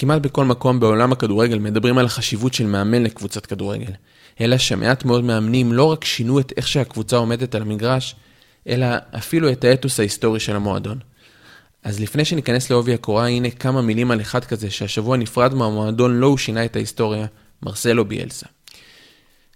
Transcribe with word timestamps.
כמעט 0.00 0.22
בכל 0.22 0.44
מקום 0.44 0.80
בעולם 0.80 1.12
הכדורגל 1.12 1.58
מדברים 1.58 1.98
על 1.98 2.06
החשיבות 2.06 2.54
של 2.54 2.66
מאמן 2.66 3.02
לקבוצת 3.02 3.46
כדורגל. 3.46 3.92
אלא 4.40 4.58
שמעט 4.58 5.04
מאוד 5.04 5.24
מאמנים 5.24 5.72
לא 5.72 5.84
רק 5.84 6.04
שינו 6.04 6.40
את 6.40 6.52
איך 6.56 6.68
שהקבוצה 6.68 7.16
עומדת 7.16 7.54
על 7.54 7.62
המגרש, 7.62 8.16
אלא 8.68 8.86
אפילו 9.18 9.52
את 9.52 9.64
האתוס 9.64 10.00
ההיסטורי 10.00 10.40
של 10.40 10.56
המועדון. 10.56 10.98
אז 11.82 12.00
לפני 12.00 12.24
שניכנס 12.24 12.70
לעובי 12.70 12.94
הקורה, 12.94 13.28
הנה 13.28 13.50
כמה 13.50 13.82
מילים 13.82 14.10
על 14.10 14.20
אחד 14.20 14.44
כזה 14.44 14.70
שהשבוע 14.70 15.16
נפרד 15.16 15.54
מהמועדון 15.54 16.16
לא 16.16 16.26
הוא 16.26 16.38
שינה 16.38 16.64
את 16.64 16.76
ההיסטוריה, 16.76 17.26
מרסלו 17.62 18.04
ביאלסה. 18.04 18.46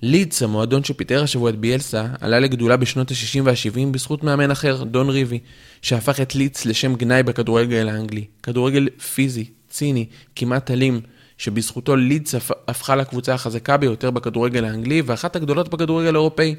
לידס, 0.03 0.43
המועדון 0.43 0.85
שפיטר 0.85 1.23
השבוע 1.23 1.51
את 1.51 1.57
ביאלסה, 1.57 2.07
עלה 2.21 2.41
לגדולה 2.41 2.77
בשנות 2.77 3.11
ה-60 3.11 3.43
וה-70 3.45 3.87
בזכות 3.91 4.25
מאמן 4.25 4.51
אחר, 4.51 4.85
דון 4.85 5.11
ריבי, 5.11 5.39
שהפך 5.83 6.21
את 6.21 6.35
לידס 6.35 6.67
לשם 6.67 6.95
גנאי 6.95 7.23
בכדורגל 7.23 7.89
האנגלי. 7.89 8.25
כדורגל 8.43 8.89
פיזי, 9.15 9.45
ציני, 9.69 10.07
כמעט 10.37 10.71
אלים, 10.71 11.01
שבזכותו 11.39 11.97
לידס 11.97 12.35
הפכה 12.69 12.97
לקבוצה 12.97 13.35
החזקה 13.35 13.77
ביותר 13.77 14.11
בכדורגל 14.11 14.65
האנגלי 14.65 15.03
ואחת 15.07 15.37
הגדולות 15.37 15.69
בכדורגל 15.69 16.15
האירופאי. 16.15 16.55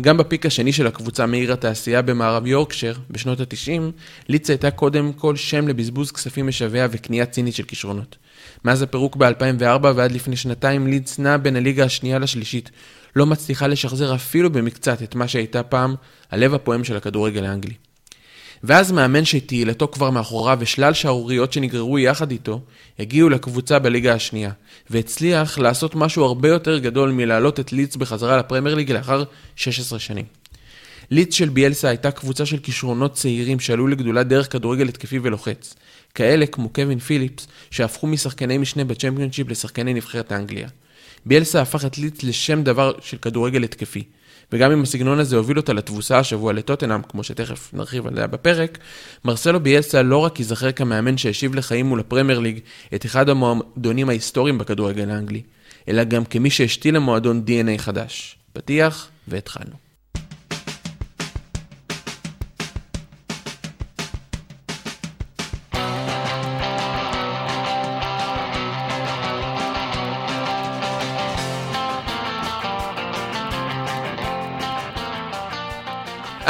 גם 0.00 0.16
בפיק 0.16 0.46
השני 0.46 0.72
של 0.72 0.86
הקבוצה 0.86 1.26
מעיר 1.26 1.52
התעשייה 1.52 2.02
במערב 2.02 2.46
יורקשר, 2.46 2.94
בשנות 3.10 3.40
ה-90, 3.40 3.80
לידס 4.28 4.50
הייתה 4.50 4.70
קודם 4.70 5.12
כל 5.12 5.36
שם 5.36 5.68
לבזבוז 5.68 6.12
כספים 6.12 6.46
משווע 6.46 6.86
וקנייה 6.90 7.26
צינית 7.26 7.54
של 7.54 7.62
כישרונות. 7.62 8.16
מאז 8.64 8.82
הפירוק 8.82 9.16
ב-2004 9.16 9.86
ועד 9.94 10.12
לפני 10.12 10.36
שנתיים 10.36 10.86
לידס 10.86 11.18
נעה 11.18 11.38
בין 11.38 11.56
הליגה 11.56 11.84
השנייה 11.84 12.18
לשלישית, 12.18 12.70
לא 13.16 13.26
מצליחה 13.26 13.66
לשחזר 13.66 14.14
אפילו 14.14 14.50
במקצת 14.50 15.02
את 15.02 15.14
מה 15.14 15.28
שהייתה 15.28 15.62
פעם 15.62 15.94
הלב 16.30 16.54
הפועם 16.54 16.84
של 16.84 16.96
הכדורגל 16.96 17.44
האנגלי. 17.44 17.74
ואז 18.64 18.92
מאמן 18.92 19.24
שתהילתו 19.24 19.88
כבר 19.88 20.10
מאחוריו 20.10 20.58
ושלל 20.60 20.92
שערוריות 20.92 21.52
שנגררו 21.52 21.98
יחד 21.98 22.30
איתו, 22.30 22.60
הגיעו 22.98 23.28
לקבוצה 23.28 23.78
בליגה 23.78 24.14
השנייה, 24.14 24.50
והצליח 24.90 25.58
לעשות 25.58 25.94
משהו 25.94 26.24
הרבה 26.24 26.48
יותר 26.48 26.78
גדול 26.78 27.10
מלהעלות 27.10 27.60
את 27.60 27.72
ליץ 27.72 27.96
בחזרה 27.96 28.36
לפרמייר 28.36 28.74
ליג 28.74 28.92
לאחר 28.92 29.24
16 29.56 29.98
שנים. 29.98 30.24
ליץ 31.10 31.34
של 31.34 31.48
ביאלסה 31.48 31.88
הייתה 31.88 32.10
קבוצה 32.10 32.46
של 32.46 32.58
כישרונות 32.58 33.12
צעירים 33.12 33.60
שעלו 33.60 33.86
לגדולה 33.86 34.22
דרך 34.22 34.52
כדורגל 34.52 34.88
התקפי 34.88 35.18
ולוחץ. 35.22 35.74
כאלה 36.14 36.46
כמו 36.46 36.68
קווין 36.68 36.98
פיליפס, 36.98 37.46
שהפכו 37.70 38.06
משחקני 38.06 38.58
משנה 38.58 38.84
בצ'מפיונשיפ 38.84 39.48
לשחקני 39.48 39.94
נבחרת 39.94 40.32
האנגליה. 40.32 40.68
ביאלסה 41.26 41.62
הפך 41.62 41.84
את 41.84 41.98
ליץ 41.98 42.22
לשם 42.22 42.62
דבר 42.62 42.92
של 43.00 43.16
כדורגל 43.16 43.62
התקפי. 43.64 44.04
וגם 44.52 44.72
אם 44.72 44.82
הסגנון 44.82 45.18
הזה 45.18 45.36
הוביל 45.36 45.56
אותה 45.56 45.72
לתבוסה 45.72 46.18
השבוע 46.18 46.52
לטוטנאם, 46.52 47.02
כמו 47.02 47.24
שתכף 47.24 47.70
נרחיב 47.72 48.06
עליה 48.06 48.26
בפרק, 48.26 48.78
מרסלו 49.24 49.60
ביאלסה 49.60 50.02
לא 50.02 50.18
רק 50.18 50.38
ייזכר 50.38 50.72
כמאמן 50.72 51.18
שהשיב 51.18 51.54
לחיים 51.54 51.86
מול 51.86 52.00
הפרמייר 52.00 52.38
ליג 52.38 52.60
את 52.94 53.06
אחד 53.06 53.28
המועדונים 53.28 54.08
ההיסטוריים 54.08 54.58
בכדורגל 54.58 55.10
האנגלי, 55.10 55.42
אלא 55.88 56.04
גם 56.04 56.24
כמי 56.24 56.50
שהשתיל 56.50 56.96
למועדון 56.96 57.44
DNA 57.46 57.78
חדש. 57.78 58.36
פתיח 58.52 59.08
והתחלנו. 59.28 59.81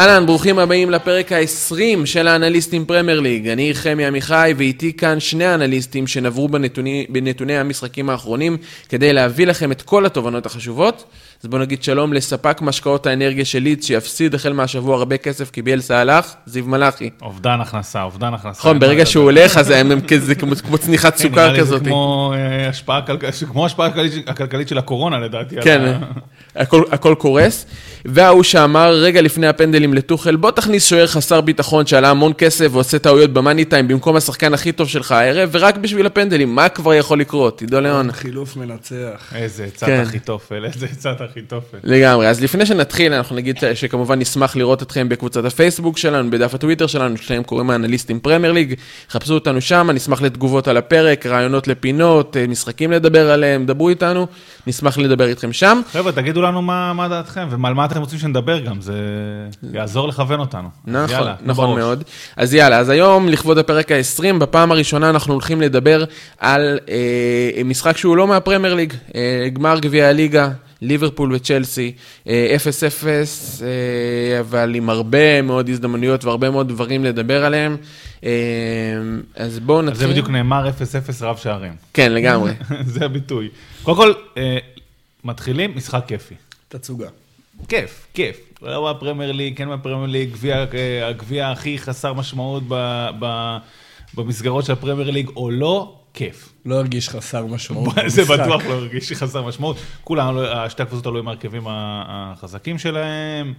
אהלן, 0.03 0.27
ברוכים 0.27 0.59
הבאים 0.59 0.91
לפרק 0.91 1.33
ה-20 1.33 2.07
של 2.07 2.29
האנליסטים 2.29 2.85
פרמייר 2.85 3.21
ליג. 3.21 3.49
אני 3.49 3.75
חמי 3.75 4.07
עמיחי, 4.07 4.55
ואיתי 4.57 4.93
כאן 4.93 5.21
שני 5.21 5.45
האנליסטים 5.45 6.07
שנברו 6.07 6.49
בנתוני, 6.49 7.07
בנתוני 7.09 7.59
המשחקים 7.59 8.11
האחרונים, 8.11 8.57
כדי 8.89 9.13
להביא 9.13 9.47
לכם 9.47 9.73
את 9.73 9.83
כל 9.83 10.07
התובנות 10.07 10.47
החשובות. 10.47 11.05
אז 11.43 11.49
בואו 11.49 11.63
נגיד 11.63 11.83
שלום 11.83 12.13
לספק 12.13 12.63
משקאות 12.63 13.07
האנרגיה 13.07 13.45
של 13.45 13.59
לידס, 13.59 13.85
שיפסיד 13.85 14.35
החל 14.35 14.53
מהשבוע 14.53 14.97
הרבה 14.97 15.17
כסף 15.17 15.51
כי 15.51 15.63
ביאלסה 15.63 15.99
הלך, 15.99 16.35
זיו 16.47 16.67
מלאכי. 16.67 17.11
אובדן 17.23 17.61
הכנסה, 17.61 18.03
אובדן 18.03 18.35
הכנסה. 18.35 18.59
נכון, 18.59 18.79
ברגע 18.79 19.07
שהוא 19.07 19.25
הולך, 19.25 19.57
אז 19.57 19.71
הם 19.71 20.01
כזה 20.01 20.35
כמו 20.35 20.79
צניחת 20.79 21.17
כן, 21.17 21.29
סוכר 21.29 21.61
כזאת. 21.61 21.85
זה 21.85 21.91
כמו 21.91 22.33
אה, 22.37 22.69
השפעה 22.69 23.01
הכלכלית 24.27 24.69
של 24.69 24.79
הקורונה 24.79 25.19
לדעתי. 25.19 25.57
כן, 25.63 25.95
הכל 26.91 27.15
קורס. 27.19 27.67
וההוא 28.05 28.43
שאמר 28.43 28.95
רגע 28.95 29.23
לפני 29.23 29.47
הפנדלים 29.47 29.92
לטוחל, 29.95 30.37
בוא 30.37 30.51
תכניס 30.51 30.87
שוער 30.87 31.07
חסר 31.07 31.41
ביטחון 31.41 31.87
שעלה 31.87 32.11
המון 32.11 32.33
כסף 32.39 32.69
ועושה 32.73 32.99
טעויות 32.99 33.33
במאני 33.33 33.65
טיים 33.65 33.89
במקום 33.89 34.17
השחקן 34.17 34.55
הכי 34.55 34.73
טוב 34.73 34.89
שלך 34.89 35.13
הערב, 35.13 35.49
ורק 35.53 35.77
בשביל 35.77 36.07
הפנדלים, 36.07 36.55
מה 36.55 36.69
כבר 36.69 36.95
יכול 36.95 37.21
לקרות? 37.21 37.61
עידו 37.61 37.81
ליאון. 37.81 38.13
חילוף 38.13 38.57
מנצח. 38.57 39.33
איזה 39.35 39.65
עצת 39.65 39.87
כן. 39.87 40.01
אחיתופל, 40.01 40.65
איזה 40.65 40.87
עצת 40.93 41.17
אחיתופל. 41.31 41.79
לגמרי. 41.85 42.29
אז 42.29 42.43
לפני 42.43 42.67
שנתחיל, 42.67 43.13
אנחנו 43.13 43.37
נגיד 43.37 43.57
שכמובן 43.75 44.19
נשמח 44.19 44.57
לראות 44.57 44.83
אתכם 44.83 45.09
בקבוצת 45.09 45.45
הפייסבוק 45.45 45.99
שלנו, 45.99 46.31
בדף 46.31 46.55
הטוויטר 46.55 46.87
שלנו, 46.87 47.17
שלהם 47.17 47.43
קוראים 47.43 47.71
האנליסטים 47.71 48.21
פרמייר 48.21 48.53
ליג. 48.53 48.75
חפשו 49.11 49.35
אותנו 49.35 49.61
שם, 49.61 49.91
נשמח 49.95 50.23
לתגובות 50.23 50.69
על 50.69 50.77
הפרק, 50.77 51.27
רעיונות 51.27 51.69
לפינות, 51.69 52.37
משחקים 52.49 52.93
לדבר 52.93 53.31
עליהם, 53.31 53.67
דברו 53.67 53.89
איתנו, 53.89 54.27
נשמח 54.67 54.99
לדבר 54.99 55.27
איתכם 55.27 55.53
שם. 55.53 55.81
חבר'ה, 55.93 56.13
תגידו 56.13 56.43
לנו 56.43 56.63
מה 56.63 56.93
מה 56.93 57.09
דעתכם, 57.09 57.49
ועל 57.63 57.75
מה 57.75 57.85
אתם 57.85 58.01
רוצים 58.01 58.19
שנדבר 58.19 58.61
גם, 58.61 58.81
זה 58.81 58.95
יעזור 59.73 60.09
לכוון 60.09 60.41
אותנו. 60.41 60.69
נכון, 60.87 61.11
יאללה, 61.17 61.35
נכון 61.45 61.67
בראש. 61.67 61.79
מאוד. 61.79 62.05
אז 62.37 62.55
יאללה, 62.55 62.79
אז 62.79 62.89
היום, 62.89 63.29
לכבוד 63.29 63.59
הפרק 63.59 63.93
ה-20, 63.93 64.39
בפעם 64.39 64.73
הראשונה 64.73 65.11
אנחנו 65.11 65.33
הולכים 65.33 65.61
לדבר 65.61 66.05
על 66.39 66.79
אה, 66.89 67.63
משחק 67.65 67.97
שהוא 67.97 68.17
לא 68.17 68.27
מהפרמייר 68.27 68.75
ליג, 68.75 68.93
אה, 69.15 69.49
גמר 69.53 69.79
גביע 69.79 70.09
הליגה, 70.09 70.49
ליברפול 70.83 71.33
וצ'לסי, 71.35 71.93
אה, 72.29 72.57
0-0, 72.57 73.05
אה, 73.63 74.41
אבל 74.41 74.75
עם 74.75 74.91
הרבה 74.91 75.43
מאוד 75.43 75.69
הזדמנויות 75.69 76.25
והרבה 76.25 76.51
מאוד 76.51 76.69
דברים 76.69 77.05
לדבר 77.05 77.45
עליהם. 77.45 77.77
אה, 78.25 78.31
אז 79.37 79.59
בואו 79.59 79.83
נתחיל. 79.83 80.07
זה 80.07 80.09
בדיוק 80.09 80.31
נאמר 80.31 80.69
0-0 80.69 80.73
רב 81.23 81.37
שערים. 81.37 81.73
כן, 81.95 82.13
לגמרי. 82.13 82.53
זה 82.95 83.05
הביטוי. 83.05 83.49
קודם 83.83 83.97
כל, 83.97 84.13
אה, 84.37 84.59
מתחילים 85.25 85.77
משחק 85.77 86.05
כיפי. 86.07 86.35
תצוגה. 86.69 87.09
כיף, 87.69 88.07
כיף. 88.15 88.37
לא 88.63 88.93
בפרמייר 88.93 89.33
ליג, 89.33 89.57
כן 89.57 89.69
בפרמייר 89.71 90.07
ליג, 90.11 90.37
אה, 90.49 91.09
הגביע 91.09 91.51
הכי 91.51 91.79
חסר 91.79 92.13
משמעות 92.13 92.63
ב, 92.69 92.75
ב, 93.19 93.57
במסגרות 94.15 94.65
של 94.65 94.73
הפרמייר 94.73 95.11
ליג, 95.11 95.29
או 95.37 95.51
לא, 95.51 95.95
כיף. 96.15 96.53
לא 96.67 96.75
הרגיש 96.75 97.09
חסר 97.09 97.47
משמעות. 97.47 97.95
זה 98.07 98.23
במשחק. 98.25 98.41
בטוח 98.41 98.63
לא 98.67 98.73
הרגיש 98.73 99.13
חסר 99.13 99.43
משמעות. 99.43 99.77
כולם, 100.05 100.37
לא- 100.37 100.69
שתי 100.69 100.83
הקבוצות 100.83 101.07
עלו 101.07 101.19
עם 101.19 101.29
ההרכבים 101.29 101.63
החזקים 101.69 102.79
שלהם. 102.79 103.55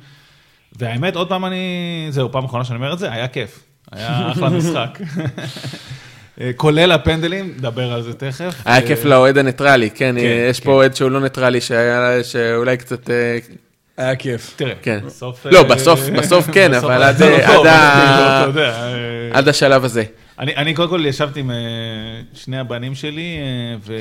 והאמת, 0.80 1.16
עוד 1.16 1.30
פעם 1.30 1.46
אני... 1.46 1.66
זהו, 2.10 2.32
פעם 2.32 2.46
אחרונה 2.46 2.66
שאני 2.66 2.76
אומר 2.76 2.94
את 2.94 3.00
זה, 3.00 3.12
היה 3.12 3.28
כיף. 3.28 3.64
היה 3.92 4.32
אחלה 4.32 4.50
משחק. 4.58 5.00
אה, 6.42 6.52
כולל 6.56 6.92
הפנדלים, 6.92 7.54
נדבר 7.58 7.94
על 7.94 8.02
זה 8.02 8.14
תכף. 8.14 8.56
היה 8.66 8.76
אה, 8.82 8.88
כיף 8.88 9.06
לאוהד 9.06 9.38
הניטרלי, 9.38 9.90
כן, 9.90 10.16
כן, 10.20 10.46
יש 10.50 10.60
כן. 10.60 10.66
פה 10.66 10.72
אוהד 10.72 10.96
שהוא 10.96 11.12
לא 11.12 11.22
ניטרלי, 11.22 11.60
שאולי 12.24 12.78
קצת... 12.78 13.10
אה, 13.10 13.38
היה 13.98 14.16
כיף. 14.16 14.54
תראה, 14.56 14.74
כן. 14.82 15.00
בסוף... 15.06 15.46
לא, 15.46 15.58
אה, 15.58 15.64
בסוף- 15.64 16.10
בסוף 16.10 16.50
כן, 16.52 16.74
אבל 16.74 17.04
עד- 17.04 17.22
לא 17.24 17.36
עד 17.36 17.66
ה- 17.68 18.48
אה, 18.58 19.30
עד 19.34 19.48
השלב 19.48 19.84
הזה. 19.86 20.04
אני, 20.40 20.56
אני 20.56 20.74
קודם 20.74 20.90
כל 20.90 21.06
ישבתי 21.06 21.40
עם 21.40 21.52
אה, 21.52 21.56
שני 22.34 22.60
הבנים 22.60 22.96
שלי, 22.96 23.38
אה, 23.38 23.94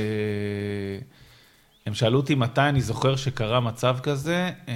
והם 1.86 1.94
שאלו 1.94 2.18
אותי 2.18 2.34
מתי 2.34 2.60
אני 2.60 2.80
זוכר 2.80 3.16
שקרה 3.16 3.60
מצב 3.60 3.96
כזה, 4.02 4.50
אה, 4.68 4.74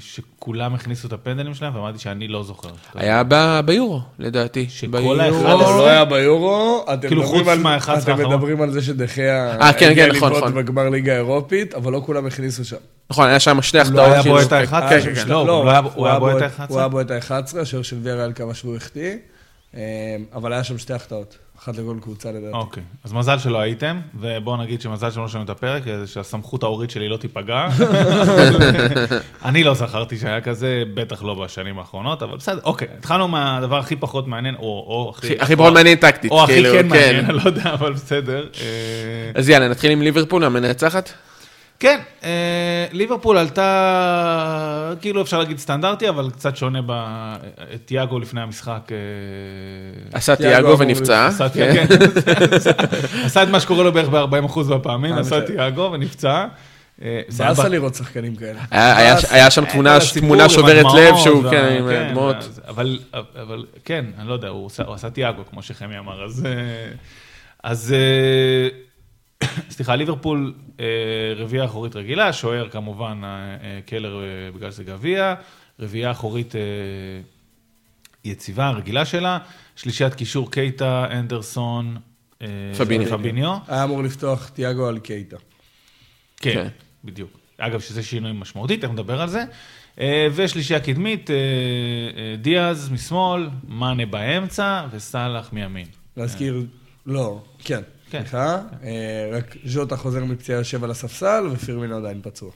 שכולם 0.00 0.74
הכניסו 0.74 1.08
את 1.08 1.12
הפנדלים 1.12 1.54
שלהם, 1.54 1.74
ואמרתי 1.76 1.98
שאני 1.98 2.28
לא 2.28 2.42
זוכר. 2.42 2.68
היה 2.94 3.22
ביורו, 3.64 4.00
לדעתי. 4.18 4.66
שכל. 4.68 5.20
האחד 5.20 5.32
לא, 5.42 5.60
עשרה? 5.60 5.78
לא 5.78 5.86
היה 5.88 6.04
ביורו, 6.04 6.84
אתם 6.94 7.08
כאילו, 7.08 7.22
מדברים 7.22 7.40
חוץ 7.44 7.48
על- 7.52 7.58
מה-11 7.58 7.82
אתם 8.02 8.10
האחרון. 8.12 8.34
מדברים 8.34 8.60
על 8.62 8.70
זה 8.72 8.82
שדחיה 8.82 9.56
אה, 9.60 9.72
כן, 9.72 9.92
כן, 9.94 10.08
נכון, 10.16 10.32
נכון. 10.32 10.54
בגמר 10.54 10.88
ליגה 10.88 11.16
אירופית, 11.16 11.74
אבל 11.74 11.92
לא 11.92 12.02
כולם 12.06 12.26
הכניסו 12.26 12.64
שם. 12.64 12.76
נכון, 13.10 13.28
היה 13.28 13.40
שם 13.40 13.62
שתי 13.62 13.76
לא 13.76 13.82
החטאות. 13.82 13.98
היה 14.12 14.22
של- 14.22 14.28
בועט 14.30 14.52
ה-11? 14.52 14.88
כן, 14.88 15.00
כן, 15.04 15.14
כן. 15.14 15.28
לא, 15.28 15.34
הוא 15.40 15.46
לא 15.64 15.70
היה- 15.70 15.80
הוא 15.94 16.06
היה 16.06 16.18
בועט 16.18 16.42
ה-11? 16.42 16.64
הוא 16.68 16.78
היה 16.78 16.88
בועט 16.88 17.10
ה-11, 17.10 17.32
השוער 17.60 17.82
של 17.82 17.96
ויאריאל 18.02 18.32
כמה 18.34 18.54
שהוא 18.54 18.76
החטיא, 18.76 19.02
אה, 19.02 19.16
אבל 20.34 20.52
היה 20.52 20.64
שם 20.64 20.78
שתי 20.78 20.92
החטאות, 20.94 21.38
אחת 21.58 21.76
לכל 21.76 21.96
קבוצה 22.02 22.32
לדעתי. 22.32 22.52
אוקיי, 22.56 22.82
אז 23.04 23.12
מזל 23.12 23.38
שלא 23.38 23.60
הייתם, 23.60 24.00
ובואו 24.20 24.56
נגיד 24.56 24.80
שמזל 24.80 25.10
שלא 25.10 25.28
שומעים 25.28 25.44
את 25.44 25.50
הפרק, 25.50 25.88
אה, 25.88 26.06
שהסמכות 26.06 26.62
ההורית 26.62 26.90
שלי 26.90 27.08
לא 27.08 27.16
תיפגע. 27.16 27.68
אני 29.44 29.64
לא 29.64 29.74
זכרתי 29.74 30.16
שהיה 30.18 30.40
כזה, 30.40 30.82
בטח 30.94 31.22
לא 31.22 31.34
בשנים 31.34 31.78
האחרונות, 31.78 32.22
אבל 32.22 32.36
בסדר, 32.36 32.60
אוקיי, 32.64 32.88
התחלנו 32.98 33.28
מהדבר 33.28 33.78
הכי 33.78 33.96
פחות 33.96 34.26
מעניין, 34.28 34.54
או, 34.54 34.62
או 34.62 35.12
הכי... 35.16 35.26
הכי- 35.26 35.40
הכי 35.40 35.56
פחות 35.56 35.72
מעניין 35.72 35.98
טקטית. 35.98 36.30
או 36.30 36.44
הכי 36.44 36.52
כאילו, 36.52 36.70
כן 36.72 36.88
מעניין, 36.88 37.24
אני 37.24 37.32
לא 37.34 37.42
יודע, 37.46 37.72
אבל 37.72 37.92
בסדר. 37.92 38.46
אה, 38.60 39.30
אז 39.34 39.48
יאללה, 39.48 39.68
נתחיל 39.68 39.90
עם 39.90 40.02
ליברפול, 40.02 40.44
המנצחת. 40.44 41.10
כן, 41.80 41.98
אה, 42.24 42.28
ליברפול 42.92 43.38
עלתה, 43.38 44.92
כאילו 45.00 45.22
אפשר 45.22 45.38
להגיד 45.38 45.58
סטנדרטי, 45.58 46.08
אבל 46.08 46.30
קצת 46.30 46.56
שונה 46.56 46.78
ב... 46.86 46.92
תיאגו 47.84 48.18
לפני 48.18 48.40
המשחק. 48.40 48.80
אה, 48.92 48.96
עשה 50.18 50.36
תיאגו 50.36 50.78
ונפצע. 50.78 51.26
עשה 51.26 51.48
כן. 51.48 51.86
כן, 51.88 51.94
עשה 53.26 53.42
את 53.42 53.48
מה 53.48 53.60
שקורה 53.60 53.84
לו 53.84 53.92
בערך 53.92 54.08
ב-40% 54.08 54.58
מהפעמים, 54.68 55.12
אני 55.12 55.20
עשה. 55.20 55.40
תיאגו 55.40 55.90
ונפצע. 55.92 56.46
אה, 57.02 57.20
זה 57.28 57.44
באסה 57.44 57.62
ב- 57.62 57.66
לראות 57.66 57.94
שחקנים 57.94 58.36
כאלה. 58.36 58.60
היה- 58.70 59.16
שם 59.50 59.64
תמונה- 60.20 60.48
שוברת 60.48 60.86
לב 60.96 61.14
שהוא, 61.16 61.50
כן, 61.50 61.76
עם 61.78 61.88
כן, 61.88 62.08
דמעות. 62.10 62.36
אבל, 62.68 62.98
כן, 63.84 64.04
אני 64.18 64.28
לא 64.28 64.32
יודע, 64.34 64.48
הוא 64.48 64.66
עשה- 64.66 64.82
הוא 64.84 64.94
עשה 64.94 65.10
תיאגו, 65.10 65.42
כמו 65.50 65.62
שחמי 65.62 65.98
אמר, 65.98 66.24
אז... 67.62 67.94
סליחה, 69.70 69.96
ליברפול 69.96 70.54
אה, 70.80 70.84
רביעייה 71.36 71.64
אחורית 71.64 71.96
רגילה, 71.96 72.32
שוער 72.32 72.68
כמובן 72.68 73.20
אה, 73.24 73.28
אה, 73.28 73.80
קלר 73.86 74.20
בגלל 74.54 74.70
שזה 74.70 74.84
גביע, 74.84 75.34
רביעייה 75.80 76.10
אחורית 76.10 76.54
יציבה, 78.24 78.70
רגילה 78.70 79.04
שלה, 79.04 79.38
שלישיית 79.76 80.14
קישור 80.14 80.50
קייטה, 80.50 81.06
אנדרסון, 81.10 81.96
פביניו. 82.78 83.56
היה 83.68 83.84
אמור 83.84 84.02
לפתוח 84.02 84.48
תיאגו 84.48 84.86
על 84.86 84.98
קייטה. 84.98 85.36
כן, 86.36 86.52
כן. 86.54 86.68
בדיוק. 87.04 87.30
אגב, 87.58 87.80
שזה 87.80 88.02
שינוי 88.02 88.32
משמעותי, 88.32 88.76
תכף 88.76 88.90
נדבר 88.90 89.20
על 89.20 89.28
זה. 89.28 89.44
ושלישייה 90.34 90.80
קדמית, 90.80 91.30
דיאז 92.38 92.90
משמאל, 92.90 93.48
מאנה 93.68 94.06
באמצע 94.06 94.86
וסאלח 94.90 95.52
מימין. 95.52 95.86
להזכיר, 96.16 96.62
לא, 97.06 97.42
כן, 97.58 97.82
כן. 98.10 98.18
סליחה. 98.20 98.58
אה, 98.84 98.90
רק 99.32 99.56
ז'וטה 99.64 99.96
חוזר 99.96 100.24
מפציעה 100.24 100.58
יושב 100.58 100.84
על 100.84 100.90
הספסל, 100.90 101.44
ופירמינו 101.52 101.96
עדיין 101.96 102.20
פצוע. 102.22 102.50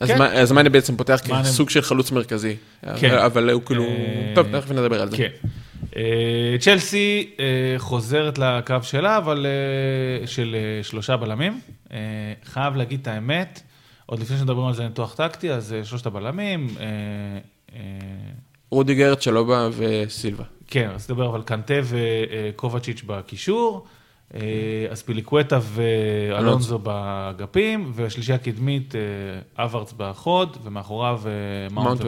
אז 0.00 0.08
כן. 0.08 0.18
מה- 0.18 0.32
אז 0.32 0.52
מאנה 0.52 0.68
בעצם 0.68 0.96
פותח 0.96 1.20
כסוג 1.44 1.70
של 1.70 1.82
חלוץ 1.82 2.10
מרכזי. 2.12 2.56
כן. 3.00 3.14
אבל- 3.18 3.50
הוא 3.50 3.62
כאילו... 3.66 3.84
אה, 3.84 4.32
טוב, 4.34 4.46
תכף 4.60 4.70
נדבר 4.70 5.02
על 5.02 5.10
זה. 5.10 5.16
כן. 5.16 5.28
אה, 5.96 6.02
צ'לסי 6.60 7.30
חוזרת 7.78 8.38
לקו 8.38 8.74
שלה, 8.82 9.16
אבל 9.18 9.46
של 10.26 10.56
שלושה 10.82 11.16
בלמים. 11.16 11.60
חייב 12.44 12.76
להגיד 12.76 13.00
את 13.02 13.08
האמת, 13.08 13.60
עוד 14.06 14.20
לפני 14.20 14.36
שמדברים 14.38 14.66
על 14.66 14.74
זה 14.74 14.84
ניתוח 14.84 15.14
טקטי, 15.14 15.52
אז 15.52 15.74
שלושת 15.84 16.06
הבלמים. 16.06 16.66
רודיגר, 18.70 19.14
צ'לובה 19.14 19.68
וסילבה. 19.76 20.44
כן, 20.66 20.90
אז 20.94 21.10
נדבר 21.10 21.26
אבל 21.28 21.42
קנטה 21.42 21.74
וקובצ'יץ' 21.84 23.02
בקישור, 23.06 23.86
אז 24.90 25.02
פיליקווטה 25.02 25.58
ואלונזו 25.62 26.78
באגפים, 26.78 27.92
והשלישייה 27.94 28.36
הקדמית, 28.36 28.94
אה, 28.94 29.00
אברץ 29.64 29.94
בחוד, 29.96 30.56
ומאחוריו 30.62 31.20
אה, 31.26 31.30
מאונט. 31.74 32.00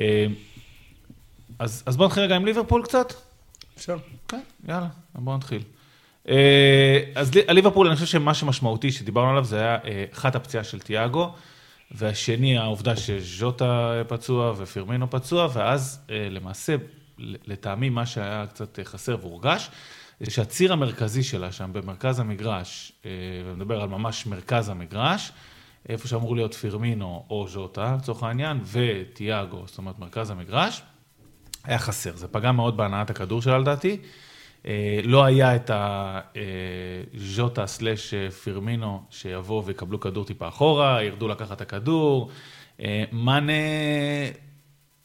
אה, 0.00 0.26
אז 1.58 1.82
אז 1.86 1.96
בואו 1.96 2.08
נתחיל 2.08 2.22
רגע 2.22 2.36
עם 2.36 2.44
ליברפול 2.46 2.82
קצת. 2.84 3.12
אפשר. 3.78 3.96
כן, 4.28 4.40
יאללה, 4.68 4.88
בואו 5.14 5.36
נתחיל. 5.36 5.62
אה, 6.28 7.00
אז 7.14 7.34
לי- 7.34 7.42
הליברפול, 7.48 7.86
אני 7.86 7.94
חושב 7.96 8.06
שמה 8.06 8.34
שמשמעותי 8.34 8.92
שדיברנו 8.92 9.30
עליו 9.30 9.44
זה 9.44 9.58
היה 9.60 9.78
אה, 9.84 10.04
אחת 10.12 10.34
הפציעה 10.34 10.64
של 10.64 10.80
תיאגו, 10.80 11.32
והשני 11.90 12.58
העובדה 12.58 12.96
שז'וטה 12.96 14.02
פצוע 14.08 14.52
ופירמינו 14.56 15.10
פצוע, 15.10 15.48
ואז 15.52 16.00
אה, 16.10 16.28
למעשה, 16.30 16.76
ל- 17.18 17.34
לטעמי 17.46 17.88
מה 17.88 18.06
שהיה 18.06 18.44
קצת 18.46 18.78
אה, 18.78 18.84
חסר 18.84 19.16
והורגש, 19.20 19.70
שהציר 20.24 20.72
המרכזי 20.72 21.22
שלה 21.22 21.52
שם 21.52 21.70
במרכז 21.72 22.20
המגרש, 22.20 22.92
אה, 23.04 23.10
ומדבר 23.44 23.80
על 23.82 23.88
ממש 23.88 24.26
מרכז 24.26 24.68
המגרש, 24.68 25.32
איפה 25.88 26.08
שאמור 26.08 26.36
להיות 26.36 26.54
פירמינו 26.54 27.24
או 27.30 27.48
ז'וטה 27.48 27.96
לצורך 27.98 28.22
העניין, 28.22 28.60
ותיאגו, 28.72 29.62
זאת 29.66 29.78
אומרת 29.78 29.98
מרכז 29.98 30.30
המגרש, 30.30 30.82
היה 31.64 31.78
חסר, 31.78 32.16
זה 32.16 32.28
פגע 32.28 32.52
מאוד 32.52 32.76
בהנעת 32.76 33.10
הכדור 33.10 33.42
שלה 33.42 33.58
לדעתי. 33.58 33.96
אה, 34.66 35.00
לא 35.04 35.24
היה 35.24 35.56
את 35.56 35.70
הז'וטה 35.74 37.66
סלאש 37.66 38.14
אה, 38.14 38.30
פירמינו 38.30 39.02
שיבואו 39.10 39.64
ויקבלו 39.64 40.00
כדור 40.00 40.24
טיפה 40.24 40.48
אחורה, 40.48 41.02
ירדו 41.02 41.28
לקחת 41.28 41.56
את 41.56 41.60
הכדור. 41.60 42.30
מאנה 43.12 43.52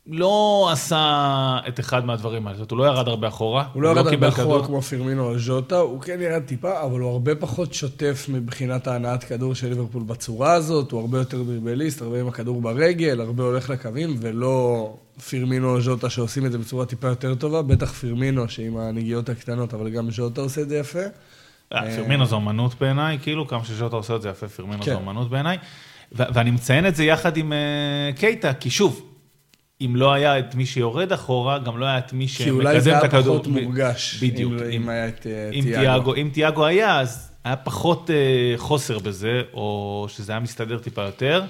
לא 0.08 0.70
עשה 0.72 1.60
את 1.68 1.80
אחד 1.80 2.06
מהדברים 2.06 2.48
האלה, 2.48 2.58
זאת 2.58 2.72
אומרת, 2.72 2.86
הוא 2.86 2.94
לא 2.94 2.98
ירד 2.98 3.08
הרבה 3.08 3.28
אחורה. 3.28 3.66
הוא 3.74 3.84
לא 3.84 3.90
ירד 3.90 4.08
הרבה 4.08 4.28
אחורה. 4.28 4.66
כמו 4.66 4.82
פירמינו 4.82 5.30
או 5.30 5.40
ז'וטה, 5.40 5.78
הוא 5.78 6.02
כן 6.02 6.22
ירד 6.22 6.42
טיפה, 6.46 6.84
אבל 6.84 7.00
הוא 7.00 7.12
הרבה 7.12 7.36
פחות 7.36 7.74
שוטף 7.74 8.26
מבחינת 8.30 8.88
ההנעת 8.88 9.24
כדור 9.24 9.56
של 9.56 9.70
ליברפול 9.70 10.04
בצורה 10.04 10.54
הזאת, 10.54 10.92
הוא 10.92 11.02
הרבה 11.02 11.18
יותר 11.18 11.44
דריבליסט, 11.44 12.02
הרבה 12.02 12.20
עם 12.20 12.28
הכדור 12.28 12.62
ברגל, 12.62 13.22
הרבה 13.22 13.44
הולך 13.44 13.70
לקווים, 13.70 14.16
ולא 14.20 14.94
פירמינו 15.30 15.70
או 15.76 15.82
ז'וטה 15.82 16.10
שעושים 16.10 16.46
את 16.46 16.52
זה 16.52 16.58
בצורה 16.58 16.86
טיפה 16.86 17.08
יותר 17.08 17.36
טובה, 17.36 17.62
בטח 17.62 17.92
פירמינו 17.92 18.50
שעם 18.50 18.78
הנגיעות 18.78 19.30
הקטנות, 19.30 19.74
אבל 19.74 19.90
גם 19.90 20.12
ז'וטה 20.12 20.42
עושה 20.42 20.62
את 20.62 20.70
זה 20.70 20.78
יפה. 20.78 21.00
אה, 21.74 21.96
פירמינו 21.96 22.26
זו 22.26 22.38
אמנות 22.38 22.76
בעיניי, 22.80 23.20
כאילו, 23.22 23.48
כמה 23.48 23.66
שז'וטה 23.66 23.96
עושה 23.96 24.16
את 24.16 24.22
זה 24.22 24.30
יפה, 24.30 24.48
פירמינו 24.48 24.84
כן. 24.84 24.94
זו 24.94 25.00
אמנות 25.00 25.30
בעיניי. 25.30 25.58
ואני 26.12 26.52
מציין 26.52 26.88
את 26.88 26.96
זה 26.96 27.04
יחד 27.04 27.38
עם 27.38 27.54
אה, 27.54 27.58
קייטה, 28.16 28.54
כי 28.54 28.70
שוב, 28.70 29.11
אם 29.86 29.96
לא 29.96 30.14
היה 30.14 30.40
את 30.40 30.56
מי 30.56 30.66
שיורד 30.66 31.12
אחורה, 31.14 31.60
גם 31.60 31.78
לא 31.78 31.86
היה 31.86 31.98
את 31.98 32.14
מי 32.14 32.28
כי 32.28 32.50
אולי 32.50 32.82
זה 32.82 32.90
שמקדם 32.92 33.06
את 33.06 33.14
היה 33.14 33.20
הכדור. 33.20 33.40
פחות 33.40 33.48
מורגש, 33.48 34.24
בדיוק. 34.24 34.54
אם- 34.54 34.68
אם 34.72 34.90
היה 34.90 35.08
את 35.08 35.28
אה, 35.28 35.50
אם 35.54 35.62
תיאגו. 35.64 35.80
תיאגו, 35.82 36.16
אם 36.16 36.30
תיאגו 36.34 36.66
היה, 36.66 37.00
אז 37.00 37.32
היה 37.44 37.56
פחות 37.56 38.10
אה, 38.10 38.54
חוסר 38.58 39.00
בזה, 39.00 39.42
או 39.54 40.06
שזה 40.10 40.32
היה 40.32 40.40
מסתדר 40.40 40.78
טיפה 40.80 41.02
יותר. 41.02 41.44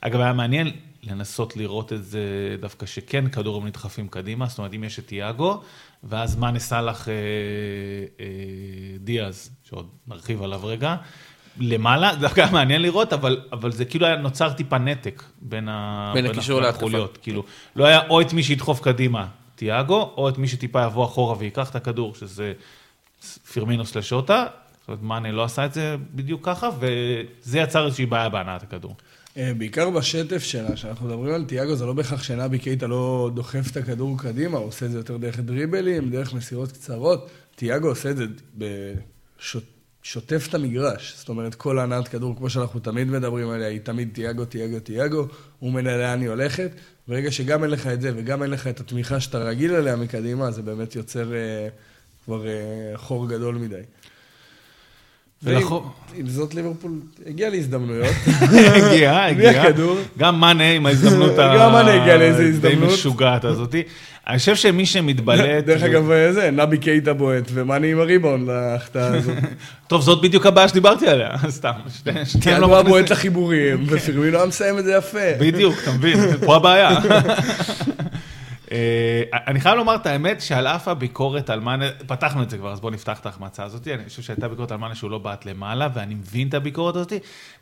אגב, 0.00 0.20
היה 0.20 0.32
מעניין 0.32 0.70
לנסות 1.02 1.56
לראות 1.56 1.92
את 1.92 2.04
זה 2.04 2.20
דווקא 2.60 2.86
שכן 2.86 3.28
כדורים 3.28 3.66
נדחפים 3.66 4.08
קדימה, 4.08 4.46
זאת 4.46 4.58
אומרת, 4.58 4.74
אם 4.74 4.84
יש 4.84 4.98
את 4.98 5.06
תיאגו, 5.06 5.60
ואז 6.04 6.36
מאנה 6.36 6.58
סאלח 6.58 7.08
אה, 7.08 7.14
אה, 8.20 8.26
דיאז, 9.00 9.50
שעוד 9.64 9.86
נרחיב 10.08 10.42
עליו 10.42 10.60
רגע, 10.66 10.96
למעלה, 11.60 12.12
זה 12.14 12.20
דווקא 12.20 12.46
מעניין 12.52 12.82
לראות, 12.82 13.12
אבל, 13.12 13.40
אבל 13.52 13.72
זה 13.72 13.84
כאילו 13.84 14.06
היה 14.06 14.16
נוצר 14.16 14.52
טיפה 14.52 14.78
נתק 14.78 15.22
בין, 15.40 15.68
ה, 15.68 16.10
בין 16.14 16.26
הקישור 16.26 16.56
בין 16.56 16.64
להתקפה. 16.64 16.86
החוליות. 16.86 17.18
כאילו, 17.22 17.44
לא 17.76 17.84
היה 17.84 18.00
או 18.08 18.20
את 18.20 18.32
מי 18.32 18.42
שידחוף 18.42 18.80
קדימה, 18.80 19.26
תיאגו, 19.54 20.14
או 20.16 20.28
את 20.28 20.38
מי 20.38 20.48
שטיפה 20.48 20.84
יבוא 20.84 21.04
אחורה 21.04 21.38
וייקח 21.38 21.70
את 21.70 21.76
הכדור, 21.76 22.14
שזה 22.14 22.52
פירמינו 23.52 23.86
סלש 23.86 24.12
אותה. 24.12 24.46
זאת 24.80 24.88
אומרת, 24.88 25.02
מאנה 25.02 25.32
לא 25.32 25.44
עשה 25.44 25.64
את 25.64 25.74
זה 25.74 25.96
בדיוק 26.14 26.40
ככה, 26.44 26.70
וזה 26.78 27.58
יצר 27.58 27.86
איזושהי 27.86 28.06
בעיה 28.06 28.28
בהנעת 28.28 28.62
הכדור. 28.62 28.96
אה, 29.36 29.52
בעיקר 29.58 29.90
בשטף 29.90 30.42
שלה, 30.42 30.74
כשאנחנו 30.74 31.06
מדברים 31.06 31.34
על 31.34 31.44
תיאגו, 31.44 31.76
זה 31.76 31.86
לא 31.86 31.92
בהכרח 31.92 32.22
שנבי 32.22 32.58
קייטה 32.58 32.86
לא 32.86 33.30
דוחף 33.34 33.70
את 33.70 33.76
הכדור 33.76 34.18
קדימה, 34.18 34.58
הוא 34.58 34.66
עושה 34.66 34.86
את 34.86 34.90
זה 34.90 34.98
יותר 34.98 35.16
דרך 35.16 35.40
דריבלים, 35.40 36.10
דרך 36.10 36.34
מסירות 36.34 36.72
קצרות. 36.72 37.30
תיאגו 37.56 37.88
עושה 37.88 38.10
את 38.10 38.16
זה 38.16 38.26
בשוטף 40.02 40.46
את 40.48 40.54
המגרש. 40.54 41.14
זאת 41.16 41.28
אומרת, 41.28 41.54
כל 41.54 41.78
הנעת 41.78 42.08
כדור, 42.08 42.36
כמו 42.36 42.50
שאנחנו 42.50 42.80
תמיד 42.80 43.08
מדברים 43.08 43.50
עליה, 43.50 43.68
היא 43.68 43.80
תמיד 43.80 44.08
תיאגו, 44.12 44.44
תיאגו, 44.44 44.80
תיאגו, 44.80 45.26
הוא 45.58 45.72
מנהל 45.72 46.00
לאן 46.00 46.20
היא 46.20 46.28
הולכת. 46.28 46.70
ברגע 47.08 47.30
שגם 47.30 47.62
אין 47.62 47.70
לך 47.70 47.86
את 47.86 48.00
זה 48.00 48.12
וגם 48.16 48.42
אין 48.42 48.50
לך 48.50 48.66
את 48.66 48.80
התמיכה 48.80 49.20
שאתה 49.20 49.38
רגיל 49.38 49.74
אליה 49.74 49.96
מקדימה, 49.96 50.50
זה 50.50 50.62
באמת 50.62 50.96
יוצר 50.96 51.34
אה, 51.34 51.68
כבר 52.24 52.46
אה, 52.46 52.52
חור 52.96 53.28
גדול 53.28 53.54
מדי. 53.54 53.82
ועם 55.42 55.62
עם 56.16 56.26
זאת 56.28 56.54
ליברפול 56.54 56.90
הגיע 57.26 57.50
להזדמנויות. 57.50 58.14
הגיע, 58.74 59.24
הגיע. 59.24 59.64
גם 60.18 60.40
מאנה 60.40 60.70
עם 60.70 60.86
ההזדמנות 60.86 61.38
ה... 61.38 61.54
גם 61.58 61.72
מאנה 61.72 62.02
הגיע 62.02 62.16
לאיזה 62.16 62.42
הזדמנות. 62.42 62.88
די 62.88 62.94
משוגעת 62.94 63.44
הזאתי. 63.44 63.82
אני 64.28 64.38
חושב 64.38 64.56
שמי 64.56 64.86
שמתבלט... 64.86 65.64
דרך 65.66 65.82
אגב, 65.82 66.04
זה, 66.32 66.50
נבי 66.50 66.78
קייטה 66.78 67.12
בועט, 67.12 67.44
ומאני 67.54 67.92
עם 67.92 68.00
הריבאונד 68.00 68.48
להחטאה 68.48 69.06
הזאת. 69.06 69.34
טוב, 69.86 70.02
זאת 70.02 70.22
בדיוק 70.22 70.46
הבעיה 70.46 70.68
שדיברתי 70.68 71.08
עליה, 71.08 71.28
סתם. 71.48 71.70
שתי- 71.94 72.10
שתיהם 72.24 72.42
תיאגו 72.42 72.60
לא 72.60 72.66
מכניסים. 72.68 72.88
בועט 72.90 73.10
לחיבורים, 73.10 73.84
ופירמינו 73.88 74.36
היה 74.36 74.46
מסיים 74.46 74.78
את 74.78 74.84
זה 74.84 74.92
יפה. 74.92 75.18
בדיוק, 75.40 75.74
אתה 75.82 75.92
מבין, 75.92 76.18
פה 76.46 76.56
הבעיה. 76.56 76.90
אה, 78.72 79.22
אני 79.46 79.60
חייב 79.60 79.76
לומר 79.76 79.94
את 79.94 80.06
האמת 80.06 80.40
שעל 80.40 80.66
אף 80.66 80.88
הביקורת 80.88 81.50
על 81.50 81.60
מאנה, 81.60 81.84
פתחנו 82.06 82.42
את 82.42 82.50
זה 82.50 82.58
כבר, 82.58 82.72
אז 82.72 82.80
בואו 82.80 82.92
נפתח 82.92 83.20
את 83.20 83.26
ההחמצה 83.26 83.64
הזאת. 83.64 83.88
אני 83.88 84.08
חושב 84.08 84.22
שהייתה 84.22 84.48
ביקורת 84.48 84.70
על 84.70 84.76
מאנה 84.76 84.94
שהוא 84.94 85.10
לא 85.10 85.18
בעט 85.18 85.46
למעלה, 85.46 85.88
ואני 85.94 86.14
מבין 86.14 86.48
את 86.48 86.54
הביקורת 86.54 86.96
הזאת. 86.96 87.12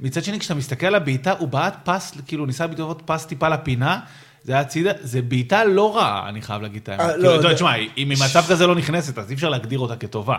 מצד 0.00 0.24
שני, 0.24 0.40
כשאתה 0.40 0.54
מסתכל 0.54 0.86
על 0.86 0.94
הבעיטה, 0.94 1.32
הוא 1.38 1.48
בעט 1.48 1.74
פס, 1.84 2.14
כאילו 2.26 2.46
ניסה 2.46 2.66
לבעוט 2.66 3.02
פס 3.06 3.26
טיפה 3.26 3.48
לפינה, 3.48 4.00
זה 4.42 4.52
היה 4.52 4.60
הצידה, 4.60 4.90
זה 5.00 5.22
בעיטה 5.22 5.64
לא 5.64 5.96
רעה, 5.96 6.28
אני 6.28 6.42
חייב 6.42 6.62
להגיד 6.62 6.82
את 6.82 6.88
האמת. 6.88 7.00
אה, 7.00 7.12
כאילו, 7.12 7.22
לא, 7.22 7.34
אתה 7.34 7.44
יודע, 7.44 7.54
תשמע, 7.54 7.74
אם 7.76 8.08
ממצב 8.08 8.42
כזה 8.48 8.66
לא 8.66 8.74
נכנסת, 8.74 9.18
אז 9.18 9.30
אי 9.30 9.34
אפשר 9.34 9.48
להגדיר 9.48 9.78
אותה 9.78 9.96
כטובה. 9.96 10.36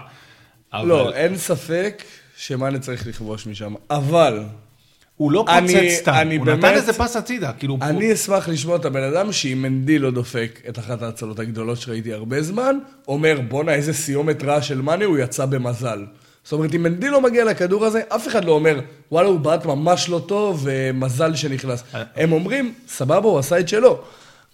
אבל 0.74 0.88
לא, 0.88 1.14
אין 1.14 1.38
ספק 1.38 2.04
שמאנה 2.38 2.80
צריך 2.80 3.08
לכבוש 3.08 3.48
משם, 3.48 3.74
אבל 3.90 4.44
הוא 5.22 5.32
לא 5.32 5.46
אני- 5.50 5.68
פוצץ 5.74 6.00
סתם, 6.02 6.12
אני 6.16 6.36
הוא 6.38 6.46
נתן 6.46 6.62
באמת- 6.62 6.74
איזה 6.76 6.94
פס 6.94 7.16
הצידה, 7.16 7.52
כאילו... 7.52 7.74
הוא- 7.74 7.84
אני 7.84 8.14
אשמח 8.14 8.50
לשמוע 8.50 8.76
את 8.76 8.86
הבן 8.86 9.04
אדם 9.04 9.32
שאם 9.32 9.62
מנדי 9.62 10.00
לא 10.00 10.12
דופק 10.12 10.60
את 10.70 10.80
אחת 10.80 11.02
ההצלות 11.02 11.40
הגדולות 11.40 11.78
שראיתי 11.78 12.14
הרבה 12.14 12.42
זמן, 12.42 12.76
אומר 13.08 13.40
בואנה 13.48 13.74
איזה 13.74 13.94
סיומת 13.94 14.44
רעה 14.44 14.62
של 14.62 14.82
מאנה, 14.82 15.06
הוא 15.06 15.18
יצא 15.18 15.46
במזל. 15.46 16.06
זאת 16.44 16.54
אומרת, 16.54 16.76
אם 16.76 16.84
מנדי 16.84 17.10
לא 17.10 17.22
מגיע 17.22 17.46
לכדור 17.46 17.86
הזה, 17.86 18.02
אף 18.10 18.28
אחד 18.28 18.46
לא 18.46 18.52
אומר, 18.52 18.80
וואלה, 19.12 19.28
הוא 19.28 19.40
בעט 19.40 19.66
ממש 19.66 20.10
לא 20.10 20.22
טוב, 20.28 20.62
ומזל 20.64 21.36
שנכנס. 21.36 21.84
הם 22.16 22.32
אומרים, 22.32 22.74
סבבה, 22.88 23.28
הוא 23.30 23.40
עשה 23.40 23.60
את 23.60 23.68
שלו. 23.70 24.02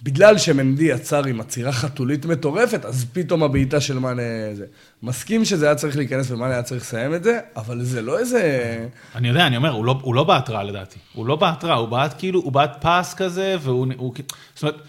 בגלל 0.03 0.37
שמנדי 0.37 0.83
יצר 0.83 1.25
עם 1.25 1.41
עצירה 1.41 1.71
חתולית 1.71 2.25
מטורפת, 2.25 2.85
אז 2.85 3.05
פתאום 3.13 3.43
הבעיטה 3.43 3.81
של 3.81 3.99
מאנה 3.99 4.21
זה. 4.53 4.65
מסכים 5.03 5.45
שזה 5.45 5.65
היה 5.65 5.75
צריך 5.75 5.97
להיכנס 5.97 6.31
ומאנה 6.31 6.53
היה 6.53 6.63
צריך 6.63 6.81
לסיים 6.81 7.13
את 7.13 7.23
זה, 7.23 7.39
אבל 7.55 7.83
זה 7.83 8.01
לא 8.01 8.19
איזה... 8.19 8.77
אני 9.15 9.27
יודע, 9.27 9.47
אני 9.47 9.57
אומר, 9.57 9.71
הוא 9.71 9.85
לא, 9.85 9.99
הוא 10.01 10.15
לא 10.15 10.23
רע 10.49 10.63
לדעתי. 10.63 10.99
הוא 11.13 11.27
לא 11.27 11.35
רע, 11.63 11.73
הוא 11.73 11.87
בעט 11.87 12.15
כאילו, 12.17 12.39
הוא 12.39 12.51
בעט 12.51 12.85
פס 12.85 13.13
כזה, 13.13 13.55
והוא... 13.61 13.87
הוא, 13.97 14.13
זאת 14.55 14.63
אומרת... 14.63 14.81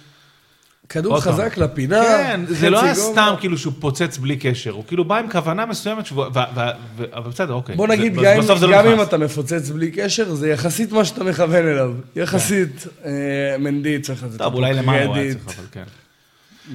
כדור. 0.89 1.21
חזק 1.21 1.57
לפינה, 1.57 2.03
כן, 2.03 2.41
זה 2.47 2.71
לא 2.71 2.83
היה. 2.85 2.95
סתם 2.95 3.35
כאילו 3.41 3.59
שהוא 3.59 3.73
פוצץ 3.81 4.19
בלי 4.19 4.37
קשר, 4.37 4.71
הוא 4.71 4.85
כאילו 4.89 5.05
בא 5.05 5.17
עם 5.19 5.31
כוונה 5.31 5.67
מסוימת, 5.67 6.13
אבל 6.13 7.31
בסדר, 7.31 7.53
אוקיי. 7.55 7.77
בוא 7.77 7.87
זה- 7.87 7.93
נגיד, 7.97 8.13
בסוף 8.17 8.25
גם, 8.25 8.53
אם, 8.53 8.59
זה 8.59 8.67
לא 8.67 8.73
גם 8.83 8.87
אם. 8.87 9.03
אתה 9.03 9.19
מפוצץ 9.19 9.71
בלי 9.71 9.91
קשר, 9.91 10.35
זה 10.35 10.49
יחסית 10.51 10.93
מה 10.93 11.05
שאתה 11.05 11.25
מכוון 11.25 11.67
אליו. 11.67 11.93
יחסית, 12.17 12.87
אה, 13.05 13.11
מנדי 13.59 14.01
צריך 14.01 14.23
לתת 14.23 14.39
טוב, 14.39 14.55
אולי 14.55 14.75
למעלה 14.75 15.05
הוא 15.05 15.15
היה. 15.17 15.35
צריך, 15.35 15.59
אבל 15.59 15.67
כן. 15.73 15.85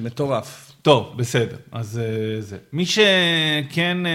מטורף. 0.02 0.72
טוב, 0.82 1.12
בסדר, 1.16 1.56
אז 1.72 2.00
אה, 2.02 2.40
זה. 2.40 2.56
מי 2.72 2.86
שכן 2.86 4.06
אה, 4.06 4.12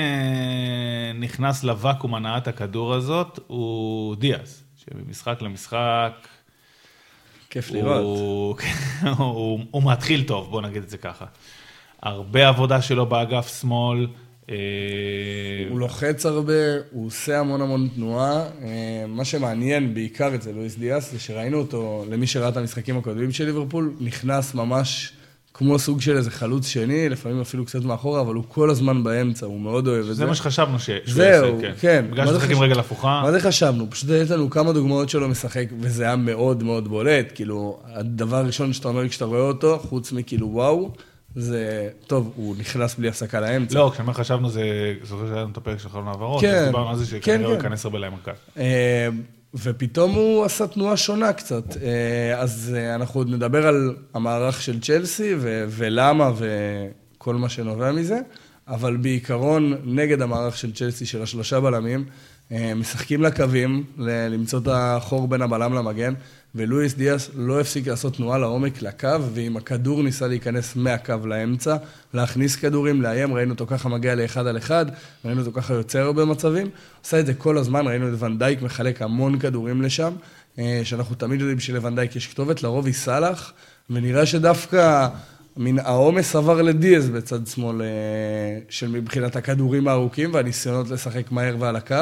נכנס 1.20 1.64
לוואקום 1.64 2.16
הנעת 2.16 2.48
הכדור 2.48 2.94
הזאת, 2.94 3.40
הוא 3.48 4.16
דיאז, 4.16 4.64
שממשחק 4.76 5.42
למשחק, 5.42 6.12
כיף 7.50 7.72
לראות. 7.72 8.04
הוא, 8.04 8.56
הוא, 9.18 9.60
הוא 9.72 9.84
מתחיל 9.92 10.24
טוב, 10.24 10.50
בוא 10.50 10.62
נגיד 10.62 10.84
את 10.84 10.90
זה 10.90 10.98
ככה. 10.98 11.26
הרבה 12.04 12.48
עבודה 12.48 12.82
שלו 12.82 13.06
באגף 13.06 13.60
שמאל. 13.60 14.08
אה, 14.50 14.56
הוא 15.70 15.80
לוחץ 15.80 16.26
הרבה, 16.26 16.54
הוא 16.92 17.08
עושה 17.08 17.40
המון 17.40 17.62
המון 17.62 17.90
תנועה. 17.96 18.48
אה, 18.62 19.06
מה 19.08 19.26
שמעניין 19.26 19.94
בעיקר 19.94 20.36
אצל 20.36 20.52
לואיס 20.52 20.78
דיאס, 20.78 21.12
זה 21.12 21.20
שראינו 21.20 21.58
אותו, 21.58 22.06
למי 22.10 22.28
שראה 22.28 22.50
את 22.50 22.58
המשחקים 22.58 22.98
הקודמים 22.98 23.32
של 23.32 23.46
ליברפול, 23.46 23.94
נכנס 24.00 24.54
ממש 24.54 25.14
כמו 25.60 25.80
סוג 25.80 26.02
של 26.02 26.18
איזה 26.18 26.32
חלוץ 26.32 26.68
שני, 26.68 27.10
לפעמים 27.10 27.42
אפילו 27.42 27.66
קצת 27.66 27.84
מאחורה, 27.84 28.22
אבל 28.22 28.36
הוא 28.36 28.44
כל 28.48 28.70
הזמן 28.70 29.04
באמצע, 29.04 29.46
הוא 29.46 29.60
מאוד 29.60 29.88
אוהב 29.88 30.00
את 30.00 30.06
זה. 30.06 30.14
זה 30.14 30.26
מה 30.26 30.36
שחשבנו 30.36 30.80
שהוא 30.80 30.96
יעשה, 30.96 31.52
כן. 31.62 31.72
כן. 31.80 32.06
בגלל 32.12 32.36
משחק 32.36 32.52
עם 32.52 32.60
רגל 32.60 32.80
הפוכה. 32.80 33.22
מה 33.24 33.32
זה 33.32 33.40
חשבנו? 33.40 33.90
פשוט 33.90 34.10
יש 34.10 34.32
לנו 34.32 34.50
כמה 34.50 34.74
דוגמאות 34.74 35.10
שלו 35.10 35.30
משחק, 35.30 35.66
וזה 35.80 36.04
היה 36.04 36.16
מאוד 36.16 36.64
מאוד 36.64 36.88
בולט. 36.88 37.32
כאילו, 37.36 37.80
הדבר 37.86 38.38
הראשון 38.38 38.74
שאתה 38.74 38.88
אומר 38.88 39.10
כשאתה 39.10 39.26
רואה 39.26 39.42
אותו, 39.42 39.80
חוץ 39.80 40.12
מכאילו 40.12 40.48
וואו, 40.52 40.92
זה, 41.36 41.90
טוב, 42.08 42.32
הוא 42.36 42.56
נכנס 42.60 42.96
בלי 42.96 43.08
הפסקה 43.08 43.40
לאמצע. 43.40 43.80
לא, 43.80 43.90
כשאני 43.94 44.08
אומר 44.08 44.14
חשבנו, 44.14 44.50
זה, 44.50 44.64
זוכר 45.04 45.28
שהיה 45.28 45.42
לנו 45.42 45.52
את 45.52 45.58
הפרק 45.58 45.80
של 45.80 45.90
חלון 45.90 46.08
העברות, 46.08 46.42
כן, 46.42 46.56
אז 46.56 46.66
דיברנו 46.66 46.90
על 46.90 46.96
זה 46.96 47.06
כן, 47.06 47.22
שכנראה 47.22 47.48
הוא 47.48 47.58
כן. 47.58 47.66
ייכנס 47.66 47.86
הרבה 47.86 48.00
למרכז. 48.00 48.36
ופתאום 49.54 50.12
הוא 50.12 50.46
עשה 50.46 50.68
תנועה 50.68 50.98
שונה 50.98 51.34
קצת. 51.34 51.78
אה, 51.82 52.40
אז 52.40 52.76
אה, 52.78 52.96
אנחנו 52.96 53.20
עוד 53.20 53.30
נדבר 53.30 53.68
על 53.68 53.96
המערך 54.14 54.62
של 54.62 54.80
צ'לסי 54.80 55.34
ו- 55.38 55.66
ולמה 55.70 56.32
וכל 56.38 57.36
מה 57.36 57.50
שנובע 57.50 57.92
מזה, 57.92 58.20
אבל 58.68 58.98
בעיקרון, 58.98 59.74
נגד 59.84 60.22
המערך 60.22 60.58
של 60.58 60.74
צ'לסי 60.74 61.06
של 61.06 61.22
השלושה 61.22 61.60
בלמים, 61.60 62.06
אה, 62.52 62.74
משחקים 62.76 63.22
לקווים, 63.22 63.84
למצוא 63.98 64.60
את 64.60 64.68
החור 64.72 65.28
בין 65.28 65.42
הבלם 65.42 65.74
למגן, 65.74 66.14
ולואיס 66.56 66.94
דיאס 66.94 67.30
לא 67.36 67.60
הפסיק 67.60 67.88
לעשות 67.88 68.16
תנועה 68.16 68.38
לעומק 68.38 68.82
לקו, 68.82 69.08
ועם 69.34 69.58
הכדור 69.58 70.04
ניסה 70.04 70.28
להיכנס 70.28 70.76
מהקו 70.76 71.14
לאמצע, 71.26 71.76
להכניס 72.14 72.56
כדורים, 72.56 73.02
לאיים, 73.02 73.34
ראינו 73.34 73.52
אותו 73.52 73.68
ככה 73.68 73.90
מגיע 73.90 74.16
לאחד 74.16 74.48
על 74.48 74.58
אחד, 74.58 74.86
ראינו 75.26 75.42
אותו 75.42 75.52
ככה 75.52 75.74
יוצר 75.74 76.00
הרבה 76.00 76.26
מצבים, 76.26 76.70
עושה 77.04 77.20
את 77.20 77.26
זה 77.26 77.34
כל 77.34 77.58
הזמן, 77.58 77.88
ראינו 77.88 78.14
את 78.14 78.22
ונדייק 78.22 78.62
מחלק 78.62 79.02
המון 79.02 79.40
כדורים 79.40 79.82
לשם, 79.82 80.14
אה, 80.60 80.82
שאנחנו 80.84 81.16
תמיד 81.16 81.40
יודעים 81.40 81.60
שלוונדייק 81.60 82.16
יש 82.16 82.28
כתובת, 82.28 82.64
לרוב 82.64 82.86
היא 82.86 82.94
סאלח, 82.94 83.54
ונראה 83.90 84.26
שדווקא 84.26 85.08
מן 85.58 85.80
העומס 85.80 86.36
עבר 86.36 86.62
לדיאז 86.62 87.10
בצד 87.10 87.48
שמאל, 87.48 87.82
אה, 87.82 87.88
של 88.70 88.88
מבחינת 88.88 89.36
הכדורים 89.36 89.88
הארוכים 89.88 90.34
והניסיונות 90.34 90.90
לשחק 90.90 91.32
מהר 91.32 91.56
ועל 91.60 91.76
הקו, 91.76 91.96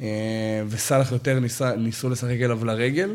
אה, 0.00 0.06
וסאלח 0.68 1.12
יותר 1.12 1.40
ניסה, 1.40 1.76
ניסו 1.76 2.10
לשחק 2.10 2.36
אליו 2.40 2.64
לרגל, 2.64 3.14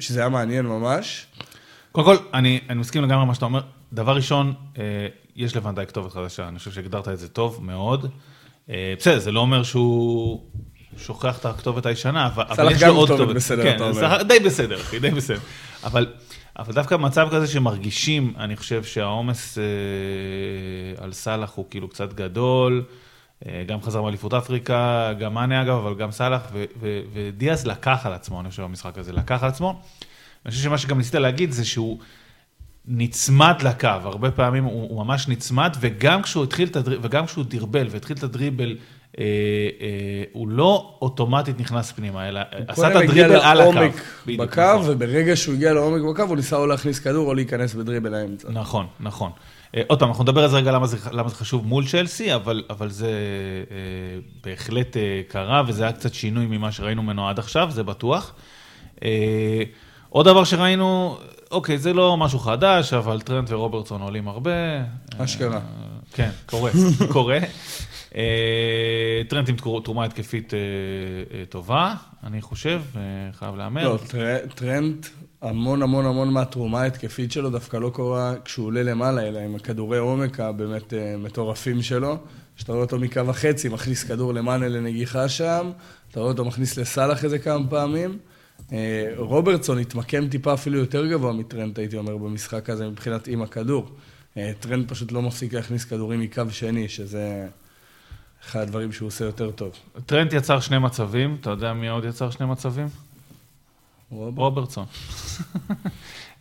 שזה 0.00 0.20
היה 0.20 0.28
מעניין 0.28 0.66
ממש. 0.66 1.26
קודם 1.92 2.06
כל, 2.06 2.16
אני, 2.34 2.60
אני 2.68 2.78
מסכים 2.78 3.02
לגמרי 3.04 3.26
מה 3.26 3.34
שאתה 3.34 3.44
אומר. 3.44 3.60
דבר 3.92 4.16
ראשון, 4.16 4.54
אה, 4.78 4.82
יש 5.36 5.56
לוונדאי 5.56 5.86
כתובת 5.86 6.12
חדשה, 6.12 6.48
אני 6.48 6.58
חושב 6.58 6.72
שהגדרת 6.72 7.08
את 7.08 7.18
זה 7.18 7.28
טוב 7.28 7.60
מאוד. 7.62 8.10
אה, 8.70 8.94
בסדר, 8.98 9.18
זה 9.18 9.32
לא 9.32 9.40
אומר 9.40 9.62
שהוא 9.62 10.42
שוכח 10.98 11.38
את 11.38 11.46
הכתובת 11.46 11.86
הישנה, 11.86 12.26
אבל, 12.26 12.72
יש 12.72 12.82
גם 12.82 12.88
לו 12.88 12.94
עוד 12.96 13.08
כתובת 13.08 13.20
כתובת. 13.22 13.36
בסדר, 13.36 13.62
כן, 13.62 13.76
אתה 13.76 13.84
אומר. 13.84 14.22
די 14.22 14.38
בסדר, 14.38 14.80
אחי, 14.80 14.98
די 14.98 15.10
בסדר. 15.10 15.38
אבל, 15.84 16.06
אבל 16.58 16.72
דווקא 16.72 16.96
במצב 16.96 17.28
כזה 17.32 17.46
שמרגישים, 17.46 18.32
אני 18.38 18.56
חושב 18.56 18.84
שהעומס 18.84 19.58
אה, 19.58 21.04
על 21.04 21.12
סאלח 21.12 21.52
הוא 21.54 21.64
כאילו 21.70 21.88
קצת 21.88 22.12
גדול. 22.12 22.84
אה, 23.46 23.64
גם 23.66 23.82
חזר 23.82 24.02
מאליפות 24.02 24.34
אפריקה, 24.34 25.12
גם 25.18 25.34
מאנה 25.34 25.62
אגב, 25.62 25.74
אבל 25.76 25.94
גם 25.94 26.10
סאלח, 26.10 26.42
ודיאז 27.12 27.66
לקח 27.66 28.06
על 28.06 28.12
עצמו, 28.12 28.40
אני 28.40 28.50
חושב, 28.50 28.62
במשחק 28.62 28.98
הזה, 28.98 29.12
לקח 29.12 29.42
על 29.42 29.48
עצמו. 29.48 29.80
אני 30.44 30.50
חושב 30.50 30.62
שמה 30.62 30.78
שגם 30.78 30.98
ניסית 30.98 31.14
להגיד 31.14 31.50
זה 31.50 31.64
שהוא 31.64 31.98
נצמד 32.88 33.62
לקו, 33.62 33.88
הרבה 33.88 34.30
פעמים 34.30 34.64
הוא, 34.64 34.88
הוא 34.90 35.04
ממש 35.04 35.28
נצמד, 35.28 35.76
וגם 35.80 36.22
כשהוא 36.22 36.44
התחיל 36.44 36.68
את 36.68 36.76
הדריבל, 36.76 37.06
וגם 37.06 37.26
כשהוא 37.26 37.44
דרבל 37.48 37.86
והתחיל 37.90 38.16
את 38.16 38.22
הדריבל, 38.22 38.76
אה, 39.18 39.24
אה, 39.80 40.24
הוא 40.32 40.48
לא 40.48 40.98
אוטומטית 41.02 41.60
נכנס 41.60 41.92
פנימה, 41.92 42.28
אלא 42.28 42.40
עשה 42.68 42.90
את 42.90 42.96
הגיע 42.96 43.24
הדריבל 43.24 43.40
על 43.40 43.60
הקו. 43.60 43.72
לעומק 43.72 44.02
בדיוק, 44.26 44.40
בקו, 44.40 44.60
נכון. 44.60 44.90
וברגע 44.90 45.36
שהוא 45.36 45.54
הגיע 45.54 45.72
לעומק 45.72 46.02
בקו, 46.14 46.22
הוא 46.22 46.36
ניסה 46.36 46.56
או 46.56 46.66
להכניס 46.66 46.98
כדור 46.98 47.28
או 47.28 47.34
להיכנס 47.34 47.74
בדריבל 47.74 48.10
לאמצע. 48.10 48.48
נכון, 48.50 48.86
נכון. 49.00 49.30
אה, 49.76 49.82
עוד 49.86 49.98
פעם, 49.98 50.08
אנחנו 50.08 50.22
נדבר 50.24 50.42
על 50.44 50.50
זה 50.50 50.56
רגע 50.56 50.72
למה 50.72 50.86
זה, 50.86 50.96
למה 51.12 51.28
זה 51.28 51.34
חשוב 51.34 51.66
מול 51.66 51.86
צ'לסי, 51.86 52.34
אבל, 52.34 52.62
אבל 52.70 52.90
זה 52.90 53.10
אה, 53.70 53.76
בהחלט 54.44 54.96
אה, 54.96 55.02
קרה, 55.28 55.62
וזה 55.66 55.82
היה 55.82 55.92
קצת 55.92 56.14
שינוי 56.14 56.46
ממה 56.46 56.72
שראינו 56.72 57.02
ממנו 57.02 57.28
עד 57.28 57.38
עכשיו, 57.38 57.68
זה 57.70 57.82
בטוח. 57.82 58.32
אה, 59.04 59.62
עוד 60.08 60.26
דבר 60.26 60.44
שראינו, 60.44 61.18
אוקיי, 61.50 61.78
זה 61.78 61.92
לא 61.92 62.16
משהו 62.16 62.38
חדש, 62.38 62.92
אבל 62.92 63.20
טרנט 63.20 63.50
ורוברטסון 63.50 64.00
עולים 64.02 64.28
הרבה. 64.28 64.50
אשכרה. 65.18 65.56
אה, 65.56 65.60
כן, 66.12 66.30
קורה, 66.46 66.70
קורה. 67.12 67.38
אה, 68.16 68.22
טרנט 69.28 69.48
עם 69.48 69.56
תרומה 69.84 70.04
התקפית 70.04 70.54
אה, 70.54 70.58
אה, 71.38 71.44
טובה, 71.48 71.94
אני 72.24 72.42
חושב, 72.42 72.82
אה, 72.96 73.00
חייב 73.32 73.56
להמר. 73.56 73.84
לא, 73.92 73.98
טר- 74.08 74.46
טרנט, 74.54 75.06
המון 75.44 75.82
המון 75.82 76.06
המון 76.06 76.32
מהתרומה 76.32 76.80
ההתקפית 76.80 77.32
שלו 77.32 77.50
דווקא 77.50 77.76
לא 77.76 77.90
קורה 77.90 78.34
כשהוא 78.44 78.66
עולה 78.66 78.82
למעלה, 78.82 79.28
אלא 79.28 79.38
עם 79.38 79.54
הכדורי 79.54 79.98
עומק 79.98 80.40
הבאמת 80.40 80.94
אה, 80.94 81.16
מטורפים 81.18 81.82
שלו. 81.82 82.18
שאתה 82.56 82.72
רואה 82.72 82.84
אותו 82.84 82.98
מקו 82.98 83.20
החצי, 83.28 83.68
מכניס 83.68 84.04
כדור 84.04 84.34
למאנה 84.34 84.68
לנגיחה 84.68 85.28
שם, 85.28 85.70
אתה 86.10 86.20
רואה 86.20 86.32
אותו 86.32 86.44
מכניס 86.44 86.76
לסאלח 86.76 87.24
איזה 87.24 87.38
כמה 87.38 87.68
פעמים. 87.70 88.18
אה, 88.72 89.12
רוברטסון 89.16 89.78
התמקם 89.78 90.28
טיפה 90.28 90.54
אפילו 90.54 90.78
יותר 90.78 91.06
גבוה 91.06 91.32
מטרנט, 91.32 91.78
הייתי 91.78 91.96
אומר, 91.96 92.16
במשחק 92.16 92.70
הזה 92.70 92.88
מבחינת 92.88 93.28
עם 93.28 93.42
הכדור. 93.42 93.90
אה, 94.36 94.52
טרנט 94.60 94.88
פשוט 94.88 95.12
לא 95.12 95.22
מפסיק 95.22 95.52
להכניס 95.52 95.84
כדורים 95.84 96.20
מקו 96.20 96.42
שני, 96.50 96.88
שזה 96.88 97.46
אחד 98.44 98.60
הדברים 98.60 98.92
שהוא 98.92 99.06
עושה 99.06 99.24
יותר 99.24 99.50
טוב. 99.50 99.72
טרנט 100.06 100.32
יצר 100.32 100.60
שני 100.60 100.78
מצבים, 100.78 101.36
אתה 101.40 101.50
יודע 101.50 101.72
מי 101.72 101.88
עוד 101.88 102.04
יצר 102.04 102.30
שני 102.30 102.46
מצבים? 102.46 102.86
רוברט. 104.14 104.38
רוברטסון. 104.38 104.84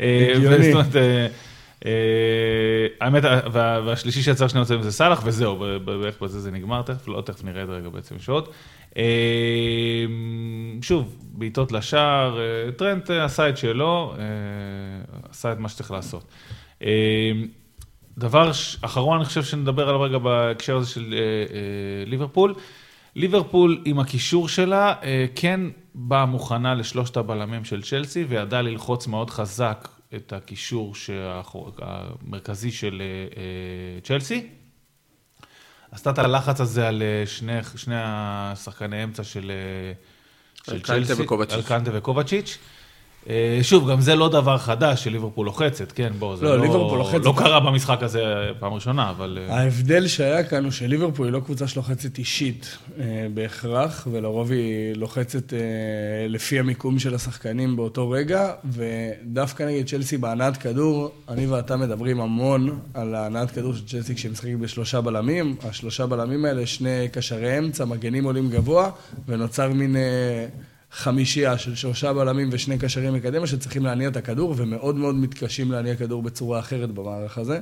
אה, 0.01 0.33
הגיוני. 0.35 0.73
אה, 0.95 1.27
אה, 1.85 1.91
האמת, 3.01 3.23
וה- 3.23 3.79
והשלישי 3.85 4.21
שיצר 4.21 4.47
שני 4.47 4.61
מצבים 4.61 4.81
זה 4.81 4.91
סאלח, 4.91 5.21
וזהו, 5.25 5.55
בערך 5.85 6.21
בזה 6.21 6.39
זה 6.39 6.51
נגמר 6.51 6.81
תכף, 6.81 7.07
לא, 7.07 7.21
תכף 7.25 7.43
נראה 7.43 7.61
את 7.63 7.67
זה 7.67 7.73
רגע 7.73 7.89
בעצם. 7.89 8.15
אה, 8.97 9.03
שוב, 10.81 11.15
בעיטות 11.33 11.71
לשער, 11.71 12.39
טרנט 12.77 13.09
עשה 13.09 13.49
את 13.49 13.57
שלו, 13.57 14.15
עשה 15.29 15.51
את 15.51 15.59
מה 15.59 15.69
שצריך 15.69 15.91
לעשות. 15.91 16.23
דבר 18.17 18.51
אחרון, 18.81 19.17
אני 19.17 19.25
חושב 19.25 19.43
שנדבר 19.43 19.89
עליו 19.89 20.01
רגע 20.01 20.17
בהקשר 20.17 20.75
הזה 20.77 20.89
של 20.89 21.15
ליברפול. 22.05 22.53
ליברפול 23.15 23.81
עם 23.85 23.99
הקישור 23.99 24.47
שלה 24.49 24.93
כן 25.35 25.59
באה 25.95 26.25
מוכנה 26.25 26.75
לשלושת 26.75 27.17
הבלמים 27.17 27.65
של 27.65 27.81
צ'לסי 27.81 28.23
וידעה 28.23 28.61
ללחוץ 28.61 29.07
מאוד 29.07 29.29
חזק 29.29 29.87
את 30.15 30.33
הקישור 30.33 30.93
המרכזי 31.81 32.71
של 32.71 33.01
אה, 33.01 33.41
אה, 33.41 34.01
צ'לסי. 34.01 34.47
עשתה 35.91 36.09
את 36.09 36.17
הלחץ 36.17 36.61
הזה 36.61 36.87
על 36.87 37.01
אה, 37.01 37.23
שני, 37.25 37.59
שני 37.75 37.95
השחקני 37.97 39.03
אמצע 39.03 39.23
של, 39.23 39.51
של 40.63 40.81
צ'לסי. 40.81 41.13
אלקנטה 41.53 41.91
וקובצ'יץ'. 41.93 42.57
אה, 43.29 43.59
שוב, 43.61 43.91
גם 43.91 44.01
זה 44.01 44.15
לא 44.15 44.29
דבר 44.29 44.57
חדש 44.57 45.03
שליברפול 45.03 45.45
לוחצת, 45.45 45.91
כן, 45.91 46.11
בוא, 46.19 46.35
זה 46.35 46.45
לא, 46.45 46.57
לא, 46.57 46.61
ליברפול 46.63 46.97
לוחצת. 46.97 47.25
לא 47.25 47.33
קרה 47.37 47.59
במשחק 47.59 48.03
הזה 48.03 48.23
פעם 48.59 48.73
ראשונה, 48.73 49.09
אבל... 49.09 49.39
אה, 49.41 49.59
ההבדל 49.59 50.07
שהיה 50.07 50.43
כאן 50.43 50.63
הוא 50.63 50.71
שליברפול 50.71 51.27
היא 51.27 51.33
לא 51.33 51.39
קבוצה 51.39 51.67
שלוחצת 51.67 52.17
אישית 52.17 52.77
אה, 52.99 53.27
בהכרח, 53.33 54.07
ולרוב 54.11 54.51
היא 54.51 54.95
לוחצת 54.95 55.53
אה, 55.53 55.59
לפי 56.29 56.59
המיקום 56.59 56.99
של 56.99 57.15
השחקנים 57.15 57.75
באותו 57.75 58.09
רגע, 58.09 58.51
ודווקא 58.71 59.63
נגד 59.63 59.87
צ'לסי 59.87 60.17
בהנעת 60.17 60.57
כדור, 60.57 61.11
אני 61.29 61.47
ואתה 61.47 61.77
מדברים 61.77 62.21
המון 62.21 62.79
על 62.93 63.15
ההנעת 63.15 63.51
כדור 63.51 63.73
של 63.73 63.85
צ'לסי 63.87 64.15
כשהם 64.15 64.31
משחקים 64.31 64.59
בשלושה 64.59 65.01
בלמים. 65.01 65.55
השלושה 65.63 66.05
בלמים 66.05 66.45
האלה, 66.45 66.65
שני 66.65 67.07
קשרי 67.11 67.59
אמצע, 67.59 67.85
מגנים 67.85 68.23
עולים 68.23 68.49
גבוה, 68.49 68.89
ונוצר 69.27 69.69
מין... 69.69 69.95
אה, 70.93 70.97
חמישייה 70.97 71.57
של 71.57 71.75
שלושה 71.75 72.13
בלמים 72.13 72.49
ושני 72.51 72.77
קשרים 72.77 73.13
מקדימה 73.13 73.47
שצריכים 73.47 73.85
להניע 73.85 74.07
את 74.07 74.17
הכדור, 74.17 74.53
ומאוד 74.57 74.95
מאוד 74.95 75.15
מתקשים 75.15 75.71
להניע 75.71 75.95
כדור 75.95 76.23
בצורה 76.23 76.59
אחרת 76.59 76.91
במערך 76.91 77.37
הזה. 77.37 77.59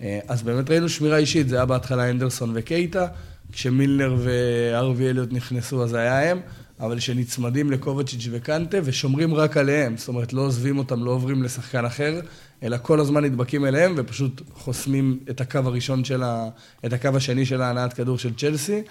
אה, 0.00 0.18
אז 0.28 0.42
באמת 0.42 0.70
ראינו 0.70 0.88
שמירה 0.88 1.16
אישית, 1.16 1.48
זה 1.48 1.56
היה 1.56 1.66
בהתחלה 1.66 2.10
אנדרסון 2.10 2.50
וקייטה, 2.54 3.06
כשמילנר 3.52 4.16
וארווי 4.18 5.10
אליוט 5.10 5.32
נכנסו 5.32 5.82
אז 5.82 5.94
היה 5.94 6.30
הם, 6.30 6.40
אבל 6.80 6.98
שנצמדים 6.98 7.70
לקובצ'יץ' 7.70 8.28
וקנטה 8.30 8.78
ושומרים 8.84 9.34
רק 9.34 9.56
עליהם, 9.56 9.96
זאת 9.96 10.08
אומרת 10.08 10.32
לא 10.32 10.40
עוזבים 10.40 10.78
אותם, 10.78 11.04
לא 11.04 11.10
עוברים 11.10 11.42
לשחקן 11.42 11.84
אחר, 11.84 12.20
אלא 12.62 12.76
כל 12.82 13.00
הזמן 13.00 13.24
נדבקים 13.24 13.64
אליהם 13.66 13.94
ופשוט 13.96 14.42
חוסמים 14.54 15.18
את 15.30 15.40
הקו 15.40 15.58
הראשון 15.64 16.04
של 16.04 16.22
ה... 16.22 16.48
את 16.86 16.92
הקו 16.92 17.08
השני 17.14 17.46
של 17.46 17.62
ההנעת 17.62 17.92
כדור 17.92 18.18
של 18.18 18.34
צ'לסי. 18.34 18.82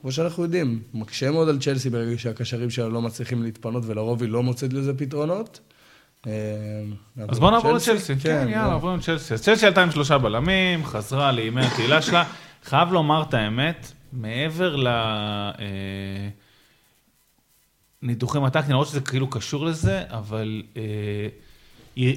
כמו 0.00 0.12
שאנחנו 0.12 0.42
יודעים, 0.42 0.82
מקשה 0.94 1.30
מאוד 1.30 1.48
על 1.48 1.58
צ'לסי 1.58 1.90
ברגע 1.90 2.18
שהקשרים 2.18 2.70
שלה 2.70 2.88
לא 2.88 3.02
מצליחים 3.02 3.42
להתפנות, 3.42 3.82
ולרוב 3.86 4.22
היא 4.22 4.30
לא 4.30 4.42
מוצאת 4.42 4.72
לזה 4.72 4.94
פתרונות. 4.94 5.60
אה, 6.26 6.32
אז 7.28 7.38
בוא 7.38 7.50
נעבור 7.50 7.72
לצ'לסי. 7.72 8.14
כן, 8.14 8.20
כן, 8.20 8.48
יאללה, 8.48 8.66
בוא. 8.66 8.74
עוברים 8.74 8.98
לצ'לסי. 8.98 9.34
אז 9.34 9.42
צ'לסי 9.42 9.66
עלתה 9.66 9.82
עם 9.82 9.90
שלושה 9.90 10.18
בלמים, 10.18 10.84
חזרה 10.84 11.32
לימי 11.32 11.66
התהילה 11.66 12.02
שלה. 12.02 12.24
חייב 12.64 12.92
לומר 12.92 13.22
את 13.22 13.34
האמת, 13.34 13.92
מעבר 14.12 14.76
ל... 14.76 14.86
אה, 14.86 16.28
ניתוחים 18.02 18.44
הטקטיים, 18.44 18.70
למרות 18.70 18.88
שזה 18.88 19.00
כאילו 19.00 19.30
קשור 19.30 19.64
לזה, 19.64 20.02
אבל 20.10 20.62
אה, 20.76 22.12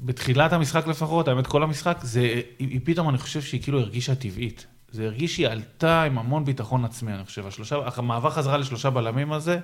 בתחילת 0.00 0.52
המשחק 0.52 0.86
לפחות, 0.86 1.28
האמת 1.28 1.46
כל 1.46 1.62
המשחק, 1.62 1.98
זה, 2.02 2.20
היא, 2.20 2.68
היא 2.68 2.80
פתאום, 2.84 3.08
אני 3.08 3.18
חושב 3.18 3.42
שהיא 3.42 3.62
כאילו 3.62 3.80
הרגישה 3.80 4.14
טבעית. 4.14 4.66
זה 4.92 5.04
הרגיש 5.04 5.34
שהיא 5.34 5.48
עלתה 5.48 6.02
עם 6.02 6.18
המון 6.18 6.44
ביטחון 6.44 6.84
עצמי, 6.84 7.12
אני 7.12 7.24
חושב. 7.24 7.46
השלושה, 7.46 7.76
המעבר 7.96 8.30
חזרה 8.30 8.56
לשלושה 8.56 8.90
בלמים 8.90 9.32
הזה. 9.32 9.58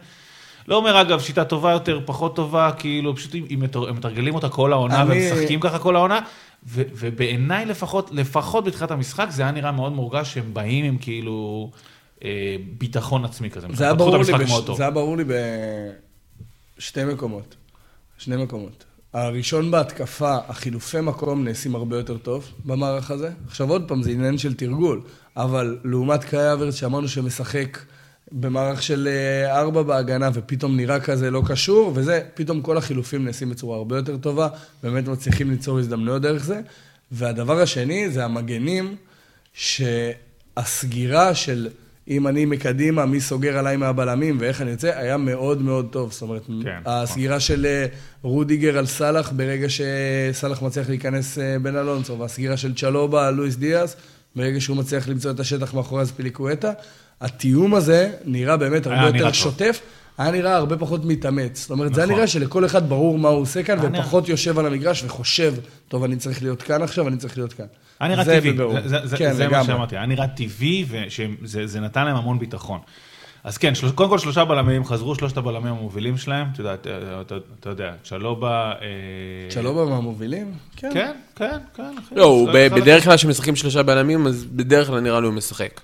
לא 0.69 0.77
אומר, 0.77 1.01
אגב, 1.01 1.21
שיטה 1.21 1.45
טובה 1.45 1.73
יותר, 1.73 2.01
פחות 2.05 2.37
טובה, 2.37 2.71
כאילו, 2.79 3.17
פשוט 3.17 3.35
הם, 3.35 3.61
מתר- 3.61 3.89
הם 3.89 3.97
מתרגלים 3.97 4.35
אותה 4.35 4.49
כל 4.49 4.73
העונה, 4.73 5.03
אני- 5.03 5.31
ומשחקים 5.31 5.61
ככה 5.61 5.79
כל 5.79 5.97
העונה, 5.97 6.21
ו, 6.67 6.83
ובעיניי 6.95 7.67
לפחות, 7.67 8.11
לפחות 8.13 8.65
בתחילת 8.65 8.91
המשחק, 8.91 9.27
זה 9.31 9.43
היה 9.43 9.51
נראה 9.51 9.73
מאוד 9.73 9.93
מורגש 9.93 10.35
שהם 10.35 10.55
באים 10.55 10.85
עם 10.85 10.99
כאילו 10.99 11.71
אה, 12.25 12.57
ביטחון 12.79 13.25
עצמי 13.25 13.51
כזה. 13.51 13.67
זה 13.73 13.85
היה 13.85 13.95
ברור 13.95 14.17
לי, 14.17 14.25
בש... 14.45 14.51
זה 14.77 14.83
היה 14.83 14.91
ברור 14.91 15.17
לי 15.17 15.25
בשתי 16.79 17.05
מקומות. 17.05 17.57
שני 18.19 18.37
מקומות. 18.37 18.85
הראשון 19.15 19.71
בהתקפה, 19.71 20.37
החילופי 20.49 21.01
מקום 21.01 21.45
נעשים 21.45 21.75
הרבה 21.75 21.97
יותר 21.97 22.19
טוב 22.19 22.53
במערך 22.65 23.11
הזה. 23.11 23.31
עכשיו 23.47 23.71
עוד 23.71 23.89
פעם, 23.89 24.03
זה 24.03 24.11
עניין 24.11 24.39
של 24.39 24.55
תרגול, 24.55 25.01
אבל 25.37 25.79
לעומת 25.85 26.25
קאי 26.25 26.53
אברץ 26.53 26.75
שאמרנו 26.75 27.09
שמשחק 27.09 27.79
במערך 28.33 28.83
של 28.83 29.09
אה, 29.11 29.61
ארבע 29.61 29.83
בהגנה 29.83 30.31
ופתאום 30.35 30.77
נראה 30.77 31.01
כזה 31.01 31.31
לא 31.31 31.43
קשור, 31.47 31.93
וזה, 31.95 32.21
פתאום 32.35 32.63
כל 32.63 32.77
החילופים 32.77 33.25
נעשים 33.25 33.51
בצורה 33.51 33.77
הרבה 33.77 33.97
יותר 33.97 34.17
טובה, 34.17 34.49
באמת 34.83 35.09
מצליחים 35.09 35.51
ליצור 35.51 35.79
הזדמנויות 35.79 36.23
דרך 36.23 36.45
זה. 36.45 36.61
והדבר 37.13 37.61
השני 37.61 38.11
זה 38.11 38.25
המגנים, 38.25 38.97
שהסגירה 39.53 41.35
של 41.35 41.69
אם 42.09 42.27
אני 42.27 42.45
מקדימה, 42.45 43.07
מי 43.07 43.21
סוגר 43.21 43.59
עליי 43.59 43.77
מהבלמים 43.77 44.37
ואיך 44.41 44.63
אני 44.63 44.71
יוצא, 44.71 44.91
היה 44.99 45.17
מאוד 45.17 45.63
מאוד 45.63 45.89
טוב. 45.91 46.13
זאת 46.13 46.23
אומרת, 46.23 46.43
כן, 46.63 46.79
הסגירה 46.87 47.41
של 47.41 47.67
אה, 47.67 47.87
רודיגר 48.23 48.79
על 48.79 48.87
סאלח 48.87 49.33
ברגע 49.37 49.67
שסאלח 49.69 50.63
מצליח 50.63 50.89
להיכנס 50.89 51.39
אה, 51.39 51.57
בין 51.63 51.77
אלונסו, 51.77 52.19
והסגירה 52.19 52.57
של 52.57 52.75
צ'לובה 52.75 53.29
על 53.29 53.35
לואיס 53.35 53.57
דיאס, 53.57 53.97
ברגע 54.37 54.61
שהוא 54.61 54.77
מצליח 54.77 55.09
למצוא 55.09 55.31
את 55.31 55.41
השטח 55.41 55.75
מאחורי 55.75 56.03
אספיליקואטה. 56.03 56.73
התיאום 57.21 57.75
הזה 57.75 58.11
נראה 58.25 58.57
באמת 58.57 58.87
הרבה 58.87 58.99
נראה 58.99 59.09
יותר 59.09 59.25
טוב. 59.25 59.33
שוטף. 59.33 59.81
היה 60.19 60.31
נראה 60.31 60.57
הרבה 60.57 60.77
פחות 60.77 61.05
מתאמץ. 61.05 61.61
זאת 61.61 61.71
אומרת, 61.71 61.95
זה 61.95 62.01
היה 62.01 62.07
נכון. 62.07 62.17
נראה 62.17 62.27
שלכל 62.27 62.65
אחד 62.65 62.89
ברור 62.89 63.19
מה 63.19 63.29
הוא 63.29 63.41
עושה 63.43 63.63
כאן, 63.63 63.79
היה 63.81 63.89
נראה- 63.89 64.01
ופחות 64.01 64.29
יושב 64.29 64.59
על 64.59 64.67
המגרש 64.67 65.05
וחושב, 65.05 65.55
טוב, 65.89 66.05
אני 66.05 66.17
צריך 66.17 66.43
להיות 66.43 66.63
כאן 66.63 66.83
עכשיו, 66.83 67.09
אני 67.09 67.17
צריך 67.17 67.39
להיות 67.39 67.53
כאן. 67.53 67.65
היה 68.05 68.13
נראה 68.13 68.25
זה 68.25 68.41
טבעי. 68.41 68.53
זה, 68.85 69.17
כן, 69.17 69.51
מה. 69.51 69.65
שאמרתי, 69.65 69.97
היה 69.97 70.07
נראה 70.07 70.29
טבעי 70.29 70.85
וזה 70.89 71.67
זה 71.67 71.81
נתן 71.81 72.05
להם 72.05 72.17
המון 72.17 72.39
ביטחון. 72.39 72.81
אז 73.45 73.59
כן, 73.59 73.75
שלוש, 73.75 73.93
קודם 73.93 74.11
כל 74.11 74.19
שלושה 74.19 74.45
בלמים 74.45 74.85
חזרו, 74.85 75.15
שלושת 75.15 75.37
הבלמים 75.37 75.73
המובילים 75.75 76.17
שלהם, 76.17 76.47
אתה 76.53 76.61
יודע, 76.61 76.75
אתה, 77.61 77.69
יודע, 77.69 77.93
צ'לובה... 78.05 78.73
אה, 78.83 78.87
צ'לובה 79.51 79.85
מהמובילים? 79.85 80.53
כן, 80.77 80.91
כן, 81.37 81.59
כן, 81.75 81.95
אחי. 81.99 82.15
לא, 82.15 82.25
הוא 82.25 82.49
ב- 82.55 82.69
בדרך 82.75 83.05
כלל 83.05 83.17
כשמשחקים 83.17 83.57
שלושה 83.57 83.83
בלמים, 83.83 84.27
אז 84.27 84.45
בדרך 84.45 84.87
כלל 84.87 85.01
נראה 85.01 85.21
לי 85.21 85.27
הוא 85.27 85.35
משחק. 85.35 85.81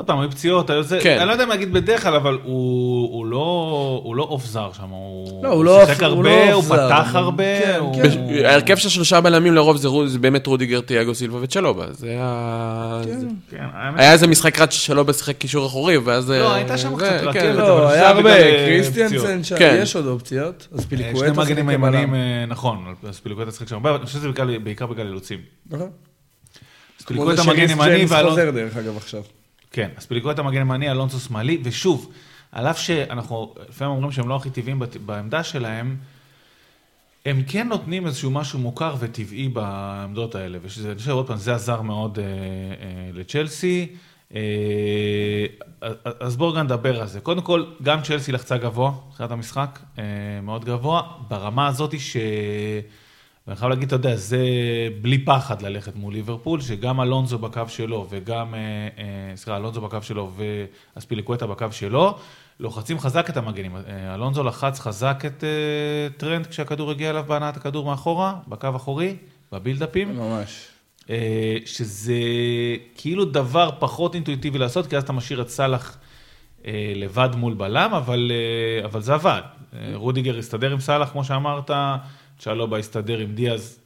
עוד 0.00 0.06
פעם, 0.06 0.20
היו 0.20 0.30
פציעות, 0.30 0.70
היו 0.70 0.82
זה, 0.82 0.98
כן. 1.02 1.16
אני 1.18 1.26
לא 1.26 1.32
יודע 1.32 1.44
אם 1.44 1.48
להגיד 1.48 1.72
בדרך 1.72 2.02
כלל, 2.02 2.14
אבל 2.14 2.38
הוא, 2.42 3.26
לא, 3.26 4.12
לא 4.16 4.22
הופיע 4.22 4.70
שם, 4.72 4.88
הוא, 4.88 5.44
לא, 5.44 5.64
לא 5.64 5.86
שיחק 5.86 6.02
הרבה, 6.02 6.52
הוא 6.52 6.62
פתח 6.62 6.72
אבל- 7.10 7.20
הרבה, 7.20 7.60
כן. 7.60 7.80
כן. 8.02 8.44
ההרכב 8.44 8.76
של 8.76 8.88
שלושה 8.88 9.20
בלמים 9.20 9.54
לרוב 9.54 9.76
זה 9.76 9.88
זה 10.06 10.18
באמת 10.18 10.46
רודיגר, 10.46 10.80
תיאגו 10.80 11.14
סילבה 11.14 11.38
וצ'לובה. 11.42 11.86
זה 11.92 12.06
היה... 12.06 13.00
זה- 13.04 13.26
כן, 13.50 13.64
היה 13.96 14.12
איזה 14.12 14.26
משחק 14.26 14.54
אחד 14.56 14.72
שצ'לובה 14.72 15.12
שיחק 15.12 15.38
קישור 15.38 15.66
אחורי, 15.66 15.96
ואז... 15.96 16.30
לא, 16.30 16.34
אה, 16.34 16.54
הייתה 16.54 16.78
שם 16.78 16.98
זה, 16.98 17.04
קצת 17.06 17.20
כן. 17.20 17.28
רכבת. 17.28 17.58
אבל 17.58 17.68
לא, 17.68 17.88
זה 17.88 17.94
היה 17.94 18.08
הרבה, 18.08 18.36
אה, 18.36 18.66
קריסטיאנסן, 18.68 19.44
שם, 19.44 19.56
כן. 19.58 19.78
יש 19.82 19.96
עוד 19.96 20.06
אופציות. 20.06 20.68
אז 20.72 20.80
אה, 20.80 20.84
פיליקואטה 20.88 21.46
שני 21.46 21.62
מגנים. 21.62 22.14
אה, 22.14 22.44
נכון, 22.48 22.94
אז 23.08 23.20
פיליקווטה 23.20 23.50
שיחק 23.52 23.68
שם 23.68 23.74
הרבה, 23.74 23.90
אבל 23.90 23.98
אני 23.98 24.06
חושב 24.06 24.18
שזה 24.18 24.28
בעיקר- 24.64 24.86
בגלל 24.86 25.06
אילוצים. 25.06 25.38
נכון. 25.70 25.88
אז 27.00 27.04
כמו 27.04 27.16
פיליקווטה 27.16 27.42
זה 27.42 27.50
מגן 27.50 27.58
שריס 27.58 27.70
ימני 27.70 27.88
ג'יימס 27.96 28.10
ואלון... 28.12 28.30
חוזר 28.30 28.50
דרך 28.50 28.76
אגב 28.76 28.96
עכשיו. 28.96 29.20
כן, 29.70 29.90
אז 29.96 30.06
פיליקווטה 30.06 30.42
מגן 30.42 30.60
ימני, 30.60 30.90
אלונסו 30.90 31.20
שמאלי, 31.20 31.60
ושוב, 31.64 32.12
על 32.52 32.66
אף 32.66 32.78
שאנחנו 32.78 33.54
לפעמים 33.68 33.94
אומרים 33.94 34.12
שהם 34.12 34.28
לא 34.28 34.36
הכי 34.36 34.50
טבעיים 34.50 34.82
בעמדה 35.06 35.42
שלהם, 35.42 35.96
הם 37.26 37.42
כן 37.46 37.68
נותנים 37.68 38.06
איזשהו 38.06 38.30
משהו 38.30 38.58
מוכר 38.58 38.94
וטבעי 38.98 39.48
בעמדות 39.48 40.34
האלה, 40.34 40.58
ושזה, 40.62 40.90
אני 40.90 40.98
חושב, 40.98 41.10
עוד 41.10 41.26
פעם, 41.26 41.36
זה 41.36 41.54
עזר 41.54 41.82
מאוד 41.82 42.18
אה, 42.18 42.24
אה, 42.24 43.10
לצ'לסי. 43.14 43.86
אה, 44.34 45.46
אז 46.20 46.36
בואו 46.36 46.50
רגע 46.50 46.62
נדבר 46.62 47.00
על 47.00 47.06
זה. 47.06 47.20
קודם 47.20 47.42
כל, 47.42 47.64
גם 47.82 48.02
צ'לסי 48.02 48.32
לחצה 48.32 48.56
גבוה, 48.56 48.92
בתחילת 49.08 49.30
המשחק, 49.30 49.78
אה, 49.98 50.04
מאוד 50.42 50.64
גבוה, 50.64 51.02
ברמה 51.28 51.66
הזאת 51.66 52.00
ש... 52.00 52.16
ואני 53.50 53.58
חייב 53.58 53.70
להגיד, 53.70 53.86
אתה 53.86 53.96
יודע, 53.96 54.16
זה 54.16 54.38
בלי 55.00 55.18
פחד 55.24 55.62
ללכת 55.62 55.96
מול 55.96 56.12
ליברפול, 56.12 56.60
שגם 56.60 57.00
אלונזו 57.00 57.38
בקו 57.38 57.62
שלו, 57.68 58.06
וגם, 58.10 58.54
אה, 58.54 58.60
אה, 58.98 59.36
סליחה, 59.36 59.56
אלונזו 59.56 59.80
בקו 59.80 60.02
שלו, 60.02 60.30
ואספיליקווטה 60.96 61.46
בקו 61.46 61.66
שלו, 61.70 62.18
לוחצים 62.60 62.98
חזק 62.98 63.30
את 63.30 63.36
המגנים. 63.36 63.76
אה, 63.76 64.14
אלונזו 64.14 64.42
לחץ 64.42 64.80
חזק 64.80 65.22
את 65.26 65.44
טרנד 66.16 66.46
כשהכדור 66.46 66.90
הגיע 66.90 67.10
אליו 67.10 67.24
בהנעת 67.28 67.56
הכדור 67.56 67.86
מאחורה, 67.86 68.34
בקו 68.48 68.68
אחורי, 68.76 69.16
בבילדאפים. 69.52 70.16
ממש. 70.16 70.66
אה, 71.10 71.56
שזה 71.66 72.14
כאילו 72.94 73.24
דבר 73.24 73.70
פחות 73.78 74.14
אינטואיטיבי 74.14 74.58
לעשות, 74.58 74.86
כי 74.86 74.96
אז 74.96 75.02
אתה 75.02 75.12
משאיר 75.12 75.42
את 75.42 75.48
סאלח 75.48 75.98
לבד 76.94 77.28
מול 77.36 77.54
בלם, 77.54 77.94
אבל, 77.94 78.32
אבל 78.84 79.00
זה 79.00 79.14
עבד. 79.14 79.42
רודיגר 79.94 80.38
הסתדר 80.38 80.72
עם 80.72 80.80
סאלח, 80.80 81.10
כמו 81.10 81.24
שאמרת, 81.24 81.70
צ'לובה 82.40 82.78
הסתדר 82.78 83.18
עם 83.18 83.34
דיאז 83.34 83.76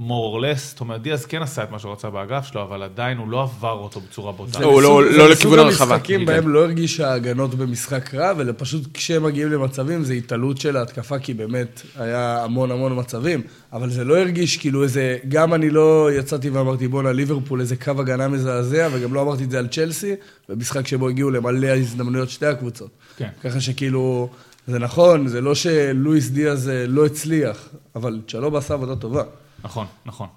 more 0.00 0.02
or 0.38 0.42
less, 0.42 0.58
זאת 0.58 0.80
אומרת, 0.80 1.02
דיאז 1.02 1.26
כן 1.26 1.42
עשה 1.42 1.62
את 1.62 1.70
מה 1.70 1.78
שהוא 1.78 1.92
רצה 1.92 2.10
באגף 2.10 2.46
שלו, 2.46 2.62
אבל 2.62 2.82
עדיין 2.82 3.18
הוא 3.18 3.28
לא 3.30 3.42
עבר 3.42 3.72
אותו 3.72 4.00
בצורה 4.00 4.32
בוטה. 4.32 4.58
זה 4.58 4.64
הוא 4.64 4.82
לא- 4.82 5.00
מסוג- 5.00 5.16
לא 5.16 5.24
זה 5.26 5.32
לכיוון 5.32 5.58
מסוג 5.58 5.70
הרחבה. 5.70 5.94
המשחקים 5.94 6.20
כן. 6.20 6.26
בהם 6.26 6.48
לא 6.48 6.64
הרגיש 6.64 7.00
ההגנות 7.00 7.54
במשחק 7.54 8.14
רע, 8.14 8.30
אלא 8.40 8.52
פשוט 8.56 8.82
כשהם 8.94 9.22
מגיעים 9.22 9.52
למצבים 9.52 10.04
זה 10.04 10.12
התעלות 10.12 10.60
של 10.60 10.76
ההתקפה, 10.76 11.18
כי 11.18 11.34
באמת 11.34 11.82
היה 11.96 12.44
המון 12.44 12.70
המון 12.70 12.98
מצבים, 12.98 13.40
אבל 13.72 13.90
זה 13.90 14.04
לא 14.04 14.18
הרגיש 14.18 14.56
כאילו 14.56 14.82
איזה, 14.82 15.18
גם 15.28 15.54
אני 15.54 15.70
לא 15.70 16.08
יצאתי 16.12 16.50
ואמרתי 16.50 16.88
בואנה 16.88 17.12
ליברפול 17.12 17.60
איזה 17.60 17.76
קו 17.76 17.90
הגנה 17.98 18.28
מזעזע, 18.28 18.88
וגם 18.92 19.14
לא 19.14 19.22
אמרתי 19.22 19.44
את 19.44 19.50
זה 19.50 19.58
על 19.58 19.66
צ'לסי, 19.66 20.14
במשחק 20.48 20.86
שבו 20.86 21.08
הגיעו 21.08 21.30
למלא 21.30 21.66
הזדמנויות 21.68 22.30
שתי 22.30 22.46
הקבוצות. 22.46 22.90
כן. 23.16 23.28
ככה 23.44 23.60
שכאילו, 23.60 24.28
זה 24.66 24.78
נכון, 24.78 25.26
זה 25.26 25.40
לא 25.40 25.54
שלואיס 25.54 26.30
דיאז 26.30 26.68
אה, 26.68 26.86
לא 26.86 27.06
הצליח, 27.06 27.68
אבל 27.94 28.20
צ'לובה 28.28 28.58
עשה 28.58 28.74
עבודה 28.74 28.96
טובה. 28.96 29.22
נכון, 29.64 29.86
נכון. 30.06 30.28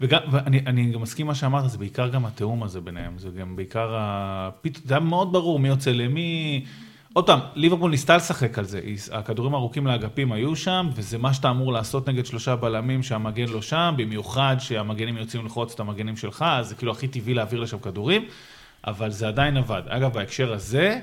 וגם, 0.00 0.20
ואני 0.32 0.62
אני 0.66 0.90
גם 0.90 1.02
מסכים 1.02 1.26
מה 1.26 1.34
שאמרת, 1.34 1.70
זה 1.70 1.78
בעיקר 1.78 2.08
גם 2.08 2.26
התיאום 2.26 2.62
הזה 2.62 2.80
ביניהם, 2.80 3.18
זה 3.18 3.28
גם 3.40 3.56
בעיקר, 3.56 3.94
ה... 3.96 4.50
זה 4.84 4.94
היה 4.94 5.00
מאוד 5.00 5.32
ברור 5.32 5.58
מי 5.58 5.68
יוצא 5.68 5.90
למי, 5.90 6.64
עוד 7.12 7.26
פעם, 7.26 7.40
ליברפול 7.54 7.90
ניסתה 7.90 8.16
לשחק 8.16 8.58
על 8.58 8.64
זה, 8.64 8.80
הכדורים 9.12 9.54
הארוכים 9.54 9.86
לאגפים 9.86 10.32
היו 10.32 10.56
שם, 10.56 10.88
וזה 10.94 11.18
מה 11.18 11.34
שאתה 11.34 11.50
אמור 11.50 11.72
לעשות 11.72 12.08
נגד 12.08 12.26
שלושה 12.26 12.56
בלמים 12.56 13.02
שהמגן 13.02 13.48
לא 13.48 13.62
שם, 13.62 13.94
במיוחד 13.96 14.56
שהמגנים 14.58 15.16
יוצאים 15.16 15.46
לחוץ 15.46 15.74
את 15.74 15.80
המגנים 15.80 16.16
שלך, 16.16 16.44
אז 16.48 16.68
זה 16.68 16.74
כאילו 16.74 16.92
הכי 16.92 17.08
טבעי 17.08 17.34
להעביר 17.34 17.60
לשם 17.60 17.78
כדורים, 17.78 18.24
אבל 18.86 19.10
זה 19.10 19.28
עדיין 19.28 19.56
עבד. 19.56 19.82
אגב, 19.88 20.12
בהקשר 20.12 20.52
הזה, 20.52 21.00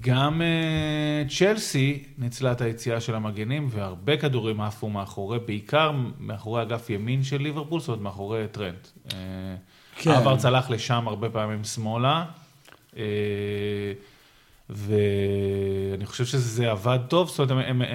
גם 0.00 0.40
uh, 0.40 1.30
צ'לסי 1.38 2.02
ניצלה 2.18 2.52
את 2.52 2.60
היציאה 2.60 3.00
של 3.00 3.14
המגנים, 3.14 3.68
והרבה 3.70 4.16
כדורים 4.16 4.60
עפו 4.60 4.88
מאחורי, 4.88 5.38
בעיקר 5.38 5.92
מאחורי 6.20 6.62
אגף 6.62 6.90
ימין 6.90 7.22
של 7.22 7.42
ליברפול, 7.42 7.80
זאת 7.80 7.88
אומרת 7.88 8.02
מאחורי 8.02 8.48
טרנט. 8.52 8.88
Uh, 9.08 9.12
כן. 9.96 10.10
עבר 10.10 10.36
צלח 10.36 10.70
לשם 10.70 11.08
הרבה 11.08 11.30
פעמים 11.30 11.64
שמאלה. 11.64 12.24
ואני 14.74 16.06
חושב 16.06 16.24
שזה 16.24 16.70
עבד 16.70 16.98
טוב, 17.08 17.28
זאת 17.28 17.50
אומרת, 17.50 17.66
הם, 17.68 17.82
הם 17.82 17.88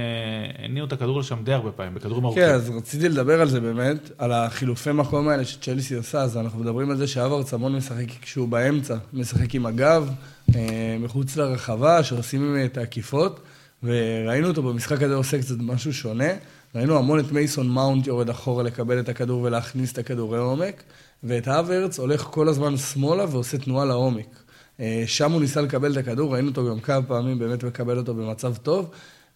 הניעו 0.59 0.87
את 0.87 0.93
הכדור 0.93 1.19
לשם 1.19 1.37
די 1.43 1.53
הרבה 1.53 1.71
פעמים, 1.71 1.93
בכדורים 1.93 2.25
ארוכים. 2.25 2.43
כן, 2.43 2.49
אז 2.49 2.69
רציתי 2.69 3.09
לדבר 3.09 3.41
על 3.41 3.47
זה 3.47 3.59
באמת, 3.59 4.11
על 4.17 4.31
החילופי 4.31 4.91
מקום 4.91 5.27
האלה 5.27 5.45
שצ'לסי 5.45 5.95
עושה, 5.95 6.21
אז 6.21 6.37
אנחנו 6.37 6.59
מדברים 6.59 6.89
על 6.89 6.97
זה 6.97 7.07
שאבר 7.07 7.43
צמון 7.43 7.75
משחק 7.75 8.05
כשהוא 8.21 8.47
באמצע, 8.47 8.95
משחק 9.13 9.55
עם 9.55 9.65
הגב, 9.65 10.09
אה, 10.55 10.97
מחוץ 10.99 11.35
לרחבה, 11.35 12.03
שעושים 12.03 12.57
את 12.65 12.77
העקיפות, 12.77 13.39
וראינו 13.83 14.47
אותו 14.47 14.63
במשחק 14.63 15.01
הזה 15.01 15.15
עושה 15.15 15.39
קצת 15.41 15.55
משהו 15.59 15.93
שונה. 15.93 16.29
ראינו 16.75 16.97
המון 16.97 17.19
את 17.19 17.31
מייסון 17.31 17.69
מאונט 17.69 18.07
יורד 18.07 18.29
אחורה 18.29 18.63
לקבל 18.63 18.99
את 18.99 19.09
הכדור 19.09 19.41
ולהכניס 19.41 19.91
את 19.91 19.97
הכדורי 19.97 20.37
עומק, 20.37 20.83
ואת 21.23 21.47
האוורץ 21.47 21.99
הולך 21.99 22.21
כל 22.21 22.47
הזמן 22.47 22.77
שמאלה 22.77 23.25
ועושה 23.29 23.57
תנועה 23.57 23.85
לעומק. 23.85 24.46
אה, 24.79 25.03
שם 25.05 25.31
הוא 25.31 25.41
ניסה 25.41 25.61
לקבל 25.61 25.91
את 25.91 25.97
הכדור, 25.97 26.33
ראינו 26.33 26.47
אותו 26.47 26.69
גם 26.69 26.79
כמה 26.79 27.01
פעמים 27.01 27.39
באמת 27.39 27.63
מקבל 27.63 27.97
אותו 27.97 28.13
במצב 28.13 28.55
טוב. 28.55 28.89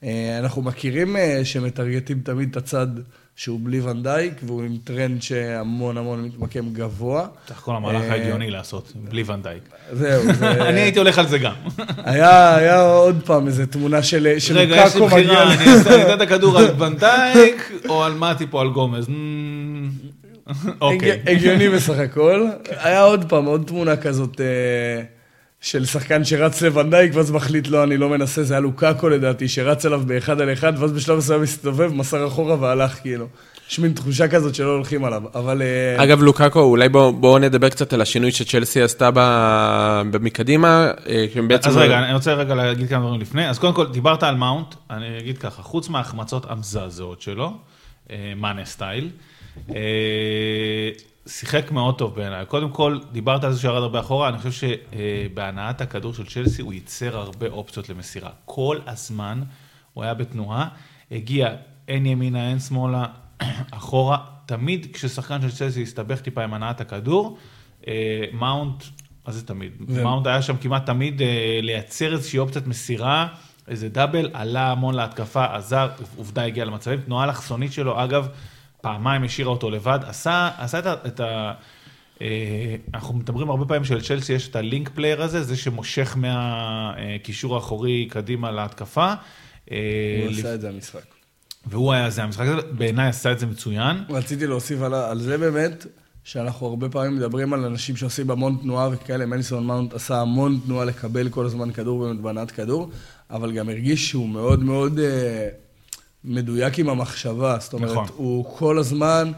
אה, 0.04 0.40
אנחנו 0.40 0.62
מכירים 0.62 1.18
אה, 1.18 1.42
שמטרגטים 1.44 2.20
תמיד 2.24 2.50
את 2.52 2.58
הצד 2.58 2.88
שהוא 3.36 3.60
בלי 3.64 3.82
ונדייק, 3.82 4.34
והוא 4.44 4.64
עם 4.64 4.78
טרנד 4.84 5.22
שהמון 5.22 5.98
המון 5.98 6.24
מתמקם 6.24 6.74
גבוה. 6.74 7.28
צריך 7.48 7.60
כל 7.60 7.76
המהלך 7.76 8.12
ההגיוני 8.12 8.52
לעשות, 8.52 8.92
בלי 8.96 9.24
ונדייק. 9.26 9.64
זהו, 9.92 10.34
זה... 10.34 10.52
אני 10.70 10.80
הייתי 10.80 11.00
הולך 11.00 11.18
על 11.18 11.28
זה 11.28 11.38
גם. 11.38 11.54
היה 11.98 12.82
עוד 12.82 13.22
פעם 13.26 13.48
איזו 13.48 13.64
תמונה 13.66 14.04
של 14.04 14.28
לוקאקו 14.28 14.56
מגיע... 14.56 14.62
רגע, 14.62 14.86
יש 14.86 14.96
לי 14.96 15.06
בחירה, 15.06 15.54
אני 15.54 16.04
אתן 16.04 16.14
את 16.14 16.22
הכדור 16.22 16.58
על 16.58 16.82
ונדייק, 16.82 17.72
או 17.90 18.04
על 18.04 18.14
מאטיפ 18.14 18.54
או 18.54 18.60
על 18.60 18.70
גומז. 18.70 19.08
אוקיי. 20.82 21.22
הגיוני 21.28 21.70
בסך 21.70 22.00
הכל. 22.00 22.48
היה 22.70 23.02
עוד 23.02 23.26
פעם, 23.30 23.46
עוד 23.46 23.64
תמונה 23.68 23.98
כזאת... 23.98 24.42
של 25.62 25.86
שחקן 25.86 26.24
שרץ 26.26 26.62
לוונדייק, 26.62 27.12
ואז 27.16 27.32
מחליט, 27.32 27.68
לא, 27.68 27.84
אני 27.84 27.98
לא 27.98 28.10
מנסה, 28.10 28.44
זה 28.44 28.54
היה 28.54 28.62
לוקאקו 28.62 29.10
לדעתי, 29.10 29.48
שרץ 29.48 29.86
אליו 29.86 30.02
באחד 30.06 30.42
על 30.42 30.54
אחד, 30.54 30.74
ואז 30.78 30.92
בשלב 30.92 31.18
מסוים 31.18 31.44
הסתובב, 31.44 31.94
מסר 31.94 32.28
אחורה 32.28 32.56
והלך, 32.60 32.92
כאילו. 33.02 33.28
יש 33.70 33.80
מין 33.80 33.94
תחושה 33.94 34.28
כזאת 34.28 34.56
שלא 34.56 34.72
הולכים 34.72 35.06
עליו, 35.06 35.24
אבל... 35.36 35.62
אה, 35.62 36.04
אגב, 36.04 36.22
לוקאקו, 36.22 36.60
אולי 36.60 36.90
בואו 36.90 37.14
בוא 37.14 37.40
נדבר 37.40 37.70
קצת 37.70 37.94
על 37.94 38.02
השינוי 38.02 38.32
שצ'לסי 38.32 38.82
עשתה 38.82 39.10
מקדימה, 40.22 40.92
אה, 41.10 41.26
שהם 41.34 41.48
בעצם... 41.48 41.70
אז 41.70 41.78
רגע, 41.78 42.00
אני 42.00 42.14
רוצה 42.14 42.34
רגע 42.34 42.56
להגיד 42.56 42.90
כמה 42.90 43.06
דברים 43.06 43.22
לפני. 43.22 43.50
אז 43.50 43.60
קודם 43.60 43.74
כל, 43.74 43.88
דיברת 43.88 44.24
על 44.24 44.36
מאונט, 44.36 44.76
אני 44.90 45.18
אגיד 45.20 45.38
ככה, 45.38 45.62
חוץ 45.62 45.90
מההחמצות 45.90 46.46
המזעזעות 46.50 47.22
שלו, 47.22 47.54
אה, 48.12 48.34
מאנה 48.38 48.66
style, 48.66 49.10
שיחק 51.28 51.72
מאוד 51.72 51.98
טוב 51.98 52.16
בעיניי. 52.16 52.46
קודם 52.46 52.72
כל, 52.72 53.00
דיברת 53.12 53.44
על 53.44 53.54
זה 53.54 53.60
שירד 53.60 53.84
הרבה 53.84 54.00
אחורה, 54.00 54.30
אני 54.30 54.38
חושב 54.38 54.68
שבהנעת 55.32 55.82
הכדור 55.82 56.14
של 56.14 56.26
צ'לסי 56.26 56.62
הוא 56.62 56.74
ייצר 56.74 57.18
הרבה 57.18 57.48
אופציות 57.48 57.90
למסירה. 57.90 58.30
כל 58.46 58.78
הזמן 58.88 59.42
הוא 59.94 60.04
היה 60.04 60.14
בתנועה, 60.14 60.68
הגיע 61.12 61.56
הן 61.88 62.06
ימינה, 62.06 62.50
הן 62.50 62.60
שמאלה, 62.60 63.06
אחורה. 63.72 64.18
תמיד 64.46 64.88
כששחקן 64.94 65.42
של 65.42 65.52
צ'לסי 65.52 65.84
הסתבך 65.84 66.22
טיפה 66.22 66.44
עם 66.44 66.54
הנעת 66.54 66.82
הכדור, 66.82 67.38
אה, 67.88 68.24
מאונט, 68.34 68.84
מה 69.28 69.34
זה 69.34 69.48
תמיד? 69.48 69.72
ו... 69.88 70.04
מאונט 70.04 70.28
היה 70.28 70.42
שם 70.42 70.58
כמעט 70.58 70.86
תמיד 70.86 71.22
אה, 71.22 71.60
לייצר 71.62 72.14
איזושהי 72.14 72.40
אופציית 72.40 72.68
מסירה. 72.68 73.28
איזה 73.68 73.90
double, 73.90 74.30
עלה 74.34 74.72
המון 74.72 74.96
להתקפה, 74.96 75.56
עזר, 75.56 75.90
עובדה 76.18 76.44
הגיע 76.44 76.66
למצבים, 76.66 77.02
תנועה 77.02 77.24
אלכסונית 77.24 77.74
שלו, 77.74 78.04
אגב, 78.04 78.28
פעמיים 78.82 79.24
השאירה 79.24 79.50
אותו 79.50 79.70
לבד, 79.70 80.00
עשה, 80.08 80.50
עשה 80.58 80.80
את 80.80 80.86
ה... 80.86 80.94
את 81.08 81.20
ה 81.20 81.54
אה, 82.22 82.76
אנחנו 82.94 83.14
מדברים 83.14 83.50
הרבה 83.50 83.66
פעמים 83.66 83.84
שלצ'לסי 83.84 84.34
יש 84.34 84.48
את 84.48 84.56
ה 84.56 84.62
link 84.62 84.90
player 84.90 85.22
הזה, 85.22 85.44
זה 85.44 85.58
שמושך 85.58 86.18
מהקישור 86.18 87.56
האחורי 87.56 88.08
קדימה 88.10 88.52
להתקפה. 88.52 89.14
אה, 89.72 89.78
הוא 90.26 90.32
עשה 90.32 90.56
את 90.56 90.62
זה 90.62 90.70
המשחק. 90.70 91.06
והוא 91.66 91.94
היה 91.94 92.10
זה 92.10 92.24
המשחק 92.24 92.46
הזה, 92.48 92.62
בעיניי 92.72 93.10
עשה 93.10 93.32
את 93.32 93.40
זה 93.40 93.46
מצוין. 93.46 93.98
רציתי 94.10 94.48
להוסיף 94.48 94.82
על, 94.82 94.94
על 94.94 95.20
זה 95.20 95.38
באמת, 95.38 95.86
שאנחנו 96.24 96.68
הרבה 96.68 96.90
פעמים 96.90 97.16
מדברים 97.16 97.54
על 97.54 97.66
אנשים 97.66 97.96
שעושים 97.96 98.32
המון 98.32 98.58
תנועה 98.62 98.90
וכאלה, 98.92 99.26
מייסון 99.26 99.66
מאונט 99.66 99.94
עשה 99.94 100.22
המון 100.22 100.60
תנועה 100.66 100.86
לקבל 100.86 101.30
כל 101.30 101.46
הזמן 101.46 101.72
כדור 101.72 102.06
באמת 102.06 102.20
בהנעת 102.20 102.52
כדור, 102.52 102.90
אבל 103.30 103.52
גם 103.52 103.70
הרגיש 103.70 104.10
שהוא 104.10 104.30
מאוד 104.30 104.64
מאוד... 104.64 105.00
מדויק 106.26 106.80
עם 106.80 106.90
המחשבה, 106.90 107.58
זאת 107.60 107.74
אומרת, 107.74 107.92
נכון. 107.92 108.06
הוא 108.16 108.46
כל 108.58 108.78
הזמן 108.78 109.32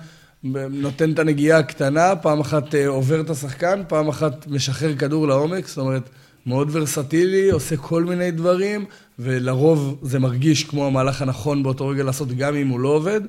נותן 0.70 1.12
את 1.12 1.20
הנגיעה 1.20 1.60
הקטנה, 1.60 2.16
פעם 2.16 2.40
אחת 2.40 2.76
אה, 2.76 2.88
עובר 2.88 3.22
את 3.22 3.30
השחקן, 3.30 3.82
פעם 3.88 4.08
אחת 4.08 4.48
משחרר 4.48 4.96
כדור 4.96 5.28
לעומק, 5.28 5.68
זאת 5.68 5.78
אומרת, 5.78 6.10
מאוד 6.46 6.70
ורסטילי, 6.72 7.50
עושה 7.50 7.78
כל 7.78 8.04
מיני 8.04 8.32
דברים, 8.32 8.86
ולרוב 9.20 10.00
זה 10.02 10.20
מרגיש 10.20 10.64
כמו 10.64 10.88
המהלך 10.88 11.22
הנכון 11.22 11.64
באותו 11.64 11.88
רגע 11.88 12.04
לעשות, 12.04 12.28
גם 12.28 12.56
אם 12.56 12.68
הוא 12.68 12.80
לא 12.80 12.90
עובד. 12.90 13.22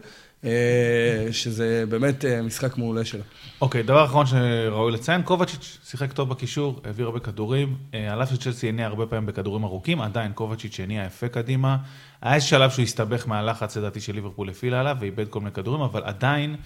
אה, 0.45 1.33
שזה 1.33 1.85
באמת 1.89 2.25
אה, 2.25 2.43
משחק 2.43 2.79
מעולה 2.79 3.05
שלו. 3.05 3.23
אוקיי, 3.61 3.81
okay, 3.81 3.85
דבר 3.85 4.05
אחרון 4.05 4.27
שראוי 4.27 4.93
לציין, 4.93 5.23
קובצ'יץ' 5.23 5.79
שיחק 5.85 6.13
טוב 6.13 6.29
בקישור, 6.29 6.81
העביר 6.85 7.07
הרבה 7.07 7.21
כדורים, 7.21 7.77
על 8.11 8.23
אף 8.23 8.31
שצ'לסי 8.31 8.69
הניע 8.69 8.87
הרבה 8.87 9.07
פעמים 9.07 9.27
בכדורים 9.27 9.65
ארוכים, 9.65 10.01
עדיין 10.01 10.33
קובצ'יץ' 10.33 10.81
הניע 10.81 11.05
יפה 11.05 11.29
קדימה. 11.29 11.77
היה 12.23 12.35
איזה 12.35 12.47
שלב 12.47 12.71
שהוא 12.71 12.83
הסתבך 12.83 13.29
מהלחץ, 13.29 13.77
לדעתי, 13.77 14.01
של 14.01 14.15
ליברפול 14.15 14.49
הפעילה 14.49 14.81
עליו, 14.81 14.97
ואיבד 15.01 15.29
כל 15.29 15.41
מיני 15.41 15.53
כדורים, 15.53 15.81
אבל 15.83 16.03
עדיין, 16.05 16.57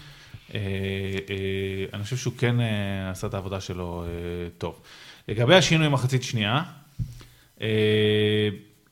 אה, 0.54 0.60
אה, 1.30 1.84
אני 1.92 2.02
חושב 2.02 2.16
שהוא 2.16 2.32
כן 2.38 2.60
אה, 2.60 3.10
עשה 3.10 3.26
את 3.26 3.34
העבודה 3.34 3.60
שלו 3.60 4.04
אה, 4.06 4.48
טוב. 4.58 4.80
לגבי 5.28 5.54
השינוי 5.54 5.88
מחצית 5.88 6.22
שנייה, 6.22 6.62
אה, 7.60 8.48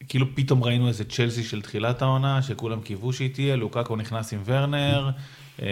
כאילו 0.09 0.27
פתאום 0.35 0.65
ראינו 0.65 0.89
איזה 0.89 1.05
צ'לסי 1.05 1.45
של 1.45 1.63
תחילת 1.63 2.03
העונה, 2.03 2.43
שכולם 2.43 2.81
קיוו 2.81 3.13
שהיא 3.13 3.35
תהיה, 3.35 3.57
לוקאקו 3.57 3.97
נכנס 3.97 4.33
עם 4.33 4.41
ורנר. 4.45 5.11
אה, 5.63 5.69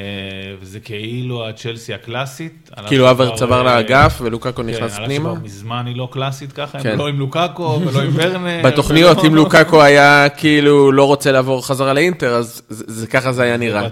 וזה 0.61 0.81
כאילו 0.81 1.49
הצ'לסי 1.49 1.95
הקלאסית. 1.95 2.71
כאילו 2.87 3.11
אבר 3.11 3.37
צבר 3.37 3.59
אה, 3.59 3.63
לאגף 3.63 4.19
ולוקאקו 4.23 4.63
כן, 4.63 4.69
נכנס 4.69 4.97
פנימה. 4.97 5.35
כן, 5.35 5.41
מזמן 5.43 5.87
היא 5.87 5.97
לא 5.97 6.09
קלאסית 6.13 6.53
ככה, 6.53 6.81
כן. 6.81 6.99
לא 6.99 7.09
עם 7.09 7.19
לוקאקו 7.19 7.81
ולא 7.87 8.01
עם 8.01 8.11
ורנר. 8.15 8.61
בתוכניות, 8.69 9.25
אם 9.25 9.35
לוקאקו 9.35 9.83
היה 9.83 10.29
כאילו 10.29 10.93
לא 10.93 11.05
רוצה 11.05 11.33
לעבור 11.33 11.67
חזרה 11.67 11.93
לאינטר, 11.93 12.35
אז 12.35 12.63
זה 12.69 13.07
ככה 13.07 13.33
זה 13.33 13.43
היה 13.43 13.57
נראה. 13.57 13.89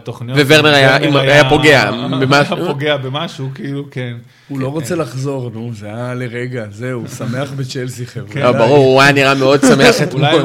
וורנר 0.47 0.75
היה 0.75 1.49
פוגע 1.49 1.91
במשהו. 1.91 2.57
היה 2.57 2.67
פוגע 2.67 2.97
במשהו, 2.97 3.49
כאילו, 3.55 3.85
כן. 3.91 4.17
הוא 4.49 4.61
לא 4.61 4.69
רוצה 4.69 4.95
לחזור, 4.95 5.51
נו, 5.55 5.71
זה 5.75 5.87
היה 5.87 6.15
לרגע, 6.15 6.65
זהו, 6.71 7.01
הוא 7.01 7.09
שמח 7.09 7.51
בצ'לסי, 7.57 8.07
חבר'ה. 8.07 8.43
לא, 8.43 8.53
ברור, 8.53 8.87
הוא 8.87 9.03
היה 9.03 9.13
נראה 9.13 9.35
מאוד 9.35 9.61
שמח 9.61 9.95
אתמול. 10.03 10.25
אולי 10.25 10.39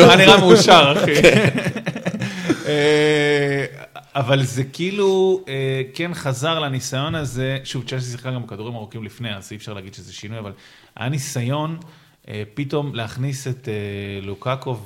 הוא 0.00 0.06
היה 0.08 0.16
נראה 0.16 0.36
מאושר, 0.36 0.94
אחי. 0.96 1.12
אה, 4.16 4.20
אבל 4.20 4.42
זה 4.42 4.64
כאילו 4.64 5.40
אה, 5.48 5.82
כן 5.94 6.14
חזר 6.14 6.58
לניסיון 6.58 7.14
הזה, 7.14 7.58
שוב, 7.64 7.84
צ'לסי 7.86 8.10
שיחקה 8.10 8.30
גם 8.30 8.42
בכדורים 8.42 8.74
ארוכים 8.74 9.04
לפני, 9.04 9.36
אז 9.36 9.52
אי 9.52 9.56
אפשר 9.56 9.72
להגיד 9.72 9.94
שזה 9.94 10.12
שינוי, 10.12 10.38
אבל 10.38 10.52
היה 10.96 11.08
ניסיון 11.08 11.78
אה, 12.28 12.42
פתאום 12.54 12.94
להכניס 12.94 13.48
את 13.48 13.68
אה, 13.68 14.26
לוקאקו 14.26 14.76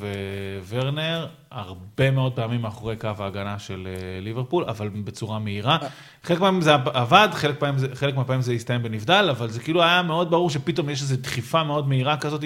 וורנר 0.69 1.27
הרבה 1.51 2.11
מאוד 2.11 2.33
פעמים 2.33 2.63
מאחורי 2.63 2.97
קו 2.97 3.11
ההגנה 3.19 3.59
של 3.59 3.87
אה, 3.87 4.21
ליברפול, 4.21 4.65
אבל 4.65 4.89
בצורה 4.89 5.39
מהירה. 5.39 5.79
חלק 6.23 6.41
מהפעמים 6.41 6.61
זה 6.61 6.75
עבד, 6.75 7.29
חלק, 7.33 7.59
פעמים 7.59 7.79
זה, 7.79 7.89
חלק 7.95 8.17
מהפעמים 8.17 8.43
זה 8.43 8.53
הסתיים 8.53 8.83
בנבדל, 8.83 9.29
אבל 9.31 9.51
זה 9.51 9.61
כאילו 9.61 9.83
היה 9.83 10.03
מאוד 10.03 10.31
ברור 10.31 10.51
שפתאום 10.51 10.91
יש 10.91 11.03
איזו 11.03 11.17
דחיפה 11.17 11.65
מאוד 11.65 11.89
מהירה 11.89 12.17
כזאת, 12.17 12.45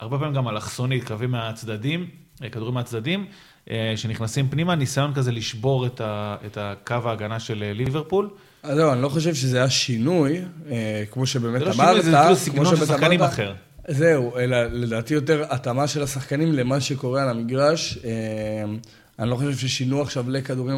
הרבה 0.00 0.18
פעמים 0.18 0.34
גם 0.34 0.48
אלכסונית, 0.48 1.04
קווים 1.04 1.30
מהצדדים, 1.30 2.06
אה, 2.42 2.48
כדורים 2.48 2.74
מהצדדים. 2.74 3.26
אה, 3.70 3.92
שנכנסים 3.96 4.48
פנימה, 4.48 4.74
ניסיון 4.74 5.14
כזה 5.14 5.32
לשבור 5.32 5.86
את, 5.86 6.00
ה, 6.00 6.36
את 6.46 6.58
הקו 6.60 6.96
ההגנה 7.04 7.40
של 7.40 7.62
אה, 7.62 7.72
ליברפול. 7.72 8.30
אז 8.62 8.78
לא, 8.78 8.92
אני 8.92 9.02
לא 9.02 9.08
חושב 9.08 9.34
שזה 9.34 9.56
היה 9.56 9.70
שינוי, 9.70 10.40
אה, 10.70 11.02
כמו 11.10 11.26
שבאמת 11.26 11.62
אמרת. 11.62 11.74
זה 11.74 11.82
לא 11.82 11.92
שינוי, 11.92 12.02
זה 12.02 12.10
כאילו 12.10 12.36
סגנון 12.36 12.76
של 12.76 12.86
שחקנים 12.86 13.22
אחר. 13.22 13.54
זהו, 13.88 14.38
אלא 14.38 14.56
לדעתי 14.64 15.14
יותר 15.14 15.44
התאמה 15.50 15.88
של 15.88 16.02
השחקנים 16.02 16.52
למה 16.52 16.80
שקורה 16.80 17.22
על 17.22 17.28
המגרש. 17.28 17.98
אני 19.18 19.30
לא 19.30 19.36
חושב 19.36 19.56
ששינו 19.56 20.02
עכשיו 20.02 20.30
לכדורי 20.30 20.74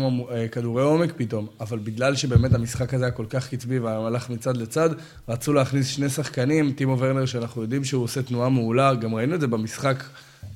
אה, 0.77 0.83
עומק 0.83 1.13
פתאום, 1.17 1.47
אבל 1.61 1.79
בגלל 1.79 2.17
שבאמת 2.17 2.55
המשחק 2.55 2.95
הזה 2.95 3.05
היה 3.05 3.13
כל 3.13 3.27
כך 3.29 3.49
קצבי 3.49 3.79
והלך 3.79 4.31
מצד 4.31 4.57
לצד, 4.57 4.91
רצו 5.29 5.53
להכניס 5.53 5.89
שני 5.89 6.09
שחקנים, 6.09 6.73
טימו 6.73 6.99
ורנר, 6.99 7.27
שאנחנו 7.27 7.63
יודעים 7.63 7.85
שהוא 7.85 8.05
עושה 8.05 8.23
תנועה 8.23 8.49
מעולה, 8.49 8.95
גם 8.95 9.15
ראינו 9.15 9.35
את 9.35 9.41
זה 9.41 9.47
במשחק. 9.47 10.05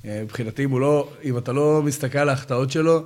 אה, 0.05 0.21
מבחינתי, 0.23 0.65
אם, 0.65 0.79
לא, 0.79 1.09
אם 1.23 1.37
אתה 1.37 1.51
לא 1.51 1.81
מסתכל 1.85 2.17
על 2.17 2.29
ההחטאות 2.29 2.71
שלו, 2.71 3.03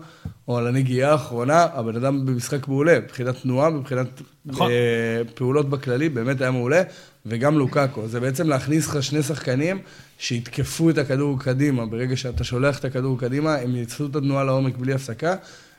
או 0.48 0.58
על 0.58 0.68
הנגיעה 0.68 1.12
האחרונה, 1.12 1.68
הבן 1.74 1.96
אדם 1.96 2.26
במשחק 2.26 2.68
מעולה, 2.68 3.00
מבחינת 3.00 3.36
תנועה, 3.42 3.70
מבחינת 3.70 4.08
נכון. 4.46 4.72
אה, 4.72 5.22
פעולות 5.36 5.70
בכללי, 5.70 6.10
באמת 6.10 6.42
היה 6.42 6.52
מעולה, 6.52 6.82
וגם 7.26 7.58
לוקאקו. 7.58 8.08
זה 8.08 8.20
בעצם 8.20 8.50
להכניס 8.50 8.88
לך 8.88 9.04
שני 9.04 9.24
שחקנים 9.24 9.80
שיתקפו 10.18 10.90
את 10.90 10.98
הכדור 10.98 11.40
קדימה. 11.40 11.86
ברגע 11.86 12.18
שאתה 12.18 12.44
שולח 12.44 12.80
את 12.80 12.86
הכדור 12.86 13.20
קדימה, 13.20 13.56
הם 13.56 13.76
יצפו 13.76 14.06
את 14.06 14.16
התנועה 14.16 14.44
לעומק 14.44 14.78
בלי 14.78 14.94
הפסקה. 14.94 15.36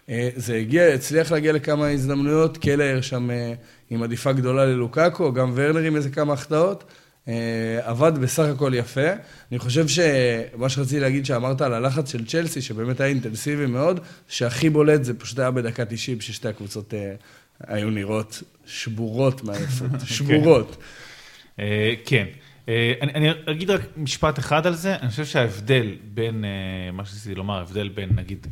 אה, 0.09 0.29
זה 0.37 0.57
הגיע, 0.57 0.85
הצליח 0.85 1.33
להגיע 1.33 1.53
לכמה 1.53 1.89
הזדמנויות, 1.89 2.59
קלר 2.59 3.01
שם 3.01 3.31
אה, 3.31 3.53
עם 3.91 4.03
עדיפה 4.03 4.33
גדולה 4.33 4.65
ללוקאקו, 4.65 5.33
גם 5.33 5.53
ורנר 5.55 5.81
עם 5.81 5.97
איזה 5.97 6.11
כמה 6.11 6.33
החטאות. 6.33 6.85
אה, 7.29 7.81
עבד 7.83 8.19
בסך 8.19 8.43
הכל 8.43 8.73
יפה. 8.75 9.11
אני 9.51 9.59
חושב 9.59 9.89
שמה 9.89 10.69
שרציתי 10.69 11.01
להגיד 11.01 11.27
שאמרת 11.27 11.61
על 11.61 11.75
הלחץ 11.75 12.13
של 12.13 12.27
צ'לסי, 12.27 12.63
שבאמת 12.63 13.01
היה 13.01 13.09
אינטנסיבי 13.09 13.67
מאוד, 13.67 14.01
שהכי 14.29 14.71
בולט 14.71 15.05
זה 15.05 15.15
פשוט 15.15 15.39
היה 15.39 15.51
בדקה 15.51 15.85
90, 15.85 16.21
ששתי 16.21 16.49
הקבוצות 16.49 16.95
היו 17.67 17.91
נראות 17.91 18.43
שבורות 18.67 19.45
מעייפות, 19.45 19.91
שבורות. 20.15 20.77
כן. 22.05 22.27
אה, 22.69 22.93
אני, 23.03 23.31
אני 23.31 23.33
אגיד 23.51 23.71
רק 23.71 23.81
משפט 23.97 24.39
אחד 24.39 24.67
על 24.67 24.75
זה, 24.75 24.97
אני 24.97 25.09
חושב 25.11 25.25
שההבדל 25.25 25.97
בין, 26.15 26.45
אה, 26.45 26.93
מה 26.93 27.05
שרציתי 27.05 27.35
לומר, 27.35 27.59
ההבדל 27.59 27.89
בין 27.89 28.11
נגיד 28.17 28.47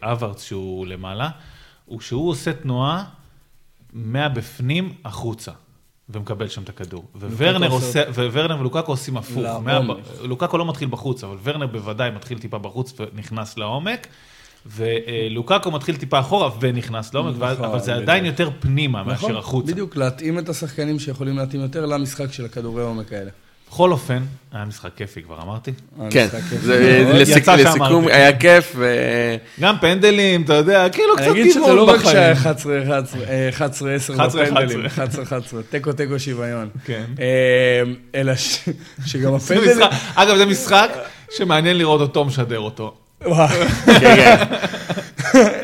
אברץ 0.00 0.36
אה, 0.36 0.42
שהוא 0.42 0.86
למעלה, 0.86 1.30
הוא 1.84 2.00
שהוא 2.00 2.30
עושה 2.30 2.52
תנועה 2.52 3.04
מהבפנים 3.92 4.94
החוצה. 5.04 5.52
ומקבל 6.10 6.48
שם 6.48 6.62
את 6.62 6.68
הכדור. 6.68 7.04
וורנר, 7.14 7.70
עושה, 7.70 8.02
וורנר 8.32 8.60
ולוקקו 8.60 8.92
עושים 8.92 9.16
הפוך. 9.16 9.44
מה, 9.62 9.80
לוקקו 10.22 10.58
לא 10.58 10.68
מתחיל 10.68 10.88
בחוץ, 10.88 11.24
אבל 11.24 11.36
ורנר 11.42 11.66
בוודאי 11.66 12.10
מתחיל 12.10 12.38
טיפה 12.38 12.58
בחוץ 12.58 12.94
ונכנס 12.98 13.58
לעומק. 13.58 14.06
ולוקקו 14.66 15.70
מתחיל 15.70 15.96
טיפה 15.96 16.20
אחורה 16.20 16.50
ונכנס 16.60 17.14
לעומק, 17.14 17.36
נכון, 17.36 17.64
אבל 17.64 17.80
זה 17.80 17.94
עדיין 17.94 18.24
יותר 18.24 18.50
פנימה 18.60 19.02
מאשר 19.02 19.26
נכון, 19.26 19.36
החוצה. 19.36 19.72
בדיוק, 19.72 19.96
להתאים 19.96 20.38
את 20.38 20.48
השחקנים 20.48 20.98
שיכולים 20.98 21.36
להתאים 21.36 21.62
יותר 21.62 21.86
למשחק 21.86 22.32
של 22.32 22.44
הכדורי 22.44 22.82
עומק 22.82 23.12
האלה. 23.12 23.30
בכל 23.70 23.92
אופן, 23.92 24.22
היה 24.52 24.64
משחק 24.64 24.90
כיפי, 24.96 25.22
כבר 25.22 25.42
אמרתי. 25.42 25.72
כן, 26.10 26.26
לסיכום, 27.14 28.08
היה 28.08 28.38
כיף. 28.38 28.76
גם 29.60 29.76
פנדלים, 29.80 30.42
אתה 30.42 30.54
יודע, 30.54 30.88
כאילו 30.88 31.16
קצת 31.16 31.32
גיוון 31.32 31.34
בחיים. 31.34 31.36
אני 31.36 31.42
אגיד 31.42 31.52
שזה 31.52 31.72
לא 31.72 31.84
רק 31.84 32.02
שהיה 32.04 32.34
11-10 33.52 34.36
בפנדלים, 34.38 34.86
11-10, 34.86 34.88
תיקו 35.70 35.92
תיקו 35.92 36.18
שוויון. 36.18 36.68
כן. 36.84 37.04
אה, 37.20 37.82
אלא 38.14 38.32
שגם 39.06 39.34
הפנדלים... 39.34 39.78
אגב, 40.14 40.36
זה 40.36 40.46
משחק 40.46 40.90
שמעניין 41.36 41.78
לראות 41.78 42.00
אותו 42.00 42.24
משדר 42.24 42.60
אותו. 42.60 42.94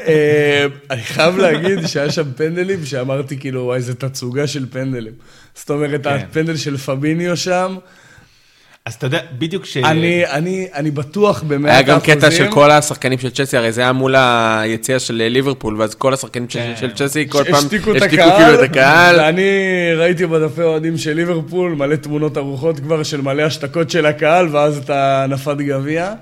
אה, 0.09 0.67
אני 0.91 1.03
חייב 1.03 1.37
להגיד 1.37 1.87
שהיה 1.87 2.11
שם 2.11 2.33
פנדלים 2.37 2.87
שאמרתי 2.87 3.39
כאילו, 3.39 3.61
וואי, 3.61 3.81
זה 3.81 3.95
תצוגה 3.95 4.47
של 4.47 4.67
פנדלים. 4.71 5.13
זאת 5.55 5.71
אומרת, 5.71 6.05
כן. 6.05 6.11
הפנדל 6.11 6.57
של 6.57 6.77
פביניו 6.77 7.37
שם. 7.37 7.77
אז 8.87 8.95
אתה 8.95 9.07
יודע, 9.07 9.21
בדיוק 9.39 9.65
ש... 9.65 9.77
אני, 9.77 10.27
אני, 10.27 10.69
אני 10.75 10.91
בטוח 10.91 11.43
במאת 11.43 11.53
האחוזים. 11.53 11.67
היה 11.67 11.83
גם 11.83 12.01
קטע 12.01 12.31
של 12.31 12.51
כל 12.51 12.71
השחקנים 12.71 13.19
של 13.19 13.31
צ'סי, 13.31 13.57
הרי 13.57 13.73
זה 13.73 13.81
היה 13.81 13.93
מול 13.93 14.15
היציאה 14.17 14.99
של 14.99 15.15
ליברפול, 15.15 15.81
ואז 15.81 15.95
כל 15.95 16.15
השחקנים 16.15 16.47
כן. 16.49 16.73
של 16.81 16.91
צ'סי, 16.95 17.29
כל 17.29 17.45
פעם 17.45 17.55
השתיקו 17.55 17.97
את 17.97 18.03
כאילו 18.03 18.55
את 18.55 18.71
הקהל. 18.71 19.21
ואני 19.21 19.51
ראיתי 19.97 20.27
בדפי 20.27 20.63
אוהדים 20.63 20.99
של 20.99 21.13
ליברפול 21.13 21.75
מלא 21.75 21.97
תמונות 21.97 22.37
ארוכות 22.37 22.81
כבר 22.81 23.03
של 23.03 23.21
מלא 23.21 23.43
השתקות 23.43 23.91
של 23.91 24.07
הקהל, 24.07 24.49
ואז 24.53 24.79
את 24.79 24.91
הנפת 24.91 25.57
גביע. 25.57 26.13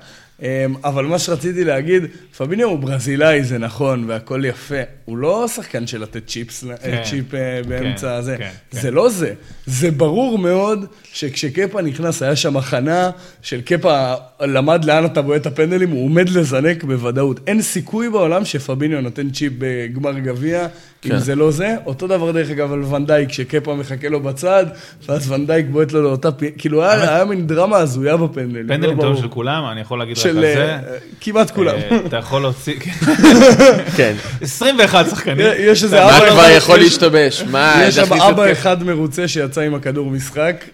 אמ, 0.41 0.75
אבל 0.83 1.05
מה 1.05 1.19
שרציתי 1.19 1.63
להגיד, 1.63 2.03
פביניו 2.37 2.69
הוא 2.69 2.79
ברזילאי, 2.79 3.43
זה 3.43 3.57
נכון, 3.57 4.03
והכל 4.07 4.45
יפה. 4.45 4.75
הוא 5.05 5.17
לא 5.17 5.47
שחקן 5.47 5.87
של 5.87 6.01
לתת 6.01 6.27
chips, 6.27 6.63
כן, 6.83 7.01
צ'יפ 7.05 7.35
אה, 7.35 7.61
באמצע 7.67 8.07
כן, 8.07 8.13
הזה. 8.13 8.37
כן, 8.37 8.49
זה 8.71 8.81
כן. 8.81 8.93
לא 8.93 9.09
זה. 9.09 9.33
זה 9.65 9.91
ברור 9.91 10.37
מאוד 10.37 10.85
שכשקפה 11.13 11.81
נכנס, 11.81 12.21
היה 12.23 12.35
שם 12.35 12.57
הכנה 12.57 13.09
של 13.41 13.61
קפה 13.61 14.85
לאן 14.85 15.05
אתה 15.05 15.21
בועט 15.21 15.41
את 15.41 15.45
הפנדלים, 15.45 15.89
הוא 15.89 16.05
עומד 16.05 16.29
לזנק 16.29 16.83
בוודאות. 16.83 17.39
אין 17.47 17.61
סיכוי 17.61 18.09
בעולם 18.09 18.45
שפביניו 18.45 19.01
נותן 19.01 19.29
צ'יפ 19.29 19.53
בגמר 19.57 20.19
גביע, 20.19 20.67
כן. 21.01 21.11
אם 21.11 21.19
זה 21.19 21.35
לא 21.35 21.51
זה. 21.51 21.75
אותו 21.85 22.07
דבר 22.07 22.31
דרך 22.31 22.49
אגב 22.49 22.73
על 22.73 22.83
ונדייק, 22.83 23.31
שקפה 23.31 23.75
מחכה 23.75 24.09
לו 24.09 24.19
בצד, 24.19 24.65
ואז 25.05 25.31
ונדייק 25.31 25.65
בועט 25.69 25.91
לו 25.91 26.01
לאותה 26.01 26.31
פי... 26.31 26.51
כאילו 26.57 26.83
היה, 26.83 27.15
היה 27.15 27.25
מין 27.25 27.47
דרמה 27.47 27.77
הזויה 27.77 28.17
בפנדלים. 28.17 28.67
לא 28.67 28.75
פנדלים 28.75 28.97
לא 28.97 29.15
של 29.15 29.27
כולם, 29.27 29.63
אני 29.71 29.81
יכול 29.81 29.99
להגיד 29.99 30.17
של, 30.17 30.29
רק 30.29 30.35
על 30.35 30.41
זה. 30.41 30.65
אה, 30.65 30.97
כמעט 31.21 31.51
כולם. 31.51 31.75
אה, 31.75 31.99
אתה 32.07 32.17
יכול 32.17 32.41
להוציא... 32.41 32.75
כן. 33.97 34.15
21 34.41 35.05
שחקנים. 35.09 35.45
יש 35.59 35.83
איזה 35.83 36.05
אבא... 36.05 36.19
מה 36.19 36.31
כבר 36.31 36.49
יכול 36.57 36.79
להשתבש? 36.79 37.43
מה, 37.51 37.75
יש 37.87 37.95
שם 37.95 38.13
אבא 38.13 38.51
אחד 38.51 38.83
מרוצה 38.83 39.27
שיצא 39.27 39.61
עם 39.61 39.75
הכדור 39.75 40.09
משחק. 40.09 40.65